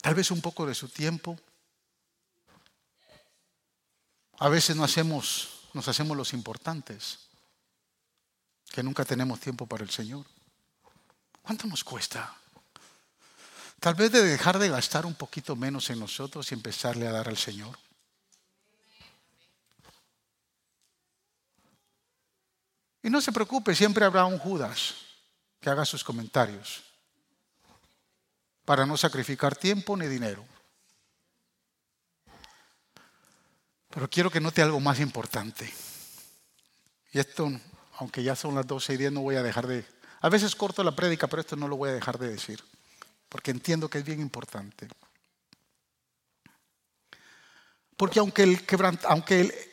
Tal 0.00 0.14
vez 0.14 0.32
un 0.32 0.40
poco 0.40 0.66
de 0.66 0.74
su 0.74 0.88
tiempo. 0.88 1.38
A 4.38 4.48
veces 4.48 4.74
no 4.74 4.82
hacemos, 4.82 5.68
nos 5.74 5.86
hacemos 5.86 6.16
los 6.16 6.32
importantes 6.32 7.20
que 8.72 8.82
nunca 8.82 9.04
tenemos 9.04 9.38
tiempo 9.38 9.66
para 9.66 9.84
el 9.84 9.90
Señor. 9.90 10.26
¿Cuánto 11.40 11.68
nos 11.68 11.84
cuesta? 11.84 12.34
Tal 13.78 13.94
vez 13.94 14.10
de 14.10 14.22
dejar 14.22 14.58
de 14.58 14.68
gastar 14.68 15.06
un 15.06 15.14
poquito 15.14 15.54
menos 15.54 15.90
en 15.90 16.00
nosotros 16.00 16.50
y 16.50 16.54
empezarle 16.54 17.06
a 17.06 17.12
dar 17.12 17.28
al 17.28 17.36
Señor. 17.36 17.78
Y 23.02 23.10
no 23.10 23.20
se 23.20 23.32
preocupe, 23.32 23.74
siempre 23.74 24.04
habrá 24.04 24.24
un 24.24 24.38
Judas 24.38 24.94
que 25.60 25.70
haga 25.70 25.84
sus 25.84 26.04
comentarios 26.04 26.82
para 28.64 28.86
no 28.86 28.96
sacrificar 28.96 29.56
tiempo 29.56 29.96
ni 29.96 30.06
dinero. 30.06 30.44
Pero 33.90 34.08
quiero 34.08 34.30
que 34.30 34.40
note 34.40 34.62
algo 34.62 34.80
más 34.80 35.00
importante. 35.00 35.72
Y 37.12 37.18
esto 37.18 37.50
aunque 38.02 38.22
ya 38.22 38.34
son 38.34 38.54
las 38.54 38.66
12 38.66 38.94
y 38.94 38.96
10, 38.96 39.12
no 39.12 39.20
voy 39.20 39.36
a 39.36 39.42
dejar 39.42 39.66
de... 39.66 39.84
A 40.20 40.28
veces 40.28 40.56
corto 40.56 40.82
la 40.82 40.94
prédica, 40.94 41.26
pero 41.26 41.40
esto 41.40 41.56
no 41.56 41.68
lo 41.68 41.76
voy 41.76 41.90
a 41.90 41.94
dejar 41.94 42.18
de 42.18 42.28
decir, 42.28 42.62
porque 43.28 43.50
entiendo 43.50 43.88
que 43.88 43.98
es 43.98 44.04
bien 44.04 44.20
importante. 44.20 44.88
Porque 47.96 48.18
aunque 48.18 48.42
el, 48.42 48.66
aunque 49.04 49.72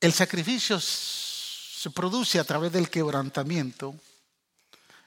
el 0.00 0.12
sacrificio 0.12 0.78
se 1.84 1.90
produce 1.90 2.38
a 2.38 2.44
través 2.44 2.72
del 2.72 2.88
quebrantamiento, 2.88 3.94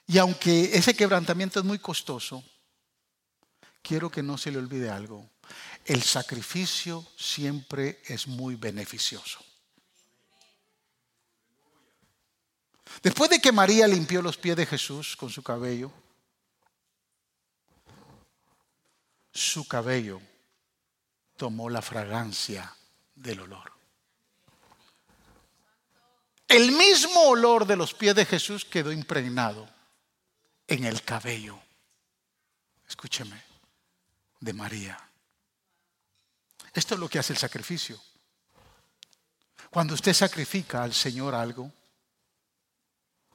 y 0.06 0.16
aunque 0.16 0.76
ese 0.76 0.94
quebrantamiento 0.94 1.58
es 1.58 1.64
muy 1.64 1.80
costoso, 1.80 2.44
quiero 3.82 4.08
que 4.08 4.22
no 4.22 4.38
se 4.38 4.52
le 4.52 4.58
olvide 4.58 4.88
algo. 4.88 5.28
El 5.84 6.04
sacrificio 6.04 7.04
siempre 7.16 8.00
es 8.06 8.28
muy 8.28 8.54
beneficioso. 8.54 9.40
Después 13.02 13.28
de 13.28 13.40
que 13.40 13.50
María 13.50 13.88
limpió 13.88 14.22
los 14.22 14.36
pies 14.36 14.54
de 14.54 14.66
Jesús 14.66 15.16
con 15.16 15.30
su 15.30 15.42
cabello, 15.42 15.90
su 19.32 19.66
cabello 19.66 20.20
tomó 21.36 21.68
la 21.70 21.82
fragancia 21.82 22.72
del 23.16 23.40
olor. 23.40 23.77
El 26.48 26.72
mismo 26.72 27.20
olor 27.24 27.66
de 27.66 27.76
los 27.76 27.92
pies 27.92 28.14
de 28.14 28.24
Jesús 28.24 28.64
quedó 28.64 28.90
impregnado 28.90 29.68
en 30.66 30.84
el 30.84 31.02
cabello, 31.02 31.60
escúcheme, 32.88 33.42
de 34.40 34.52
María. 34.54 34.98
Esto 36.72 36.94
es 36.94 37.00
lo 37.00 37.08
que 37.08 37.18
hace 37.18 37.34
el 37.34 37.38
sacrificio. 37.38 38.00
Cuando 39.68 39.92
usted 39.92 40.14
sacrifica 40.14 40.82
al 40.82 40.94
Señor 40.94 41.34
algo, 41.34 41.70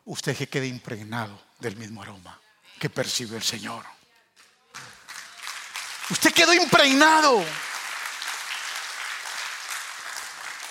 usted 0.05 0.35
que 0.35 0.49
quede 0.49 0.67
impregnado 0.67 1.39
del 1.59 1.75
mismo 1.75 2.01
aroma 2.01 2.39
que 2.79 2.89
percibe 2.89 3.37
el 3.37 3.43
Señor. 3.43 3.85
Usted 6.09 6.33
quedó 6.33 6.53
impregnado. 6.53 7.43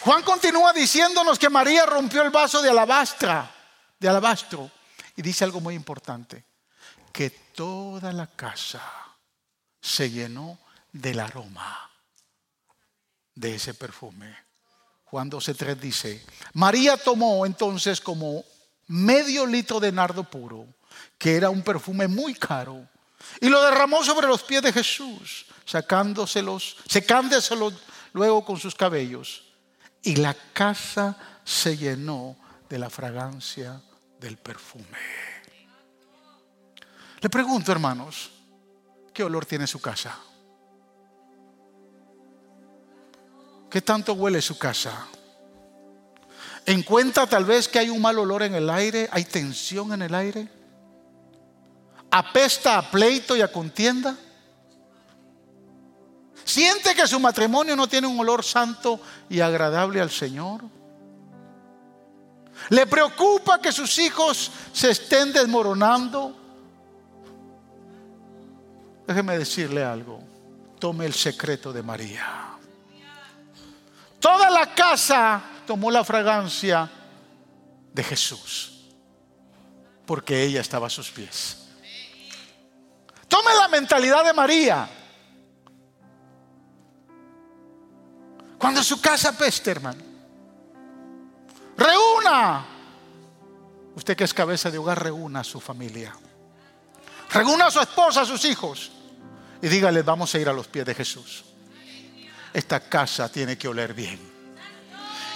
Juan 0.04 0.24
continúa 0.24 0.72
diciéndonos 0.72 1.38
que 1.38 1.48
María 1.48 1.86
rompió 1.86 2.22
el 2.22 2.30
vaso 2.30 2.60
de 2.60 2.70
alabastra, 2.70 3.48
de 4.00 4.08
alabastro, 4.08 4.68
y 5.14 5.22
dice 5.22 5.44
algo 5.44 5.60
muy 5.60 5.76
importante, 5.76 6.44
que 7.12 7.30
toda 7.30 8.12
la 8.12 8.26
casa 8.26 8.82
se 9.80 10.10
llenó 10.10 10.58
del 10.90 11.20
aroma 11.20 11.88
de 13.36 13.54
ese 13.54 13.74
perfume. 13.74 14.36
Juan 15.04 15.30
12.3 15.30 15.76
dice, 15.76 16.26
María 16.54 16.96
tomó 16.96 17.46
entonces 17.46 18.00
como 18.00 18.44
medio 18.88 19.46
litro 19.46 19.78
de 19.78 19.92
nardo 19.92 20.24
puro, 20.24 20.66
que 21.16 21.36
era 21.36 21.48
un 21.48 21.62
perfume 21.62 22.08
muy 22.08 22.34
caro, 22.34 22.88
y 23.40 23.48
lo 23.48 23.62
derramó 23.62 24.02
sobre 24.02 24.26
los 24.26 24.42
pies 24.42 24.62
de 24.62 24.72
Jesús, 24.72 25.46
sacándoselos, 25.64 26.78
secándoselos 26.88 27.74
luego 28.12 28.44
con 28.44 28.58
sus 28.58 28.74
cabellos. 28.74 29.51
Y 30.02 30.16
la 30.16 30.34
casa 30.52 31.16
se 31.44 31.76
llenó 31.76 32.36
de 32.68 32.78
la 32.78 32.90
fragancia 32.90 33.80
del 34.20 34.36
perfume. 34.36 34.98
Le 37.20 37.28
pregunto, 37.28 37.70
hermanos, 37.70 38.30
¿qué 39.12 39.22
olor 39.22 39.46
tiene 39.46 39.66
su 39.66 39.80
casa? 39.80 40.18
¿Qué 43.70 43.80
tanto 43.80 44.14
huele 44.14 44.42
su 44.42 44.58
casa? 44.58 45.06
encuentra 46.66 47.26
tal 47.26 47.44
vez 47.44 47.68
que 47.68 47.78
hay 47.78 47.90
un 47.90 48.00
mal 48.00 48.18
olor 48.18 48.42
en 48.42 48.54
el 48.54 48.70
aire, 48.70 49.08
hay 49.10 49.24
tensión 49.24 49.92
en 49.92 50.02
el 50.02 50.14
aire. 50.14 50.48
apesta 52.10 52.76
a 52.78 52.90
pleito 52.90 53.36
y 53.36 53.40
a 53.40 53.50
contienda? 53.50 54.16
¿Siente 56.52 56.94
que 56.94 57.06
su 57.06 57.18
matrimonio 57.18 57.74
no 57.74 57.88
tiene 57.88 58.06
un 58.06 58.20
olor 58.20 58.44
santo 58.44 59.00
y 59.30 59.40
agradable 59.40 60.02
al 60.02 60.10
Señor? 60.10 60.60
¿Le 62.68 62.86
preocupa 62.86 63.58
que 63.58 63.72
sus 63.72 63.98
hijos 63.98 64.50
se 64.70 64.90
estén 64.90 65.32
desmoronando? 65.32 66.36
Déjeme 69.06 69.38
decirle 69.38 69.82
algo. 69.82 70.22
Tome 70.78 71.06
el 71.06 71.14
secreto 71.14 71.72
de 71.72 71.82
María. 71.82 72.50
Toda 74.20 74.50
la 74.50 74.74
casa 74.74 75.42
tomó 75.66 75.90
la 75.90 76.04
fragancia 76.04 76.90
de 77.94 78.04
Jesús, 78.04 78.90
porque 80.04 80.42
ella 80.42 80.60
estaba 80.60 80.88
a 80.88 80.90
sus 80.90 81.10
pies. 81.10 81.68
Tome 83.26 83.54
la 83.58 83.68
mentalidad 83.68 84.22
de 84.22 84.34
María. 84.34 84.98
Cuando 88.62 88.80
su 88.84 89.00
casa 89.00 89.36
peste, 89.36 89.72
hermano, 89.72 90.00
reúna. 91.76 92.64
Usted 93.96 94.16
que 94.16 94.22
es 94.22 94.32
cabeza 94.32 94.70
de 94.70 94.78
hogar, 94.78 95.02
reúna 95.02 95.40
a 95.40 95.44
su 95.44 95.60
familia. 95.60 96.14
Reúna 97.32 97.66
a 97.66 97.70
su 97.72 97.80
esposa, 97.80 98.20
a 98.20 98.24
sus 98.24 98.44
hijos. 98.44 98.92
Y 99.60 99.66
dígale, 99.66 100.02
vamos 100.02 100.32
a 100.36 100.38
ir 100.38 100.48
a 100.48 100.52
los 100.52 100.68
pies 100.68 100.86
de 100.86 100.94
Jesús. 100.94 101.44
Esta 102.52 102.78
casa 102.78 103.28
tiene 103.28 103.58
que 103.58 103.66
oler 103.66 103.94
bien. 103.94 104.20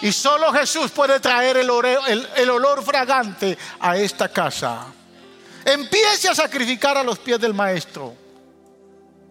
Y 0.03 0.13
solo 0.13 0.53
Jesús 0.53 0.93
puede 0.93 1.19
traer 1.19 1.57
el, 1.57 1.69
el 2.37 2.51
olor 2.51 2.85
fragante 2.85 3.59
a 3.81 3.97
esta 3.97 4.29
casa. 4.29 4.87
Empiece 5.65 6.29
a 6.29 6.35
sacrificar 6.37 6.97
a 6.97 7.03
los 7.03 7.19
pies 7.19 7.41
del 7.41 7.55
maestro, 7.55 8.15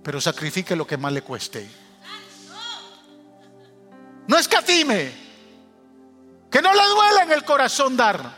pero 0.04 0.20
sacrifique 0.20 0.76
lo 0.76 0.86
que 0.86 0.98
más 0.98 1.14
le 1.14 1.22
cueste. 1.22 1.85
No 4.28 4.38
escatime. 4.38 5.26
Que 6.50 6.62
no 6.62 6.74
le 6.74 6.86
duela 6.88 7.24
en 7.24 7.32
el 7.32 7.44
corazón 7.44 7.98
dar 7.98 8.32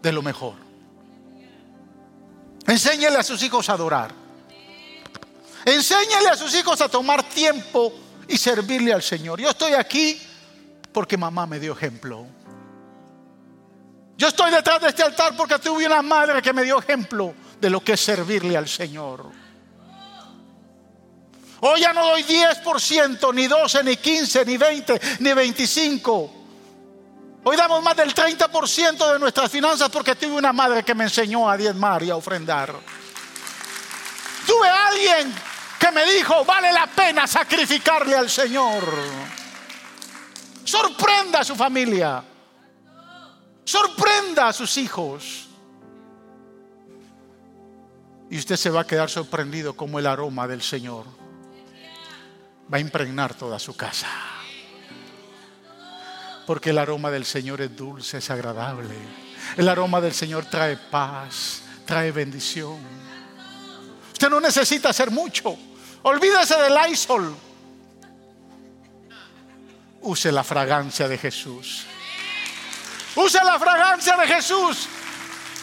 de 0.00 0.12
lo 0.12 0.22
mejor. 0.22 0.54
Enséñele 2.66 3.18
a 3.18 3.22
sus 3.22 3.42
hijos 3.42 3.68
a 3.68 3.72
adorar. 3.72 4.12
Enséñele 5.64 6.28
a 6.28 6.36
sus 6.36 6.54
hijos 6.54 6.80
a 6.80 6.88
tomar 6.88 7.22
tiempo 7.22 7.92
y 8.28 8.36
servirle 8.36 8.92
al 8.92 9.02
Señor. 9.02 9.40
Yo 9.40 9.50
estoy 9.50 9.72
aquí 9.72 10.20
porque 10.92 11.16
mamá 11.16 11.46
me 11.46 11.58
dio 11.58 11.72
ejemplo. 11.72 12.26
Yo 14.16 14.28
estoy 14.28 14.52
detrás 14.52 14.80
de 14.80 14.88
este 14.88 15.02
altar 15.02 15.36
porque 15.36 15.58
tuve 15.58 15.86
una 15.86 16.02
madre 16.02 16.40
que 16.40 16.52
me 16.52 16.62
dio 16.62 16.78
ejemplo 16.78 17.34
de 17.60 17.70
lo 17.70 17.82
que 17.82 17.94
es 17.94 18.00
servirle 18.00 18.56
al 18.56 18.68
Señor. 18.68 19.43
Hoy 21.66 21.80
ya 21.80 21.94
no 21.94 22.04
doy 22.04 22.22
10%, 22.22 23.32
ni 23.32 23.46
12, 23.46 23.84
ni 23.84 23.96
15, 23.96 24.44
ni 24.44 24.58
20, 24.58 25.00
ni 25.20 25.32
25. 25.32 26.30
Hoy 27.42 27.56
damos 27.56 27.82
más 27.82 27.96
del 27.96 28.14
30% 28.14 29.12
de 29.14 29.18
nuestras 29.18 29.50
finanzas 29.50 29.88
porque 29.88 30.14
tuve 30.14 30.32
una 30.32 30.52
madre 30.52 30.82
que 30.82 30.94
me 30.94 31.04
enseñó 31.04 31.48
a 31.48 31.56
diezmar 31.56 32.02
y 32.02 32.10
a 32.10 32.16
ofrendar. 32.16 32.74
Tuve 34.46 34.68
alguien 34.68 35.34
que 35.80 35.90
me 35.90 36.04
dijo, 36.04 36.44
vale 36.44 36.70
la 36.70 36.86
pena 36.86 37.26
sacrificarle 37.26 38.14
al 38.14 38.28
Señor. 38.28 38.84
Sorprenda 40.64 41.40
a 41.40 41.44
su 41.44 41.56
familia. 41.56 42.22
Sorprenda 43.64 44.48
a 44.48 44.52
sus 44.52 44.76
hijos. 44.76 45.48
Y 48.28 48.36
usted 48.36 48.56
se 48.56 48.68
va 48.68 48.82
a 48.82 48.86
quedar 48.86 49.08
sorprendido 49.08 49.74
como 49.74 49.98
el 49.98 50.06
aroma 50.06 50.46
del 50.46 50.60
Señor 50.60 51.24
va 52.72 52.78
a 52.78 52.80
impregnar 52.80 53.34
toda 53.34 53.58
su 53.58 53.76
casa. 53.76 54.08
Porque 56.46 56.70
el 56.70 56.78
aroma 56.78 57.10
del 57.10 57.24
Señor 57.24 57.60
es 57.60 57.74
dulce, 57.74 58.18
es 58.18 58.30
agradable. 58.30 58.94
El 59.56 59.68
aroma 59.68 60.00
del 60.00 60.12
Señor 60.12 60.46
trae 60.46 60.76
paz, 60.76 61.62
trae 61.86 62.10
bendición. 62.12 62.78
Usted 64.12 64.28
no 64.28 64.40
necesita 64.40 64.90
hacer 64.90 65.10
mucho. 65.10 65.56
Olvídese 66.02 66.56
del 66.56 66.74
Lysol. 66.74 67.34
Use 70.02 70.30
la 70.30 70.44
fragancia 70.44 71.08
de 71.08 71.16
Jesús. 71.16 71.86
Use 73.16 73.42
la 73.42 73.58
fragancia 73.58 74.16
de 74.16 74.26
Jesús 74.26 74.88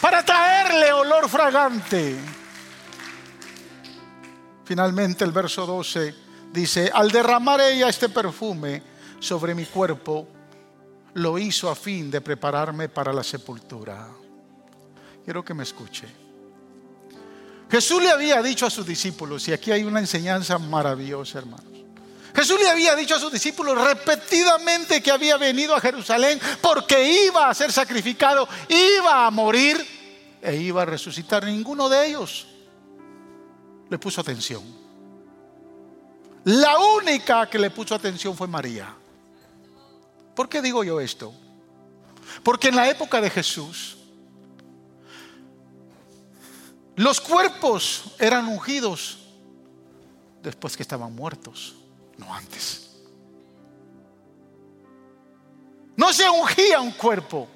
para 0.00 0.24
traerle 0.24 0.92
olor 0.92 1.28
fragante. 1.28 2.18
Finalmente 4.64 5.22
el 5.22 5.30
verso 5.30 5.64
12 5.64 6.21
Dice, 6.52 6.90
al 6.92 7.10
derramar 7.10 7.60
ella 7.60 7.88
este 7.88 8.08
perfume 8.10 8.82
sobre 9.18 9.54
mi 9.54 9.64
cuerpo, 9.64 10.28
lo 11.14 11.38
hizo 11.38 11.70
a 11.70 11.74
fin 11.74 12.10
de 12.10 12.20
prepararme 12.20 12.88
para 12.88 13.12
la 13.12 13.22
sepultura. 13.22 14.08
Quiero 15.24 15.44
que 15.44 15.54
me 15.54 15.62
escuche. 15.62 16.06
Jesús 17.70 18.02
le 18.02 18.10
había 18.10 18.42
dicho 18.42 18.66
a 18.66 18.70
sus 18.70 18.86
discípulos, 18.86 19.48
y 19.48 19.52
aquí 19.52 19.72
hay 19.72 19.84
una 19.84 20.00
enseñanza 20.00 20.58
maravillosa, 20.58 21.38
hermanos. 21.38 21.64
Jesús 22.34 22.58
le 22.60 22.68
había 22.68 22.94
dicho 22.94 23.14
a 23.14 23.20
sus 23.20 23.32
discípulos 23.32 23.78
repetidamente 23.82 25.02
que 25.02 25.10
había 25.10 25.36
venido 25.36 25.74
a 25.74 25.80
Jerusalén 25.80 26.40
porque 26.60 27.26
iba 27.26 27.48
a 27.48 27.54
ser 27.54 27.72
sacrificado, 27.72 28.48
iba 28.68 29.26
a 29.26 29.30
morir 29.30 29.86
e 30.40 30.56
iba 30.56 30.82
a 30.82 30.86
resucitar. 30.86 31.44
Ninguno 31.44 31.90
de 31.90 32.06
ellos 32.06 32.46
le 33.90 33.98
puso 33.98 34.22
atención. 34.22 34.81
La 36.44 36.78
única 36.78 37.48
que 37.48 37.58
le 37.58 37.70
puso 37.70 37.94
atención 37.94 38.36
fue 38.36 38.48
María. 38.48 38.94
¿Por 40.34 40.48
qué 40.48 40.60
digo 40.60 40.82
yo 40.82 41.00
esto? 41.00 41.32
Porque 42.42 42.68
en 42.68 42.76
la 42.76 42.88
época 42.88 43.20
de 43.20 43.30
Jesús, 43.30 43.98
los 46.96 47.20
cuerpos 47.20 48.14
eran 48.18 48.48
ungidos 48.48 49.18
después 50.42 50.76
que 50.76 50.82
estaban 50.82 51.14
muertos, 51.14 51.74
no 52.18 52.34
antes. 52.34 52.96
No 55.96 56.12
se 56.12 56.28
ungía 56.28 56.80
un 56.80 56.92
cuerpo 56.92 57.48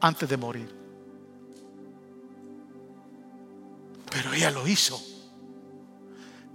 antes 0.00 0.28
de 0.28 0.36
morir. 0.36 0.78
Pero 4.10 4.32
ella 4.32 4.50
lo 4.50 4.66
hizo. 4.66 5.17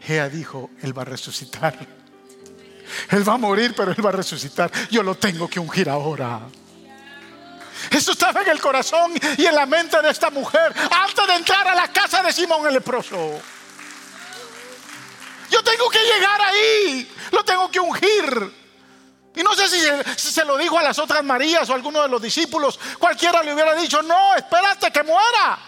Ella 0.08 0.30
dijo, 0.30 0.72
Él 0.82 0.98
va 0.98 1.04
a 1.04 1.06
resucitar. 1.06 1.78
Él 3.10 3.28
va 3.28 3.34
a 3.34 3.38
morir, 3.38 3.74
pero 3.76 3.92
Él 3.92 4.06
va 4.06 4.10
a 4.10 4.14
resucitar. 4.14 4.72
Yo 4.92 5.02
lo 5.04 5.16
tengo 5.16 5.50
que 5.50 5.60
ungir 5.60 5.90
ahora. 5.90 6.42
Eso 7.90 8.12
estaba 8.12 8.42
en 8.42 8.50
el 8.50 8.62
corazón 8.62 9.14
y 9.38 9.46
en 9.46 9.56
la 9.56 9.66
mente 9.66 10.02
de 10.02 10.10
esta 10.10 10.30
mujer 10.30 10.74
antes 10.90 11.28
de 11.28 11.36
entrar 11.36 11.68
a 11.68 11.76
la 11.76 11.88
casa 11.92 12.24
de 12.24 12.32
Simón 12.32 12.66
el 12.68 12.74
leproso. 12.74 13.42
Yo 15.50 15.64
tengo 15.64 15.90
que 15.90 16.00
llegar 16.00 16.42
ahí, 16.42 17.12
lo 17.32 17.44
tengo 17.44 17.70
que 17.70 17.80
ungir. 17.80 18.64
Y 19.36 19.44
no 19.44 19.54
sé 19.56 19.68
si 19.68 19.80
se, 19.80 20.04
si 20.18 20.32
se, 20.32 20.46
lo 20.46 20.58
dijo 20.58 20.78
a 20.78 20.84
las 20.84 21.00
otras 21.00 21.24
Marías 21.24 21.68
o 21.70 21.74
a 21.74 21.76
alguno 21.76 22.02
de 22.04 22.08
los 22.08 22.22
discípulos, 22.22 22.80
cualquiera 23.00 23.42
le 23.42 23.54
hubiera 23.54 23.74
dicho, 23.76 24.02
no, 24.04 24.36
espérate 24.36 24.92
que 24.92 25.04
muera. 25.04 25.60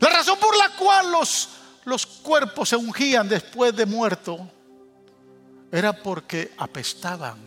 La 0.00 0.10
razón 0.10 0.38
por 0.38 0.56
la 0.56 0.70
cual 0.70 1.12
los 1.12 1.48
los 1.84 2.06
cuerpos 2.06 2.70
se 2.70 2.76
ungían 2.76 3.28
después 3.28 3.74
de 3.76 3.86
muerto 3.86 4.50
era 5.70 5.92
porque 5.92 6.52
apestaban 6.56 7.38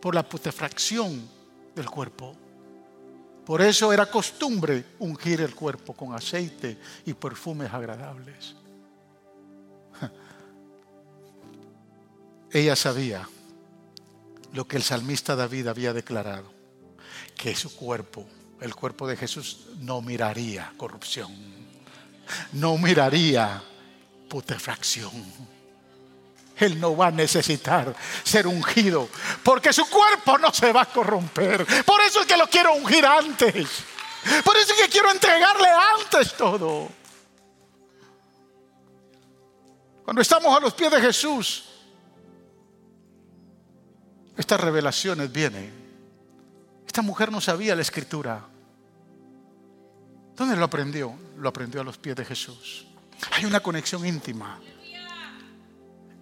por 0.00 0.14
la 0.14 0.28
putrefacción 0.28 1.28
del 1.74 1.88
cuerpo. 1.88 2.34
Por 3.44 3.60
eso 3.60 3.92
era 3.92 4.06
costumbre 4.06 4.84
ungir 4.98 5.40
el 5.40 5.54
cuerpo 5.54 5.92
con 5.92 6.14
aceite 6.14 6.78
y 7.04 7.14
perfumes 7.14 7.72
agradables. 7.72 8.56
Ella 12.50 12.76
sabía 12.76 13.28
lo 14.52 14.66
que 14.66 14.76
el 14.76 14.82
salmista 14.82 15.36
David 15.36 15.66
había 15.68 15.92
declarado, 15.92 16.50
que 17.36 17.54
su 17.54 17.74
cuerpo, 17.74 18.26
el 18.60 18.74
cuerpo 18.74 19.06
de 19.06 19.16
Jesús, 19.16 19.68
no 19.80 20.00
miraría 20.02 20.72
corrupción 20.76 21.62
no 22.52 22.76
miraría 22.78 23.62
putrefacción. 24.28 25.10
Él 26.56 26.78
no 26.78 26.96
va 26.96 27.08
a 27.08 27.10
necesitar 27.10 27.94
ser 28.22 28.46
ungido 28.46 29.08
porque 29.42 29.72
su 29.72 29.88
cuerpo 29.88 30.38
no 30.38 30.52
se 30.52 30.72
va 30.72 30.82
a 30.82 30.86
corromper. 30.86 31.66
Por 31.84 32.00
eso 32.00 32.20
es 32.20 32.26
que 32.26 32.36
lo 32.36 32.46
quiero 32.46 32.74
ungir 32.74 33.04
antes. 33.04 33.68
Por 34.44 34.56
eso 34.56 34.72
es 34.74 34.82
que 34.82 34.88
quiero 34.88 35.10
entregarle 35.10 35.68
antes 35.68 36.34
todo. 36.34 36.88
Cuando 40.04 40.22
estamos 40.22 40.56
a 40.56 40.60
los 40.60 40.74
pies 40.74 40.90
de 40.90 41.00
Jesús, 41.00 41.64
estas 44.36 44.60
revelaciones 44.60 45.30
vienen. 45.30 45.82
Esta 46.86 47.02
mujer 47.02 47.32
no 47.32 47.40
sabía 47.40 47.74
la 47.74 47.82
escritura. 47.82 48.51
¿Dónde 50.36 50.56
lo 50.56 50.64
aprendió? 50.64 51.14
Lo 51.38 51.48
aprendió 51.48 51.80
a 51.80 51.84
los 51.84 51.98
pies 51.98 52.16
de 52.16 52.24
Jesús. 52.24 52.86
Hay 53.32 53.44
una 53.44 53.60
conexión 53.60 54.06
íntima 54.06 54.58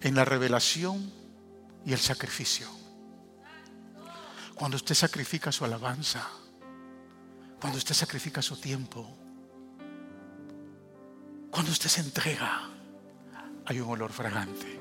en 0.01 0.15
la 0.15 0.25
revelación 0.25 1.13
y 1.85 1.93
el 1.93 1.99
sacrificio. 1.99 2.69
Cuando 4.55 4.77
usted 4.77 4.95
sacrifica 4.95 5.51
su 5.51 5.65
alabanza, 5.65 6.29
cuando 7.61 7.79
usted 7.79 7.95
sacrifica 7.95 8.43
su 8.43 8.57
tiempo, 8.57 9.09
cuando 11.51 11.73
usted 11.73 11.89
se 11.89 12.01
entrega, 12.01 12.69
hay 13.67 13.81
un 13.81 13.91
olor 13.91 14.13
fragante. 14.13 14.79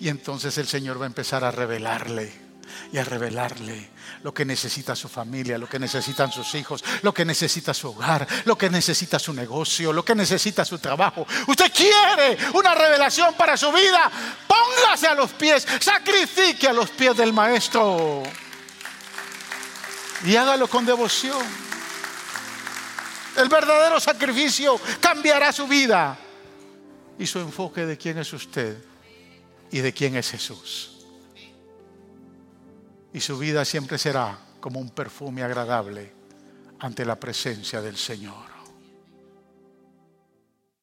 Y 0.00 0.08
entonces 0.08 0.56
el 0.58 0.66
Señor 0.66 1.00
va 1.00 1.04
a 1.04 1.06
empezar 1.06 1.44
a 1.44 1.50
revelarle 1.50 2.43
y 2.92 2.98
a 2.98 3.04
revelarle 3.04 3.90
lo 4.22 4.32
que 4.32 4.44
necesita 4.44 4.96
su 4.96 5.08
familia, 5.08 5.58
lo 5.58 5.68
que 5.68 5.78
necesitan 5.78 6.32
sus 6.32 6.54
hijos, 6.54 6.84
lo 7.02 7.12
que 7.12 7.24
necesita 7.24 7.74
su 7.74 7.90
hogar, 7.90 8.26
lo 8.44 8.56
que 8.56 8.70
necesita 8.70 9.18
su 9.18 9.32
negocio, 9.32 9.92
lo 9.92 10.04
que 10.04 10.14
necesita 10.14 10.64
su 10.64 10.78
trabajo. 10.78 11.26
Usted 11.46 11.72
quiere 11.72 12.38
una 12.54 12.74
revelación 12.74 13.34
para 13.34 13.56
su 13.56 13.70
vida, 13.72 14.10
póngase 14.46 15.06
a 15.06 15.14
los 15.14 15.32
pies, 15.32 15.66
sacrifique 15.80 16.68
a 16.68 16.72
los 16.72 16.90
pies 16.90 17.16
del 17.16 17.32
Maestro 17.32 18.22
y 20.24 20.36
hágalo 20.36 20.68
con 20.68 20.86
devoción. 20.86 21.44
El 23.36 23.48
verdadero 23.48 23.98
sacrificio 23.98 24.80
cambiará 25.00 25.52
su 25.52 25.66
vida 25.66 26.16
y 27.18 27.26
su 27.26 27.40
enfoque 27.40 27.84
de 27.84 27.98
quién 27.98 28.18
es 28.18 28.32
usted 28.32 28.76
y 29.70 29.80
de 29.80 29.92
quién 29.92 30.16
es 30.16 30.30
Jesús. 30.30 30.93
Y 33.14 33.20
su 33.20 33.38
vida 33.38 33.64
siempre 33.64 33.96
será 33.96 34.36
como 34.60 34.80
un 34.80 34.90
perfume 34.90 35.44
agradable 35.44 36.12
ante 36.80 37.04
la 37.04 37.18
presencia 37.18 37.80
del 37.80 37.96
Señor. 37.96 38.53